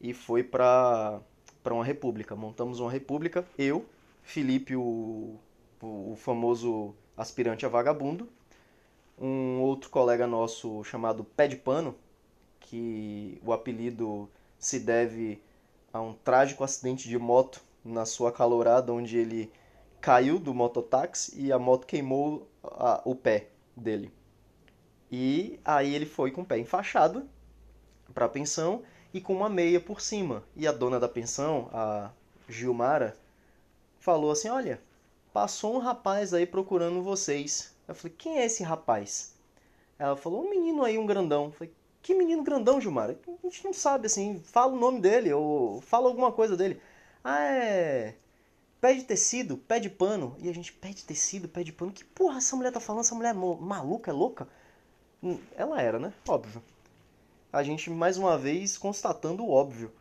e 0.00 0.12
foi 0.12 0.42
para 0.42 1.20
uma 1.70 1.84
república. 1.84 2.34
Montamos 2.34 2.80
uma 2.80 2.90
república, 2.90 3.46
eu, 3.56 3.86
Felipe, 4.22 4.74
o, 4.74 5.38
o, 5.80 6.12
o 6.12 6.16
famoso 6.16 6.94
aspirante 7.16 7.64
a 7.64 7.68
vagabundo, 7.68 8.28
um 9.18 9.60
outro 9.60 9.90
colega 9.90 10.26
nosso 10.26 10.82
chamado 10.84 11.22
Pé 11.22 11.46
de 11.46 11.56
Pano, 11.56 11.94
que 12.58 13.40
o 13.44 13.52
apelido 13.52 14.28
se 14.58 14.80
deve 14.80 15.42
a 15.92 16.00
um 16.00 16.14
trágico 16.14 16.64
acidente 16.64 17.08
de 17.08 17.18
moto 17.18 17.62
na 17.84 18.06
sua 18.06 18.32
calorada, 18.32 18.92
onde 18.92 19.18
ele 19.18 19.52
caiu 20.02 20.40
do 20.40 20.52
mototáxi 20.52 21.40
e 21.40 21.52
a 21.52 21.58
moto 21.60 21.86
queimou 21.86 22.48
a, 22.62 23.00
o 23.04 23.14
pé 23.14 23.46
dele. 23.76 24.12
E 25.10 25.60
aí 25.64 25.94
ele 25.94 26.06
foi 26.06 26.32
com 26.32 26.42
o 26.42 26.44
pé 26.44 26.58
enfaixado 26.58 27.28
para 28.12 28.26
a 28.26 28.28
pensão 28.28 28.82
e 29.14 29.20
com 29.20 29.32
uma 29.32 29.48
meia 29.48 29.80
por 29.80 30.00
cima. 30.00 30.42
E 30.56 30.66
a 30.66 30.72
dona 30.72 30.98
da 30.98 31.08
pensão, 31.08 31.70
a 31.72 32.10
Gilmara, 32.48 33.16
falou 34.00 34.32
assim: 34.32 34.48
Olha, 34.48 34.80
passou 35.32 35.76
um 35.76 35.78
rapaz 35.78 36.34
aí 36.34 36.46
procurando 36.46 37.00
vocês. 37.00 37.72
Eu 37.86 37.94
falei: 37.94 38.14
Quem 38.18 38.38
é 38.38 38.46
esse 38.46 38.64
rapaz? 38.64 39.36
Ela 39.98 40.16
falou: 40.16 40.44
Um 40.44 40.50
menino 40.50 40.82
aí, 40.82 40.98
um 40.98 41.06
grandão. 41.06 41.44
Eu 41.44 41.52
falei: 41.52 41.72
Que 42.02 42.12
menino 42.12 42.42
grandão, 42.42 42.80
Gilmara? 42.80 43.16
A 43.28 43.46
gente 43.46 43.64
não 43.64 43.72
sabe 43.72 44.06
assim. 44.06 44.40
Fala 44.40 44.72
o 44.72 44.80
nome 44.80 45.00
dele 45.00 45.32
ou 45.32 45.80
fala 45.80 46.08
alguma 46.08 46.32
coisa 46.32 46.56
dele. 46.56 46.80
Ah, 47.22 47.40
é. 47.44 48.16
Pé 48.82 48.92
de 48.92 49.04
tecido, 49.04 49.56
pé 49.56 49.80
de 49.80 49.88
pano. 49.88 50.36
E 50.40 50.50
a 50.50 50.52
gente, 50.52 50.74
pé 50.74 50.90
de 50.90 51.04
tecido, 51.04 51.48
pé 51.48 51.64
de 51.64 51.72
pano. 51.72 51.90
Que 51.90 52.04
porra 52.04 52.36
essa 52.36 52.54
mulher 52.54 52.70
tá 52.70 52.80
falando? 52.80 53.00
Essa 53.00 53.14
mulher 53.14 53.30
é 53.30 53.32
maluca, 53.32 54.10
é 54.10 54.14
louca? 54.14 54.46
Hum, 55.22 55.38
ela 55.56 55.80
era, 55.80 55.98
né? 55.98 56.12
Óbvio 56.28 56.62
a 57.52 57.62
gente 57.62 57.90
mais 57.90 58.16
uma 58.16 58.38
vez 58.38 58.78
constatando 58.78 59.44
o 59.44 59.50
óbvio. 59.50 59.92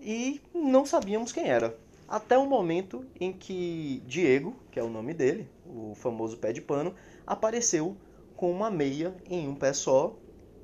E 0.00 0.40
não 0.54 0.86
sabíamos 0.86 1.32
quem 1.32 1.48
era. 1.48 1.76
Até 2.08 2.38
o 2.38 2.46
momento 2.46 3.04
em 3.18 3.32
que 3.32 4.00
Diego, 4.06 4.54
que 4.70 4.78
é 4.78 4.82
o 4.82 4.88
nome 4.88 5.12
dele, 5.12 5.50
o 5.66 5.94
famoso 5.96 6.38
pé 6.38 6.52
de 6.52 6.60
pano, 6.60 6.94
apareceu 7.26 7.96
com 8.36 8.52
uma 8.52 8.70
meia 8.70 9.16
em 9.28 9.48
um 9.48 9.56
pé 9.56 9.72
só 9.72 10.14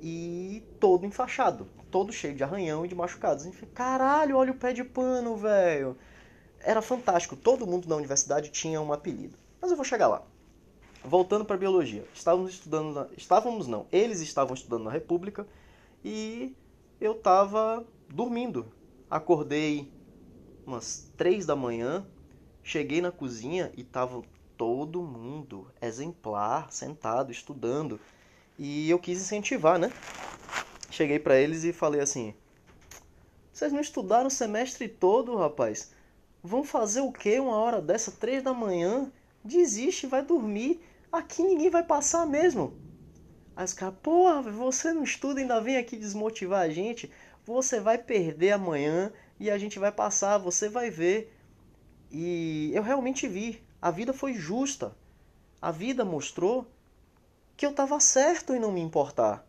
e 0.01 0.63
todo 0.79 1.05
enfaixado, 1.05 1.67
todo 1.91 2.13
cheio 2.13 2.35
de 2.35 2.43
arranhão 2.43 2.85
e 2.85 2.87
de 2.87 2.95
machucados. 2.95 3.45
Enfim, 3.45 3.65
caralho, 3.73 4.37
olha 4.37 4.53
o 4.53 4.57
pé 4.57 4.71
de 4.71 4.83
pano, 4.85 5.35
velho. 5.35 5.97
Era 6.63 6.81
fantástico, 6.81 7.35
todo 7.35 7.67
mundo 7.67 7.89
na 7.89 7.95
universidade 7.95 8.49
tinha 8.49 8.81
um 8.81 8.93
apelido. 8.93 9.37
Mas 9.61 9.69
eu 9.69 9.77
vou 9.77 9.85
chegar 9.85 10.07
lá. 10.07 10.23
Voltando 11.03 11.43
para 11.43 11.57
biologia, 11.57 12.05
estávamos 12.15 12.53
estudando, 12.53 12.93
na... 12.93 13.07
estávamos 13.17 13.67
não, 13.67 13.85
eles 13.91 14.21
estavam 14.21 14.53
estudando 14.53 14.85
na 14.85 14.91
República 14.91 15.45
e 16.03 16.55
eu 17.01 17.15
tava 17.15 17.85
dormindo. 18.07 18.65
Acordei 19.11 19.91
umas 20.65 21.11
três 21.17 21.45
da 21.45 21.57
manhã, 21.57 22.07
cheguei 22.63 23.01
na 23.01 23.11
cozinha 23.11 23.69
e 23.75 23.83
tava 23.83 24.23
todo 24.57 25.01
mundo 25.01 25.69
exemplar, 25.81 26.71
sentado, 26.71 27.31
estudando. 27.31 27.99
E 28.57 28.89
eu 28.89 28.97
quis 28.97 29.19
incentivar, 29.19 29.77
né? 29.77 29.91
Cheguei 30.89 31.19
para 31.19 31.37
eles 31.37 31.65
e 31.65 31.73
falei 31.73 31.99
assim: 31.99 32.33
Vocês 33.51 33.73
não 33.73 33.81
estudaram 33.81 34.27
o 34.27 34.31
semestre 34.31 34.87
todo, 34.87 35.35
rapaz? 35.35 35.92
Vão 36.43 36.61
fazer 36.61 36.99
o 36.99 37.09
quê 37.09 37.39
uma 37.39 37.55
hora 37.55 37.81
dessa, 37.81 38.11
três 38.11 38.43
da 38.43 38.53
manhã? 38.53 39.09
Desiste, 39.41 40.05
vai 40.05 40.21
dormir. 40.21 40.83
Aqui 41.09 41.41
ninguém 41.41 41.69
vai 41.69 41.83
passar 41.83 42.27
mesmo. 42.27 42.77
Aí 43.55 43.63
os 43.63 43.71
caras, 43.71 43.95
porra, 44.03 44.41
você 44.41 44.91
não 44.91 45.03
estuda 45.03 45.39
ainda 45.39 45.61
vem 45.61 45.77
aqui 45.77 45.95
desmotivar 45.95 46.61
a 46.61 46.69
gente. 46.69 47.09
Você 47.45 47.79
vai 47.79 47.97
perder 47.97 48.51
amanhã 48.51 49.13
e 49.39 49.49
a 49.49 49.57
gente 49.57 49.79
vai 49.79 49.91
passar, 49.91 50.37
você 50.37 50.67
vai 50.67 50.89
ver. 50.89 51.33
E 52.11 52.71
eu 52.73 52.83
realmente 52.83 53.25
vi. 53.25 53.63
A 53.81 53.89
vida 53.89 54.11
foi 54.11 54.33
justa. 54.33 54.93
A 55.61 55.71
vida 55.71 56.03
mostrou 56.03 56.67
que 57.55 57.65
eu 57.65 57.69
estava 57.69 58.01
certo 58.01 58.53
em 58.53 58.59
não 58.59 58.71
me 58.71 58.81
importar. 58.81 59.47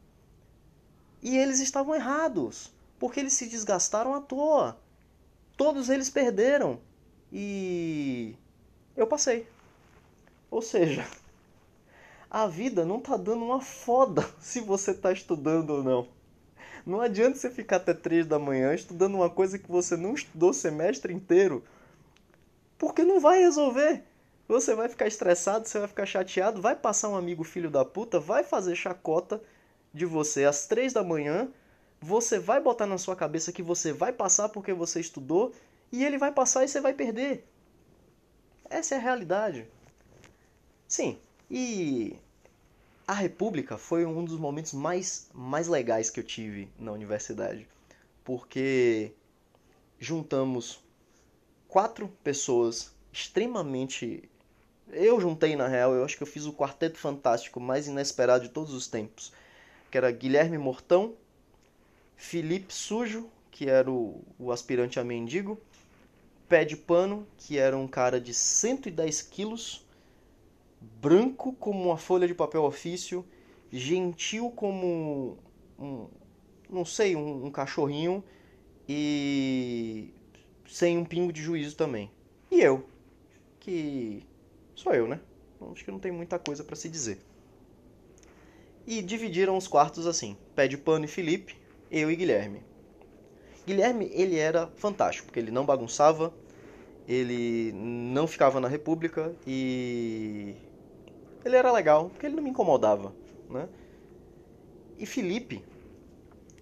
E 1.20 1.36
eles 1.36 1.59
estavam 1.59 1.95
errados, 1.95 2.72
porque 3.01 3.18
eles 3.18 3.32
se 3.32 3.49
desgastaram 3.49 4.14
à 4.14 4.20
toa. 4.20 4.78
Todos 5.57 5.88
eles 5.88 6.11
perderam. 6.11 6.80
E 7.32 8.34
eu 8.96 9.07
passei. 9.07 9.46
Ou 10.50 10.62
seja, 10.62 11.07
a 12.30 12.46
vida 12.46 12.84
não 12.84 13.00
tá 13.00 13.16
dando 13.16 13.44
uma 13.44 13.61
foda 13.61 14.28
se 14.40 14.61
você 14.61 14.94
tá 14.94 15.12
estudando 15.12 15.70
ou 15.70 15.82
não. 15.82 16.09
Não 16.86 17.00
adianta 17.00 17.38
você 17.38 17.50
ficar 17.50 17.76
até 17.76 17.94
3 17.94 18.26
da 18.26 18.38
manhã 18.38 18.74
estudando 18.74 19.14
uma 19.14 19.30
coisa 19.30 19.59
que 19.59 19.70
você 19.70 19.96
não 19.96 20.14
estudou 20.14 20.50
o 20.50 20.55
semestre 20.55 21.14
inteiro, 21.14 21.64
porque 22.78 23.02
não 23.02 23.20
vai 23.20 23.38
resolver. 23.38 24.05
Você 24.46 24.74
vai 24.74 24.88
ficar 24.90 25.07
estressado, 25.07 25.66
você 25.66 25.78
vai 25.78 25.88
ficar 25.88 26.05
chateado, 26.05 26.61
vai 26.61 26.76
passar 26.76 27.09
um 27.09 27.16
amigo 27.16 27.42
filho 27.42 27.70
da 27.70 27.84
puta, 27.84 28.20
vai 28.20 28.44
fazer 28.44 28.76
chacota 28.76 29.42
de 29.92 30.05
você 30.05 30.44
às 30.44 30.66
3 30.66 30.92
da 30.92 31.02
manhã, 31.02 31.48
você 32.05 32.38
vai 32.38 32.61
botar 32.61 32.86
na 32.86 32.98
sua 32.98 33.16
cabeça 33.16 33.50
que 33.50 33.62
você 33.62 33.90
vai 33.90 34.12
passar 34.12 34.50
porque 34.50 34.74
você 34.74 35.00
estudou, 35.00 35.55
e 35.90 36.05
ele 36.05 36.18
vai 36.18 36.30
passar 36.30 36.62
e 36.62 36.68
você 36.68 36.78
vai 36.78 36.92
perder. 36.92 37.46
Essa 38.68 38.94
é 38.94 38.98
a 38.98 39.00
realidade. 39.00 39.66
Sim, 40.86 41.18
e 41.50 42.14
a 43.09 43.14
República 43.14 43.78
foi 43.78 44.05
um 44.05 44.22
dos 44.22 44.38
momentos 44.38 44.74
mais, 44.74 45.30
mais 45.32 45.66
legais 45.66 46.11
que 46.11 46.20
eu 46.20 46.24
tive 46.24 46.68
na 46.78 46.92
universidade, 46.92 47.66
porque 48.22 49.12
juntamos 49.98 50.80
quatro 51.66 52.09
pessoas 52.22 52.92
extremamente. 53.11 54.28
Eu 54.92 55.18
juntei 55.18 55.57
na 55.57 55.68
real, 55.68 55.94
eu 55.94 56.05
acho 56.05 56.18
que 56.18 56.22
eu 56.22 56.26
fiz 56.26 56.44
o 56.44 56.52
quarteto 56.52 56.98
fantástico 56.98 57.59
mais 57.59 57.86
inesperado 57.86 58.44
de 58.44 58.50
todos 58.50 58.74
os 58.74 58.86
tempos. 58.86 59.32
Que 59.90 59.96
era 59.96 60.11
Guilherme 60.11 60.59
Mortão, 60.59 61.14
Felipe 62.16 62.72
Sujo, 62.72 63.28
que 63.50 63.68
era 63.68 63.90
o, 63.90 64.22
o 64.38 64.50
aspirante 64.50 64.98
a 64.98 65.04
mendigo, 65.04 65.60
Pé 66.48 66.64
de 66.64 66.76
Pano, 66.76 67.26
que 67.38 67.58
era 67.58 67.76
um 67.76 67.88
cara 67.88 68.20
de 68.20 68.34
110 68.34 69.22
quilos, 69.22 69.86
branco 70.80 71.52
como 71.54 71.84
uma 71.84 71.96
folha 71.96 72.26
de 72.26 72.34
papel 72.34 72.62
ofício, 72.64 73.24
gentil 73.72 74.50
como 74.50 75.38
um, 75.78 76.06
não 76.68 76.84
sei, 76.84 77.16
um, 77.16 77.46
um 77.46 77.50
cachorrinho 77.50 78.22
e 78.88 80.12
sem 80.68 80.98
um 80.98 81.04
pingo 81.04 81.32
de 81.32 81.42
juízo 81.42 81.76
também. 81.76 82.10
E 82.50 82.60
eu, 82.60 82.86
que 83.60 84.22
sou 84.74 84.92
eu, 84.92 85.08
né? 85.08 85.20
Acho 85.72 85.84
que 85.84 85.90
não 85.90 85.98
tem 85.98 86.12
muita 86.12 86.38
coisa 86.38 86.62
para 86.62 86.76
se 86.76 86.88
dizer. 86.88 87.18
E 88.86 89.00
dividiram 89.00 89.56
os 89.56 89.66
quartos 89.66 90.06
assim: 90.06 90.36
Pé 90.54 90.68
de 90.68 90.76
Pano 90.76 91.06
e 91.06 91.08
Felipe, 91.08 91.56
eu 91.95 92.11
e 92.11 92.16
Guilherme. 92.16 92.61
Guilherme, 93.64 94.11
ele 94.12 94.36
era 94.36 94.66
fantástico, 94.76 95.26
porque 95.26 95.38
ele 95.38 95.53
não 95.53 95.64
bagunçava, 95.64 96.34
ele 97.07 97.72
não 97.72 98.26
ficava 98.26 98.61
na 98.61 98.66
República 98.66 99.32
e 99.47 100.57
ele 101.45 101.57
era 101.57 101.70
legal, 101.70 102.11
porque 102.11 102.26
ele 102.26 102.34
não 102.34 102.42
me 102.42 102.51
incomodava, 102.51 103.14
né? 103.49 103.68
E 104.99 105.07
Felipe 105.07 105.62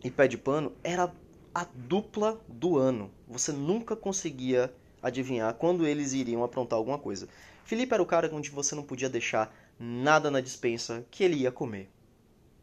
e 0.05 0.11
Pé 0.11 0.29
de 0.29 0.37
Pano 0.37 0.73
era 0.85 1.11
a 1.55 1.65
dupla 1.65 2.39
do 2.47 2.77
ano. 2.77 3.11
Você 3.27 3.53
nunca 3.53 3.97
conseguia 3.97 4.73
adivinhar 5.03 5.55
quando 5.55 5.87
eles 5.87 6.13
iriam 6.13 6.45
aprontar 6.45 6.77
alguma 6.77 6.99
coisa. 6.99 7.27
Felipe 7.65 7.95
era 7.95 8.03
o 8.03 8.07
cara 8.07 8.31
onde 8.35 8.51
você 8.51 8.75
não 8.75 8.83
podia 8.83 9.09
deixar 9.09 9.55
nada 9.79 10.31
na 10.31 10.41
dispensa 10.41 11.05
que 11.11 11.25
ele 11.25 11.37
ia 11.37 11.51
comer. 11.51 11.89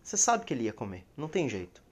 Você 0.04 0.18
sabe 0.18 0.46
que 0.46 0.54
ele 0.54 0.66
ia 0.66 0.74
comer, 0.74 1.04
não 1.18 1.28
tem 1.28 1.50
jeito. 1.50 1.89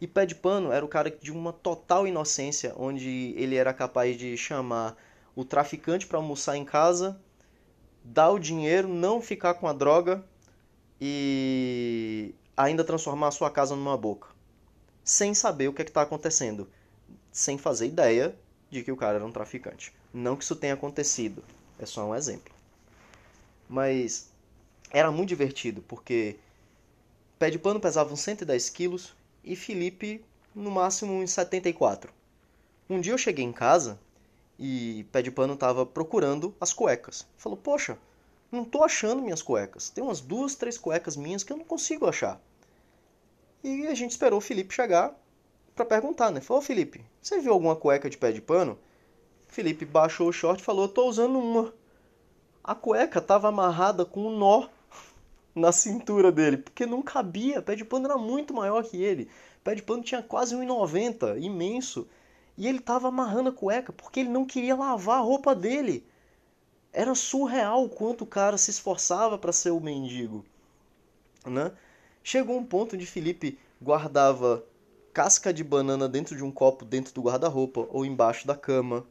E 0.00 0.06
Pé 0.06 0.24
de 0.24 0.34
Pano 0.34 0.72
era 0.72 0.84
o 0.84 0.88
cara 0.88 1.10
de 1.10 1.30
uma 1.30 1.52
total 1.52 2.06
inocência, 2.06 2.74
onde 2.76 3.34
ele 3.36 3.56
era 3.56 3.74
capaz 3.74 4.16
de 4.16 4.34
chamar 4.36 4.96
o 5.36 5.44
traficante 5.44 6.06
para 6.06 6.16
almoçar 6.16 6.56
em 6.56 6.64
casa, 6.64 7.20
dar 8.02 8.30
o 8.30 8.38
dinheiro, 8.38 8.88
não 8.88 9.20
ficar 9.20 9.54
com 9.54 9.68
a 9.68 9.74
droga 9.74 10.24
e 10.98 12.34
ainda 12.56 12.82
transformar 12.82 13.28
a 13.28 13.32
sua 13.32 13.50
casa 13.50 13.76
numa 13.76 13.96
boca. 13.96 14.28
Sem 15.04 15.34
saber 15.34 15.68
o 15.68 15.72
que 15.72 15.82
é 15.82 15.84
está 15.84 16.02
acontecendo. 16.02 16.68
Sem 17.30 17.58
fazer 17.58 17.86
ideia 17.86 18.34
de 18.70 18.82
que 18.82 18.92
o 18.92 18.96
cara 18.96 19.16
era 19.16 19.26
um 19.26 19.32
traficante. 19.32 19.92
Não 20.14 20.34
que 20.34 20.44
isso 20.44 20.56
tenha 20.56 20.74
acontecido, 20.74 21.44
é 21.78 21.84
só 21.84 22.06
um 22.06 22.14
exemplo. 22.14 22.54
Mas 23.68 24.30
era 24.90 25.10
muito 25.10 25.28
divertido, 25.28 25.82
porque 25.82 26.36
Pé 27.38 27.50
de 27.50 27.58
Pano 27.58 27.80
pesava 27.80 28.12
uns 28.12 28.20
110 28.20 28.70
quilos 28.70 29.14
e 29.44 29.56
Felipe 29.56 30.24
no 30.54 30.70
máximo 30.70 31.12
uns 31.14 31.32
74. 31.32 32.12
Um 32.88 33.00
dia 33.00 33.12
eu 33.12 33.18
cheguei 33.18 33.44
em 33.44 33.52
casa 33.52 33.98
e 34.58 35.06
Pé 35.12 35.22
de 35.22 35.30
Pano 35.30 35.54
estava 35.54 35.86
procurando 35.86 36.54
as 36.60 36.72
cuecas. 36.72 37.26
Falou, 37.36 37.56
poxa, 37.56 37.98
não 38.50 38.64
tô 38.64 38.82
achando 38.82 39.22
minhas 39.22 39.42
cuecas. 39.42 39.88
Tem 39.90 40.02
umas 40.02 40.20
duas, 40.20 40.54
três 40.54 40.76
cuecas 40.76 41.16
minhas 41.16 41.42
que 41.42 41.52
eu 41.52 41.56
não 41.56 41.64
consigo 41.64 42.06
achar. 42.06 42.40
E 43.62 43.86
a 43.86 43.94
gente 43.94 44.10
esperou 44.10 44.38
o 44.38 44.42
Felipe 44.42 44.74
chegar 44.74 45.14
para 45.74 45.84
perguntar, 45.84 46.30
né? 46.30 46.40
Falou, 46.40 46.62
Felipe, 46.62 47.04
você 47.22 47.40
viu 47.40 47.52
alguma 47.52 47.76
cueca 47.76 48.10
de 48.10 48.18
pé 48.18 48.32
de 48.32 48.40
pano? 48.42 48.78
Felipe 49.46 49.84
baixou 49.84 50.28
o 50.28 50.32
short 50.32 50.60
e 50.60 50.64
falou, 50.64 50.88
tô 50.88 51.06
usando 51.06 51.38
uma. 51.38 51.72
A 52.62 52.74
cueca 52.74 53.20
tava 53.20 53.48
amarrada 53.48 54.04
com 54.04 54.26
um 54.26 54.36
nó 54.36 54.68
na 55.54 55.72
cintura 55.72 56.30
dele, 56.30 56.56
porque 56.56 56.86
não 56.86 57.02
cabia. 57.02 57.62
Pé 57.62 57.74
de 57.74 57.84
pano 57.84 58.06
era 58.06 58.16
muito 58.16 58.54
maior 58.54 58.84
que 58.84 59.02
ele. 59.02 59.28
Pé 59.64 59.74
de 59.74 59.82
pano 59.82 60.02
tinha 60.02 60.22
quase 60.22 60.54
1,90, 60.54 61.40
imenso. 61.42 62.08
E 62.56 62.66
ele 62.66 62.80
tava 62.80 63.08
amarrando 63.08 63.50
a 63.50 63.52
cueca 63.52 63.92
porque 63.92 64.20
ele 64.20 64.28
não 64.28 64.44
queria 64.44 64.76
lavar 64.76 65.18
a 65.18 65.22
roupa 65.22 65.54
dele. 65.54 66.04
Era 66.92 67.14
surreal 67.14 67.84
o 67.84 67.88
quanto 67.88 68.24
o 68.24 68.26
cara 68.26 68.58
se 68.58 68.70
esforçava 68.70 69.38
para 69.38 69.52
ser 69.52 69.70
o 69.70 69.80
mendigo, 69.80 70.44
né? 71.46 71.72
Chegou 72.22 72.58
um 72.58 72.64
ponto 72.64 72.96
onde 72.96 73.06
Felipe 73.06 73.58
guardava 73.80 74.64
casca 75.12 75.52
de 75.52 75.64
banana 75.64 76.08
dentro 76.08 76.36
de 76.36 76.44
um 76.44 76.50
copo 76.50 76.84
dentro 76.84 77.14
do 77.14 77.22
guarda-roupa 77.22 77.86
ou 77.90 78.04
embaixo 78.04 78.46
da 78.46 78.54
cama. 78.54 79.06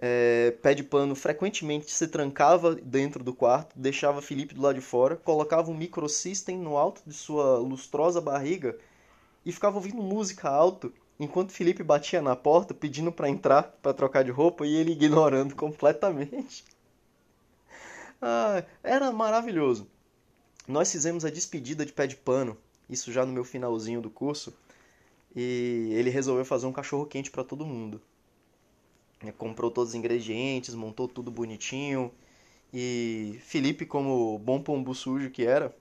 É, 0.00 0.52
pé 0.62 0.74
de 0.74 0.84
pano 0.84 1.16
frequentemente 1.16 1.90
se 1.90 2.06
trancava 2.06 2.74
dentro 2.74 3.24
do 3.24 3.34
quarto, 3.34 3.76
deixava 3.76 4.22
Felipe 4.22 4.54
do 4.54 4.62
lado 4.62 4.76
de 4.76 4.80
fora, 4.80 5.16
colocava 5.16 5.70
um 5.70 5.76
microsystem 5.76 6.56
no 6.56 6.76
alto 6.76 7.02
de 7.04 7.12
sua 7.12 7.58
lustrosa 7.58 8.20
barriga 8.20 8.78
e 9.44 9.50
ficava 9.50 9.76
ouvindo 9.76 10.02
música 10.02 10.48
alto 10.48 10.92
enquanto 11.18 11.52
Felipe 11.52 11.82
batia 11.82 12.22
na 12.22 12.36
porta 12.36 12.72
pedindo 12.72 13.10
para 13.10 13.28
entrar 13.28 13.64
para 13.82 13.92
trocar 13.92 14.22
de 14.22 14.30
roupa 14.30 14.66
e 14.66 14.76
ele 14.76 14.92
ignorando 14.92 15.54
completamente. 15.56 16.64
Ah, 18.20 18.62
era 18.82 19.10
maravilhoso. 19.10 19.88
Nós 20.66 20.92
fizemos 20.92 21.24
a 21.24 21.30
despedida 21.30 21.84
de 21.84 21.92
pé 21.92 22.06
de 22.06 22.16
pano, 22.16 22.56
isso 22.88 23.12
já 23.12 23.24
no 23.24 23.32
meu 23.32 23.44
finalzinho 23.44 24.00
do 24.00 24.10
curso, 24.10 24.54
e 25.34 25.88
ele 25.92 26.10
resolveu 26.10 26.44
fazer 26.44 26.66
um 26.66 26.72
cachorro 26.72 27.06
quente 27.06 27.30
para 27.30 27.44
todo 27.44 27.66
mundo. 27.66 28.00
Ele 29.22 29.32
comprou 29.32 29.70
todos 29.70 29.90
os 29.90 29.94
ingredientes, 29.94 30.74
montou 30.74 31.08
tudo 31.08 31.30
bonitinho, 31.30 32.12
e 32.72 33.38
Felipe, 33.42 33.86
como 33.86 34.38
bom 34.38 34.60
pombo 34.60 34.94
sujo 34.94 35.30
que 35.30 35.44
era, 35.44 35.74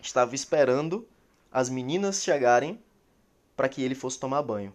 estava 0.00 0.34
esperando 0.34 1.06
as 1.50 1.68
meninas 1.68 2.22
chegarem 2.22 2.80
para 3.56 3.68
que 3.68 3.82
ele 3.82 3.94
fosse 3.94 4.18
tomar 4.18 4.42
banho. 4.42 4.72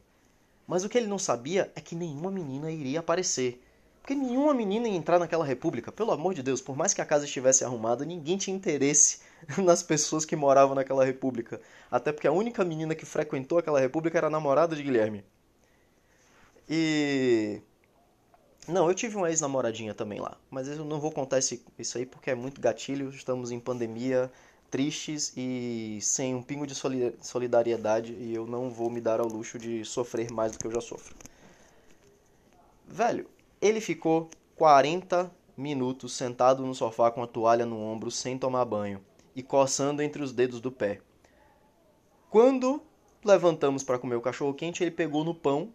Mas 0.67 0.83
o 0.83 0.89
que 0.89 0.97
ele 0.97 1.07
não 1.07 1.17
sabia 1.17 1.71
é 1.75 1.81
que 1.81 1.95
nenhuma 1.95 2.29
menina 2.29 2.71
iria 2.71 2.99
aparecer. 2.99 3.61
Porque 4.01 4.15
nenhuma 4.15 4.53
menina 4.53 4.87
ia 4.87 4.95
entrar 4.95 5.19
naquela 5.19 5.45
república. 5.45 5.91
Pelo 5.91 6.11
amor 6.11 6.33
de 6.33 6.43
Deus, 6.43 6.61
por 6.61 6.75
mais 6.75 6.93
que 6.93 7.01
a 7.01 7.05
casa 7.05 7.25
estivesse 7.25 7.63
arrumada, 7.63 8.05
ninguém 8.05 8.37
tinha 8.37 8.55
interesse 8.55 9.19
nas 9.57 9.83
pessoas 9.83 10.25
que 10.25 10.35
moravam 10.35 10.75
naquela 10.75 11.05
república. 11.05 11.59
Até 11.91 12.11
porque 12.11 12.27
a 12.27 12.31
única 12.31 12.63
menina 12.63 12.95
que 12.95 13.05
frequentou 13.05 13.57
aquela 13.57 13.79
república 13.79 14.17
era 14.17 14.27
a 14.27 14.29
namorada 14.29 14.75
de 14.75 14.83
Guilherme. 14.83 15.23
E. 16.69 17.61
Não, 18.69 18.87
eu 18.87 18.93
tive 18.93 19.15
uma 19.15 19.29
ex-namoradinha 19.29 19.95
também 19.95 20.19
lá. 20.19 20.37
Mas 20.49 20.67
eu 20.67 20.85
não 20.85 20.99
vou 20.99 21.11
contar 21.11 21.39
esse, 21.39 21.65
isso 21.77 21.97
aí 21.97 22.05
porque 22.05 22.29
é 22.29 22.35
muito 22.35 22.61
gatilho. 22.61 23.09
Estamos 23.09 23.49
em 23.49 23.59
pandemia, 23.59 24.31
tristes 24.69 25.33
e 25.35 25.97
sem 26.01 26.35
um 26.35 26.43
pingo 26.43 26.67
de 26.67 26.75
solidariedade. 27.19 28.13
E 28.13 28.33
eu 28.33 28.45
não 28.45 28.69
vou 28.69 28.91
me 28.91 29.01
dar 29.01 29.19
ao 29.19 29.27
luxo 29.27 29.57
de 29.57 29.83
sofrer 29.83 30.31
mais 30.31 30.51
do 30.51 30.59
que 30.59 30.67
eu 30.67 30.71
já 30.71 30.81
sofro. 30.81 31.15
Velho, 32.87 33.27
ele 33.59 33.81
ficou 33.81 34.29
40 34.55 35.31
minutos 35.57 36.13
sentado 36.13 36.63
no 36.63 36.75
sofá 36.75 37.09
com 37.09 37.23
a 37.23 37.27
toalha 37.27 37.65
no 37.65 37.81
ombro 37.81 38.11
sem 38.11 38.37
tomar 38.37 38.65
banho 38.65 39.03
e 39.35 39.41
coçando 39.41 40.03
entre 40.03 40.21
os 40.21 40.31
dedos 40.31 40.61
do 40.61 40.71
pé. 40.71 41.01
Quando 42.29 42.83
levantamos 43.25 43.83
para 43.83 43.97
comer 43.97 44.15
o 44.15 44.21
cachorro 44.21 44.53
quente, 44.53 44.83
ele 44.83 44.91
pegou 44.91 45.23
no 45.23 45.33
pão, 45.33 45.73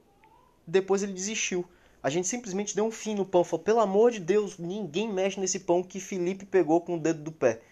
depois 0.64 1.02
ele 1.02 1.12
desistiu. 1.12 1.64
A 2.04 2.10
gente 2.10 2.28
simplesmente 2.28 2.76
deu 2.76 2.84
um 2.84 2.90
fim 2.90 3.14
no 3.14 3.24
pão, 3.24 3.42
falou: 3.42 3.64
"Pelo 3.64 3.80
amor 3.80 4.10
de 4.10 4.20
Deus, 4.20 4.58
ninguém 4.58 5.10
mexe 5.10 5.40
nesse 5.40 5.60
pão 5.60 5.82
que 5.82 5.98
Felipe 5.98 6.44
pegou 6.44 6.78
com 6.82 6.96
o 6.96 7.00
dedo 7.00 7.22
do 7.22 7.32
pé". 7.32 7.62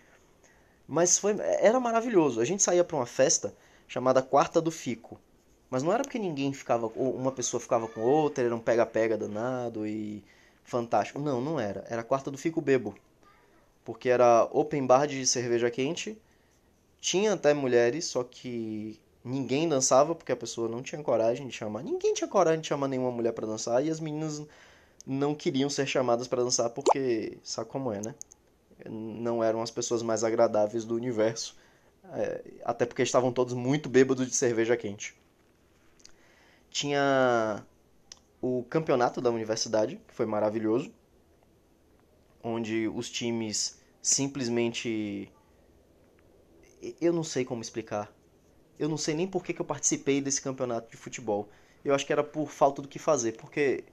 Mas 0.88 1.18
foi 1.18 1.36
era 1.38 1.78
maravilhoso. 1.78 2.40
A 2.40 2.44
gente 2.46 2.62
saía 2.62 2.82
para 2.82 2.96
uma 2.96 3.04
festa 3.04 3.54
chamada 3.86 4.22
Quarta 4.22 4.58
do 4.58 4.70
Fico. 4.70 5.20
Mas 5.68 5.82
não 5.82 5.92
era 5.92 6.02
porque 6.02 6.18
ninguém 6.18 6.50
ficava, 6.54 6.90
ou 6.96 7.14
uma 7.14 7.30
pessoa 7.30 7.60
ficava 7.60 7.86
com 7.86 8.00
outra, 8.00 8.42
era 8.42 8.56
um 8.56 8.58
pega-pega 8.58 9.18
danado 9.18 9.86
e 9.86 10.24
fantástico. 10.64 11.20
Não, 11.20 11.38
não 11.42 11.60
era. 11.60 11.84
Era 11.90 12.02
quarta 12.02 12.30
do 12.30 12.38
Fico 12.38 12.62
Bebo. 12.62 12.94
Porque 13.84 14.08
era 14.08 14.48
open 14.50 14.86
bar 14.86 15.06
de 15.06 15.26
cerveja 15.26 15.70
quente. 15.70 16.16
Tinha 17.02 17.34
até 17.34 17.52
mulheres, 17.52 18.06
só 18.06 18.24
que 18.24 18.98
ninguém 19.24 19.68
dançava 19.68 20.14
porque 20.14 20.32
a 20.32 20.36
pessoa 20.36 20.68
não 20.68 20.82
tinha 20.82 21.02
coragem 21.02 21.46
de 21.46 21.52
chamar. 21.52 21.82
Ninguém 21.82 22.14
tinha 22.14 22.28
coragem 22.28 22.60
de 22.60 22.68
chamar 22.68 22.88
nenhuma 22.88 23.10
mulher 23.10 23.32
para 23.32 23.46
dançar 23.46 23.84
e 23.84 23.90
as 23.90 24.00
meninas 24.00 24.42
não 25.06 25.34
queriam 25.34 25.70
ser 25.70 25.86
chamadas 25.86 26.28
para 26.28 26.42
dançar 26.42 26.70
porque 26.70 27.38
sabe 27.42 27.68
como 27.68 27.92
é, 27.92 28.00
né? 28.00 28.14
Não 28.88 29.42
eram 29.42 29.62
as 29.62 29.70
pessoas 29.70 30.02
mais 30.02 30.24
agradáveis 30.24 30.84
do 30.84 30.94
universo. 30.94 31.56
É, 32.14 32.42
até 32.64 32.84
porque 32.84 33.02
estavam 33.02 33.32
todos 33.32 33.54
muito 33.54 33.88
bêbados 33.88 34.26
de 34.26 34.34
cerveja 34.34 34.76
quente 34.76 35.14
tinha 36.72 37.64
o 38.40 38.64
campeonato 38.64 39.20
da 39.20 39.30
universidade, 39.30 40.00
que 40.08 40.14
foi 40.14 40.26
maravilhoso, 40.26 40.90
onde 42.42 42.88
os 42.88 43.08
times 43.10 43.78
simplesmente. 44.00 45.30
Eu 47.00 47.12
não 47.12 47.22
sei 47.22 47.44
como 47.44 47.62
explicar. 47.62 48.12
Eu 48.82 48.88
não 48.88 48.98
sei 48.98 49.14
nem 49.14 49.28
por 49.28 49.44
que, 49.44 49.54
que 49.54 49.60
eu 49.60 49.64
participei 49.64 50.20
desse 50.20 50.42
campeonato 50.42 50.90
de 50.90 50.96
futebol. 50.96 51.48
Eu 51.84 51.94
acho 51.94 52.04
que 52.04 52.12
era 52.12 52.24
por 52.24 52.50
falta 52.50 52.82
do 52.82 52.88
que 52.88 52.98
fazer, 52.98 53.36
porque 53.36 53.84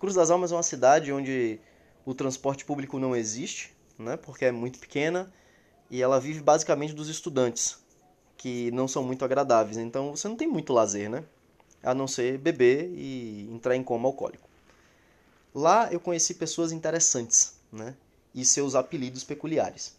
Cruz 0.00 0.14
das 0.14 0.30
Almas 0.30 0.50
é 0.50 0.54
uma 0.54 0.62
cidade 0.62 1.12
onde 1.12 1.60
o 2.02 2.14
transporte 2.14 2.64
público 2.64 2.98
não 2.98 3.14
existe, 3.14 3.76
né? 3.98 4.16
Porque 4.16 4.46
é 4.46 4.50
muito 4.50 4.78
pequena 4.78 5.30
e 5.90 6.00
ela 6.00 6.18
vive 6.18 6.40
basicamente 6.40 6.94
dos 6.94 7.10
estudantes, 7.10 7.78
que 8.38 8.70
não 8.70 8.88
são 8.88 9.02
muito 9.02 9.22
agradáveis. 9.22 9.76
Então 9.76 10.16
você 10.16 10.26
não 10.26 10.36
tem 10.36 10.48
muito 10.48 10.72
lazer, 10.72 11.10
né? 11.10 11.24
A 11.82 11.92
não 11.92 12.08
ser 12.08 12.38
beber 12.38 12.90
e 12.94 13.50
entrar 13.52 13.76
em 13.76 13.84
coma 13.84 14.08
alcoólico. 14.08 14.48
Lá 15.54 15.92
eu 15.92 16.00
conheci 16.00 16.32
pessoas 16.32 16.72
interessantes, 16.72 17.60
né? 17.70 17.94
E 18.34 18.46
seus 18.46 18.74
apelidos 18.74 19.24
peculiares. 19.24 19.94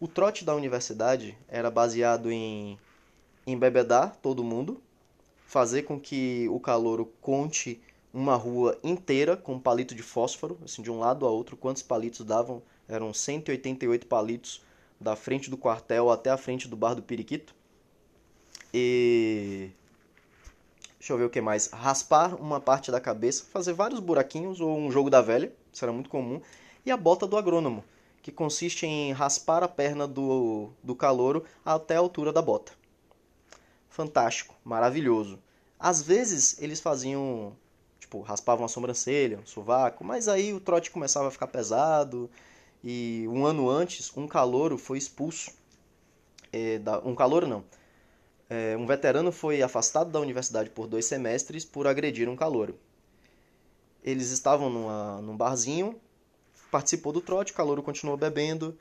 O 0.00 0.08
trote 0.08 0.42
da 0.42 0.54
universidade 0.54 1.36
era 1.46 1.70
baseado 1.70 2.32
em 2.32 2.78
embebedar 3.50 4.16
todo 4.16 4.44
mundo, 4.44 4.80
fazer 5.46 5.82
com 5.82 5.98
que 5.98 6.48
o 6.48 6.60
calouro 6.60 7.12
conte 7.20 7.80
uma 8.12 8.34
rua 8.34 8.78
inteira 8.82 9.36
com 9.36 9.58
palito 9.58 9.94
de 9.94 10.02
fósforo, 10.02 10.58
assim, 10.64 10.82
de 10.82 10.90
um 10.90 10.98
lado 10.98 11.26
a 11.26 11.30
outro, 11.30 11.56
quantos 11.56 11.82
palitos 11.82 12.24
davam? 12.24 12.62
Eram 12.88 13.14
188 13.14 14.06
palitos 14.06 14.62
da 15.00 15.16
frente 15.16 15.48
do 15.48 15.56
quartel 15.56 16.10
até 16.10 16.30
a 16.30 16.36
frente 16.36 16.68
do 16.68 16.76
bar 16.76 16.94
do 16.94 17.02
Periquito. 17.02 17.54
E 18.74 19.70
deixa 20.98 21.12
eu 21.12 21.18
ver 21.18 21.24
o 21.24 21.30
que 21.30 21.40
mais, 21.40 21.68
raspar 21.68 22.34
uma 22.34 22.60
parte 22.60 22.90
da 22.90 23.00
cabeça, 23.00 23.44
fazer 23.50 23.72
vários 23.72 24.00
buraquinhos 24.00 24.60
ou 24.60 24.76
um 24.76 24.90
jogo 24.90 25.08
da 25.08 25.22
velha, 25.22 25.52
isso 25.72 25.84
era 25.84 25.92
muito 25.92 26.10
comum, 26.10 26.40
e 26.84 26.90
a 26.90 26.96
bota 26.96 27.26
do 27.26 27.36
agrônomo, 27.36 27.82
que 28.22 28.30
consiste 28.30 28.86
em 28.86 29.12
raspar 29.12 29.62
a 29.62 29.68
perna 29.68 30.06
do, 30.06 30.70
do 30.82 30.94
calouro 30.94 31.44
até 31.64 31.96
a 31.96 32.00
altura 32.00 32.32
da 32.32 32.42
bota. 32.42 32.79
Fantástico, 33.90 34.54
maravilhoso. 34.64 35.38
Às 35.78 36.00
vezes 36.00 36.60
eles 36.62 36.80
faziam, 36.80 37.56
tipo, 37.98 38.20
raspavam 38.20 38.64
a 38.64 38.68
sobrancelha, 38.68 39.40
o 39.40 39.46
sovaco, 39.46 40.04
mas 40.04 40.28
aí 40.28 40.54
o 40.54 40.60
trote 40.60 40.90
começava 40.90 41.28
a 41.28 41.30
ficar 41.30 41.48
pesado, 41.48 42.30
e 42.82 43.26
um 43.28 43.44
ano 43.44 43.68
antes, 43.68 44.16
um 44.16 44.26
calouro 44.26 44.78
foi 44.78 44.96
expulso. 44.96 45.52
É, 46.52 46.78
da, 46.78 46.98
um 47.00 47.14
calouro 47.14 47.46
não, 47.46 47.64
é, 48.48 48.76
um 48.76 48.86
veterano 48.86 49.30
foi 49.30 49.62
afastado 49.62 50.10
da 50.10 50.20
universidade 50.20 50.70
por 50.70 50.86
dois 50.86 51.04
semestres 51.04 51.64
por 51.64 51.86
agredir 51.86 52.28
um 52.28 52.36
calouro. 52.36 52.78
Eles 54.02 54.30
estavam 54.30 54.70
numa, 54.70 55.20
num 55.20 55.36
barzinho, 55.36 56.00
participou 56.70 57.12
do 57.12 57.20
trote, 57.20 57.52
o 57.52 57.54
calouro 57.54 57.82
continuou 57.82 58.16
bebendo 58.16 58.76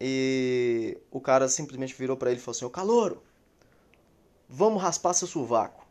e 0.00 0.98
o 1.10 1.20
cara 1.20 1.48
simplesmente 1.48 1.94
virou 1.94 2.16
para 2.16 2.30
ele 2.30 2.38
e 2.40 2.42
falou 2.42 2.56
assim: 2.56 2.64
Ô 2.64 2.70
calouro, 2.70 3.22
vamos 4.50 4.82
raspar 4.82 5.14
seu 5.14 5.28
sovaco. 5.28 5.86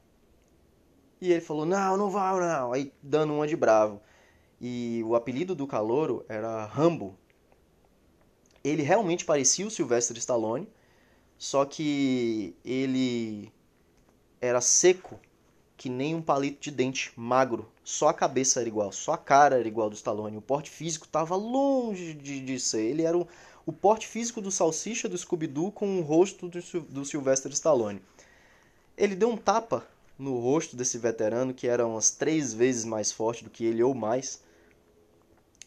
E 1.22 1.32
ele 1.32 1.41
falou: 1.41 1.66
Não, 1.66 1.97
não 1.97 2.10
vai 2.10 2.39
não. 2.39 2.74
Aí 2.74 2.93
dando 3.01 3.34
uma 3.34 3.47
de 3.47 3.55
bravo. 3.55 4.01
E 4.62 5.01
o 5.05 5.16
apelido 5.16 5.55
do 5.55 5.66
calouro 5.66 6.26
era 6.28 6.66
Rambo. 6.66 7.16
Ele 8.64 8.84
realmente 8.84 9.24
parecia 9.24 9.66
o 9.66 9.72
Sylvester 9.72 10.18
Stallone 10.18 10.68
só 11.39 11.64
que 11.64 12.53
ele 12.66 13.49
era 14.41 14.60
seco, 14.60 15.18
que 15.78 15.88
nem 15.88 16.14
um 16.14 16.22
palito 16.22 16.60
de 16.60 16.70
dente, 16.70 17.14
magro. 17.16 17.72
Só 17.82 18.10
a 18.10 18.14
cabeça 18.14 18.60
era 18.60 18.68
igual, 18.68 18.91
só 18.91 19.14
a 19.14 19.18
cara 19.18 19.57
era 19.57 19.66
igual 19.66 19.89
do 19.89 19.95
Stallone. 19.95 20.36
O 20.36 20.41
porte 20.41 20.70
físico 20.70 21.05
estava 21.05 21.38
longe 21.38 22.14
de, 22.14 22.41
de, 22.41 22.60
ser. 22.60 22.82
Ele 22.82 23.03
era 23.03 23.18
o, 23.18 23.26
o 23.66 23.72
porte 23.72 24.05
físico 24.05 24.41
do 24.41 24.51
Salsicha, 24.51 25.07
do 25.07 25.18
Scooby-Doo, 25.18 25.72
com 25.72 25.97
o 25.97 26.01
rosto 26.01 26.49
do, 26.49 26.60
do 26.82 27.05
Sylvester 27.05 27.53
Stallone. 27.53 28.01
Ele 29.00 29.16
deu 29.16 29.30
um 29.30 29.38
tapa 29.38 29.88
no 30.18 30.38
rosto 30.38 30.76
desse 30.76 31.00
veterano, 31.00 31.56
que 31.56 31.68
era 31.68 31.88
umas 31.88 32.12
três 32.12 32.54
vezes 32.54 32.86
mais 32.86 33.12
forte 33.12 33.43
do 33.43 33.50
que 33.50 33.66
ele 33.66 33.82
ou 33.82 33.95
mais 33.95 34.43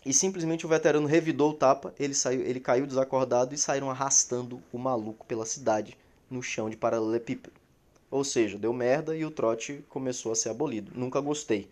e 0.04 0.12
simplesmente 0.12 0.66
o 0.66 0.68
veterano 0.68 1.06
revidou 1.06 1.50
o 1.50 1.54
tapa, 1.54 1.94
ele, 1.98 2.12
saiu, 2.12 2.40
ele 2.40 2.58
caiu 2.58 2.86
desacordado 2.86 3.54
e 3.54 3.58
saíram 3.58 3.88
arrastando 3.88 4.60
o 4.72 4.78
maluco 4.78 5.24
pela 5.26 5.46
cidade 5.46 5.96
no 6.28 6.42
chão 6.42 6.68
de 6.68 6.76
paralelepípedo. 6.76 7.54
Ou 8.10 8.24
seja, 8.24 8.58
deu 8.58 8.72
merda 8.72 9.16
e 9.16 9.24
o 9.24 9.30
trote 9.30 9.84
começou 9.88 10.32
a 10.32 10.34
ser 10.34 10.48
abolido. 10.48 10.90
Nunca 10.94 11.20
gostei, 11.20 11.68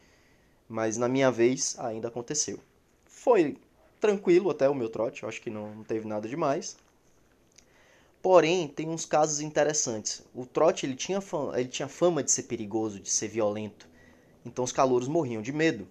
mas 0.69 0.97
na 0.97 1.09
minha 1.09 1.31
vez 1.31 1.77
ainda 1.79 2.07
aconteceu. 2.07 2.61
Foi 3.05 3.57
tranquilo 4.01 4.49
até 4.49 4.69
o 4.69 4.75
meu 4.75 4.89
trote, 4.89 5.27
acho 5.27 5.43
que 5.43 5.51
não 5.51 5.83
teve 5.83 6.07
nada 6.07 6.29
demais. 6.29 6.77
Porém, 8.23 8.69
tem 8.69 8.89
uns 8.89 9.07
casos 9.07 9.41
interessantes. 9.41 10.23
O 10.35 10.45
trote 10.45 10.85
ele 10.85 10.95
tinha, 10.95 11.21
fama, 11.21 11.59
ele 11.59 11.69
tinha 11.69 11.89
fama 11.89 12.23
de 12.23 12.31
ser 12.31 12.43
perigoso, 12.45 13.01
de 13.01 13.11
ser 13.11 13.29
violento. 13.29 13.89
Então 14.45 14.65
os 14.65 14.73
calouros 14.73 15.09
morriam 15.09 15.41
de 15.41 15.53
medo. 15.53 15.89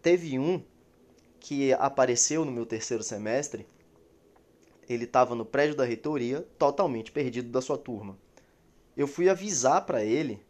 Teve 0.00 0.38
um 0.38 0.62
que 1.38 1.72
apareceu 1.74 2.44
no 2.44 2.52
meu 2.52 2.64
terceiro 2.64 3.02
semestre, 3.02 3.66
ele 4.88 5.04
estava 5.04 5.34
no 5.34 5.44
prédio 5.44 5.76
da 5.76 5.84
reitoria, 5.84 6.40
totalmente 6.58 7.12
perdido 7.12 7.50
da 7.50 7.60
sua 7.60 7.76
turma. 7.76 8.18
Eu 8.96 9.06
fui 9.06 9.28
avisar 9.28 9.84
para 9.84 10.04
ele 10.04 10.40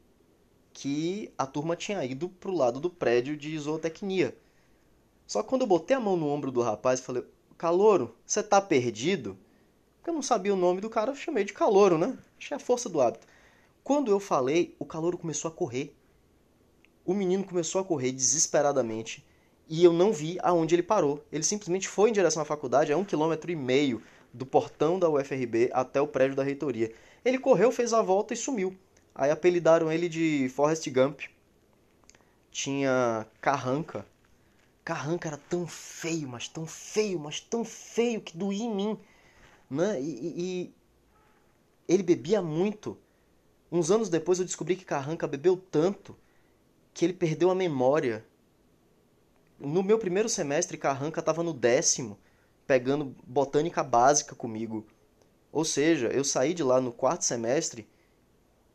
que 0.73 1.33
a 1.39 1.47
turma 1.47 1.77
tinha 1.77 2.05
ido 2.05 2.29
para 2.29 2.51
o 2.51 2.57
lado 2.57 2.81
do 2.81 2.91
prédio 2.91 3.37
de 3.37 3.57
zootecnia. 3.59 4.37
Só 5.27 5.43
que 5.43 5.49
quando 5.49 5.63
eu 5.63 5.69
botei 5.69 5.97
a 5.97 6.01
mão 6.01 6.17
no 6.17 6.29
ombro 6.29 6.51
do 6.51 6.61
rapaz 6.61 7.01
e 7.01 7.03
falei, 7.03 7.25
Calouro, 7.57 8.15
você 8.27 8.43
tá 8.43 8.61
perdido? 8.61 9.39
Porque 10.05 10.11
eu 10.11 10.15
não 10.17 10.23
sabia 10.23 10.53
o 10.53 10.57
nome 10.57 10.83
do 10.83 10.91
cara, 10.91 11.13
eu 11.13 11.17
chamei 11.17 11.45
de 11.45 11.55
Calouro, 11.55 11.97
né? 11.97 12.19
Achei 12.39 12.55
a 12.55 12.61
força 12.61 12.91
do 12.91 13.01
hábito. 13.01 13.27
Quando 13.83 14.11
eu 14.11 14.21
falei, 14.21 14.77
o 14.79 14.85
Calouro 14.85 15.17
começou 15.17 15.51
a 15.51 15.51
correr. 15.51 15.97
O 17.07 17.15
menino 17.15 17.43
começou 17.43 17.81
a 17.81 17.85
correr 17.85 18.13
desesperadamente 18.13 19.25
e 19.67 19.83
eu 19.83 19.95
não 19.95 20.13
vi 20.13 20.37
aonde 20.43 20.75
ele 20.75 20.83
parou. 20.83 21.25
Ele 21.33 21.43
simplesmente 21.43 21.89
foi 21.89 22.11
em 22.11 22.13
direção 22.13 22.43
à 22.43 22.45
faculdade, 22.45 22.93
a 22.93 22.99
um 22.99 23.05
quilômetro 23.05 23.51
e 23.51 23.57
meio 23.57 24.03
do 24.31 24.45
portão 24.45 24.99
da 24.99 25.09
UFRB 25.09 25.71
até 25.73 26.03
o 26.03 26.07
prédio 26.07 26.37
da 26.37 26.43
reitoria. 26.43 26.93
Ele 27.25 27.39
correu, 27.39 27.73
fez 27.73 27.95
a 27.95 28.03
volta 28.03 28.35
e 28.35 28.37
sumiu. 28.37 28.77
Aí 29.15 29.31
apelidaram 29.31 29.91
ele 29.91 30.11
de 30.11 30.51
Forrest 30.55 30.87
Gump. 30.91 31.23
Tinha 32.51 33.27
Carranca. 33.41 34.05
Carranca 34.85 35.29
era 35.29 35.41
tão 35.49 35.67
feio, 35.67 36.29
mas 36.29 36.47
tão 36.47 36.67
feio, 36.67 37.19
mas 37.19 37.41
tão 37.41 37.65
feio 37.65 38.21
que 38.21 38.37
doía 38.37 38.65
em 38.65 38.75
mim. 38.75 38.99
Né? 39.71 40.01
E, 40.01 40.35
e, 40.37 40.75
ele 41.89 42.03
bebia 42.03 42.41
muito. 42.41 42.99
Uns 43.71 43.91
anos 43.91 44.09
depois 44.09 44.39
eu 44.39 44.45
descobri 44.45 44.77
que 44.77 44.85
Carranca 44.85 45.27
bebeu 45.27 45.57
tanto 45.57 46.17
que 46.93 47.05
ele 47.05 47.15
perdeu 47.15 47.51
a 47.51 47.55
memória 47.55 48.25
no 49.59 49.83
meu 49.83 49.99
primeiro 49.99 50.29
semestre, 50.29 50.77
Carranca 50.77 51.21
estava 51.21 51.43
no 51.43 51.53
décimo, 51.53 52.19
pegando 52.67 53.15
botânica 53.27 53.83
básica 53.83 54.35
comigo. 54.35 54.87
Ou 55.53 55.65
seja, 55.65 56.09
eu 56.09 56.25
saí 56.25 56.53
de 56.55 56.63
lá 56.63 56.81
no 56.81 56.93
quarto 56.93 57.25
semestre 57.25 57.89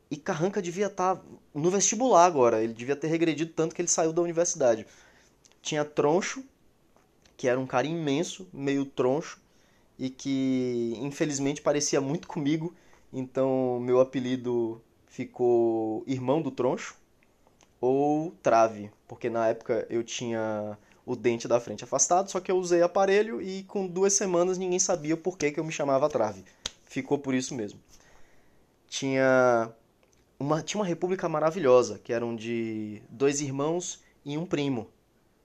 e 0.10 0.18
Carranca 0.18 0.62
devia 0.62 0.88
estar 0.88 1.18
tá 1.18 1.24
no 1.54 1.70
vestibular 1.70 2.26
agora. 2.26 2.64
Ele 2.64 2.74
devia 2.74 2.96
ter 2.96 3.08
regredido 3.08 3.54
tanto 3.54 3.76
que 3.76 3.82
ele 3.82 3.90
saiu 3.90 4.14
da 4.14 4.22
universidade. 4.22 4.88
Tinha 5.62 5.84
Troncho, 5.84 6.44
que 7.36 7.48
era 7.48 7.60
um 7.60 7.68
cara 7.68 7.88
imenso, 7.88 8.48
meio 8.52 8.86
troncho, 8.86 9.40
e 10.00 10.10
que 10.10 10.94
infelizmente 10.98 11.62
parecia 11.62 12.00
muito 12.00 12.28
comigo. 12.28 12.74
Então 13.12 13.80
meu 13.82 14.00
apelido 14.00 14.82
ficou 15.08 16.04
Irmão 16.08 16.42
do 16.42 16.50
Troncho 16.50 16.96
ou 17.82 18.32
Trave, 18.42 18.90
porque 19.08 19.30
na 19.30 19.48
época 19.48 19.86
eu 19.90 20.04
tinha 20.04 20.78
o 21.06 21.16
dente 21.16 21.48
da 21.48 21.60
frente 21.60 21.84
afastado, 21.84 22.30
só 22.30 22.40
que 22.40 22.52
eu 22.52 22.58
usei 22.58 22.82
aparelho 22.82 23.42
e 23.42 23.64
com 23.64 23.88
duas 23.88 24.14
semanas 24.14 24.58
ninguém 24.58 24.80
sabia 24.80 25.18
por 25.18 25.38
que, 25.38 25.52
que 25.52 25.60
eu 25.60 25.64
me 25.64 25.72
chamava 25.72 26.08
Trave. 26.08 26.46
Ficou 26.86 27.20
por 27.20 27.34
isso 27.34 27.54
mesmo. 27.54 27.80
Tinha 28.88 29.72
uma, 30.40 30.62
tinha 30.62 30.80
uma 30.80 30.88
república 30.88 31.28
maravilhosa, 31.28 32.00
que 32.00 32.14
eram 32.14 32.36
de 32.36 33.02
dois 33.10 33.42
irmãos 33.42 34.02
e 34.26 34.38
um 34.38 34.46
primo, 34.46 34.88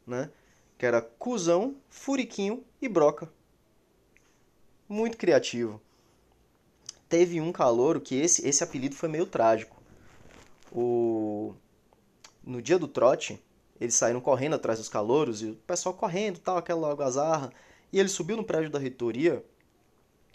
né? 0.06 0.30
Que 0.78 0.86
era 0.86 1.00
Cusão, 1.00 1.76
Furiquinho 1.88 2.64
e 2.80 2.88
Broca. 2.88 3.28
Muito 4.88 5.16
criativo. 5.16 5.80
Teve 7.08 7.40
um 7.40 7.52
calouro 7.52 8.00
que 8.00 8.16
esse, 8.16 8.46
esse 8.46 8.62
apelido 8.62 8.94
foi 8.94 9.08
meio 9.08 9.24
trágico. 9.24 9.76
O... 10.70 11.54
No 12.42 12.60
dia 12.60 12.78
do 12.78 12.86
trote, 12.86 13.42
eles 13.80 13.94
saíram 13.94 14.20
correndo 14.20 14.56
atrás 14.56 14.78
dos 14.78 14.88
calouros 14.88 15.40
e 15.42 15.46
o 15.46 15.54
pessoal 15.66 15.94
correndo, 15.94 16.38
tal, 16.38 16.58
aquela 16.58 16.88
algazarra. 16.88 17.50
E 17.92 17.98
ele 17.98 18.08
subiu 18.08 18.36
no 18.36 18.44
prédio 18.44 18.70
da 18.70 18.78
reitoria 18.78 19.42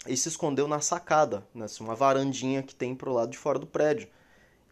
e 0.06 0.16
se 0.16 0.28
escondeu 0.28 0.66
na 0.66 0.80
sacada, 0.80 1.46
nessa 1.54 1.82
uma 1.84 1.94
varandinha 1.94 2.62
que 2.62 2.74
tem 2.74 2.94
pro 2.94 3.12
lado 3.12 3.30
de 3.30 3.38
fora 3.38 3.58
do 3.58 3.66
prédio. 3.66 4.08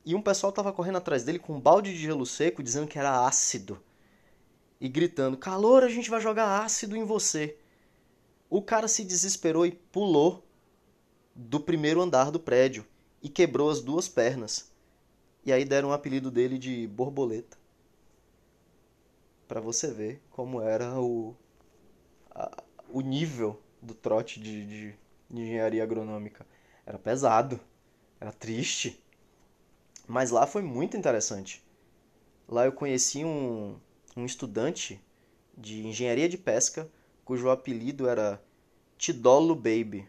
E 0.04 0.14
um 0.14 0.22
pessoal 0.22 0.50
estava 0.50 0.72
correndo 0.72 0.98
atrás 0.98 1.22
dele 1.22 1.38
com 1.38 1.54
um 1.54 1.60
balde 1.60 1.92
de 1.92 1.98
gelo 1.98 2.26
seco 2.26 2.62
dizendo 2.62 2.88
que 2.88 2.98
era 2.98 3.26
ácido. 3.26 3.80
E 4.80 4.88
gritando: 4.88 5.36
"Calor, 5.36 5.84
a 5.84 5.88
gente 5.88 6.10
vai 6.10 6.20
jogar 6.20 6.64
ácido 6.64 6.96
em 6.96 7.04
você". 7.04 7.56
O 8.51 8.62
cara 8.62 8.88
se 8.88 9.05
desesperou 9.05 9.66
e 9.66 9.72
pulou 9.72 10.44
do 11.34 11.61
primeiro 11.61 12.01
andar 12.01 12.30
do 12.30 12.40
prédio 12.40 12.86
e 13.22 13.28
quebrou 13.28 13.70
as 13.70 13.80
duas 13.80 14.09
pernas. 14.09 14.70
E 15.44 15.53
aí 15.53 15.64
deram 15.64 15.90
o 15.90 15.92
apelido 15.92 16.30
dele 16.30 16.59
de 16.59 16.86
borboleta 16.86 17.57
para 19.49 19.61
você 19.61 19.90
ver 19.90 20.20
como 20.30 20.61
era 20.61 21.01
o 21.01 21.34
a, 22.30 22.62
o 22.90 23.01
nível 23.01 23.61
do 23.80 23.94
trote 23.94 24.38
de, 24.38 24.66
de, 24.66 24.94
de 25.30 25.40
engenharia 25.40 25.82
agronômica. 25.82 26.46
Era 26.84 26.99
pesado, 26.99 27.59
era 28.20 28.30
triste. 28.30 29.03
Mas 30.07 30.30
lá 30.30 30.46
foi 30.46 30.62
muito 30.62 30.96
interessante. 30.96 31.64
Lá 32.46 32.64
eu 32.64 32.72
conheci 32.72 33.24
um, 33.24 33.78
um 34.16 34.24
estudante 34.24 35.01
de 35.57 35.86
engenharia 35.86 36.28
de 36.28 36.38
pesca 36.38 36.90
cujo 37.28 37.50
apelido 37.50 38.08
era 38.08 38.42
Tidolo 38.96 39.54
Baby, 39.54 40.08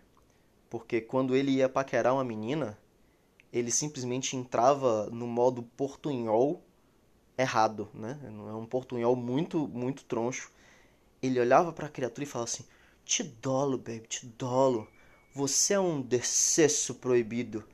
porque 0.69 1.01
quando 1.01 1.35
ele 1.35 1.51
ia 1.51 1.67
paquerar 1.67 2.13
uma 2.13 2.23
menina, 2.23 2.79
ele 3.51 3.71
simplesmente 3.71 4.37
entrava 4.37 5.09
no 5.09 5.27
modo 5.27 5.63
portunhol 5.75 6.63
errado, 7.37 7.89
né? 7.93 8.17
É 8.23 8.53
um 8.53 8.65
portunhol 8.65 9.17
muito, 9.17 9.67
muito 9.67 10.05
troncho. 10.05 10.49
Ele 11.21 11.41
olhava 11.41 11.73
para 11.73 11.87
a 11.87 11.89
criatura 11.89 12.23
e 12.23 12.25
falava 12.25 12.49
assim: 12.49 12.63
Tidolo, 13.03 13.77
baby, 13.77 14.07
Tidolo, 14.07 14.87
você 15.33 15.73
é 15.73 15.79
um 15.79 16.01
decesso 16.01 16.95
proibido. 16.95 17.65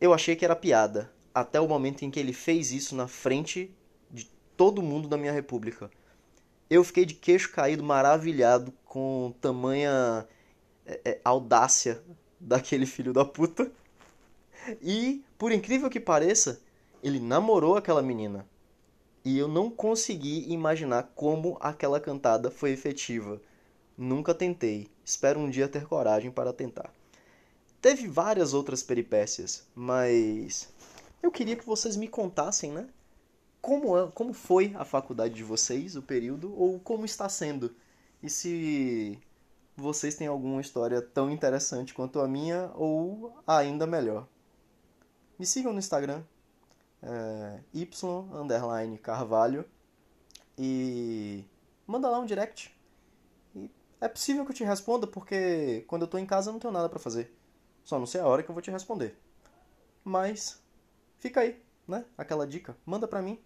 Eu 0.00 0.14
achei 0.14 0.36
que 0.36 0.44
era 0.44 0.54
piada, 0.54 1.12
até 1.34 1.60
o 1.60 1.66
momento 1.66 2.04
em 2.04 2.12
que 2.12 2.20
ele 2.20 2.32
fez 2.32 2.70
isso 2.70 2.94
na 2.94 3.08
frente 3.08 3.74
de 4.08 4.24
todo 4.56 4.80
mundo 4.80 5.08
da 5.08 5.16
minha 5.16 5.32
república. 5.32 5.90
Eu 6.68 6.82
fiquei 6.82 7.04
de 7.04 7.14
queixo 7.14 7.52
caído, 7.52 7.82
maravilhado 7.84 8.72
com 8.84 9.34
tamanha 9.40 10.26
é, 10.84 11.00
é, 11.04 11.20
audácia 11.24 12.02
daquele 12.40 12.86
filho 12.86 13.12
da 13.12 13.24
puta. 13.24 13.70
E, 14.82 15.24
por 15.38 15.52
incrível 15.52 15.88
que 15.88 16.00
pareça, 16.00 16.60
ele 17.02 17.20
namorou 17.20 17.76
aquela 17.76 18.02
menina. 18.02 18.46
E 19.24 19.38
eu 19.38 19.48
não 19.48 19.70
consegui 19.70 20.52
imaginar 20.52 21.12
como 21.14 21.56
aquela 21.60 22.00
cantada 22.00 22.50
foi 22.50 22.70
efetiva. 22.70 23.40
Nunca 23.96 24.34
tentei. 24.34 24.88
Espero 25.04 25.40
um 25.40 25.50
dia 25.50 25.68
ter 25.68 25.86
coragem 25.86 26.30
para 26.30 26.52
tentar. 26.52 26.92
Teve 27.80 28.08
várias 28.08 28.54
outras 28.54 28.82
peripécias, 28.82 29.64
mas 29.74 30.68
eu 31.22 31.30
queria 31.30 31.56
que 31.56 31.66
vocês 31.66 31.96
me 31.96 32.08
contassem, 32.08 32.72
né? 32.72 32.88
Como, 33.66 34.12
como 34.12 34.32
foi 34.32 34.72
a 34.78 34.84
faculdade 34.84 35.34
de 35.34 35.42
vocês, 35.42 35.96
o 35.96 36.02
período, 36.02 36.56
ou 36.56 36.78
como 36.78 37.04
está 37.04 37.28
sendo. 37.28 37.74
E 38.22 38.30
se 38.30 39.18
vocês 39.76 40.14
têm 40.14 40.28
alguma 40.28 40.60
história 40.60 41.02
tão 41.02 41.28
interessante 41.28 41.92
quanto 41.92 42.20
a 42.20 42.28
minha, 42.28 42.70
ou 42.76 43.36
ainda 43.44 43.84
melhor. 43.84 44.28
Me 45.36 45.44
sigam 45.44 45.72
no 45.72 45.80
Instagram, 45.80 46.22
é, 47.02 47.58
y 47.74 47.90
underline 48.34 48.98
carvalho, 48.98 49.64
e 50.56 51.44
manda 51.88 52.08
lá 52.08 52.20
um 52.20 52.24
direct. 52.24 52.72
E 53.52 53.68
é 54.00 54.06
possível 54.06 54.44
que 54.44 54.52
eu 54.52 54.56
te 54.56 54.62
responda, 54.62 55.08
porque 55.08 55.84
quando 55.88 56.02
eu 56.02 56.08
tô 56.08 56.18
em 56.18 56.26
casa 56.26 56.50
eu 56.50 56.52
não 56.52 56.60
tenho 56.60 56.72
nada 56.72 56.88
para 56.88 57.00
fazer. 57.00 57.36
Só 57.82 57.98
não 57.98 58.06
sei 58.06 58.20
a 58.20 58.28
hora 58.28 58.44
que 58.44 58.48
eu 58.48 58.54
vou 58.54 58.62
te 58.62 58.70
responder. 58.70 59.18
Mas 60.04 60.62
fica 61.18 61.40
aí, 61.40 61.60
né? 61.88 62.04
Aquela 62.16 62.46
dica. 62.46 62.76
Manda 62.86 63.08
pra 63.08 63.20
mim. 63.20 63.40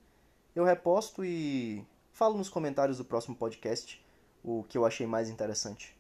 Eu 0.55 0.65
reposto 0.65 1.25
e 1.25 1.87
falo 2.13 2.37
nos 2.37 2.49
comentários 2.49 2.99
do 2.99 3.05
próximo 3.05 3.37
podcast 3.37 4.05
o 4.43 4.65
que 4.65 4.77
eu 4.77 4.85
achei 4.85 5.07
mais 5.07 5.29
interessante. 5.29 5.97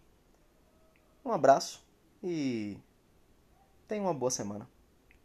Um 1.24 1.30
abraço 1.30 1.84
e 2.22 2.78
tenha 3.86 4.02
uma 4.02 4.14
boa 4.14 4.30
semana. 4.30 4.68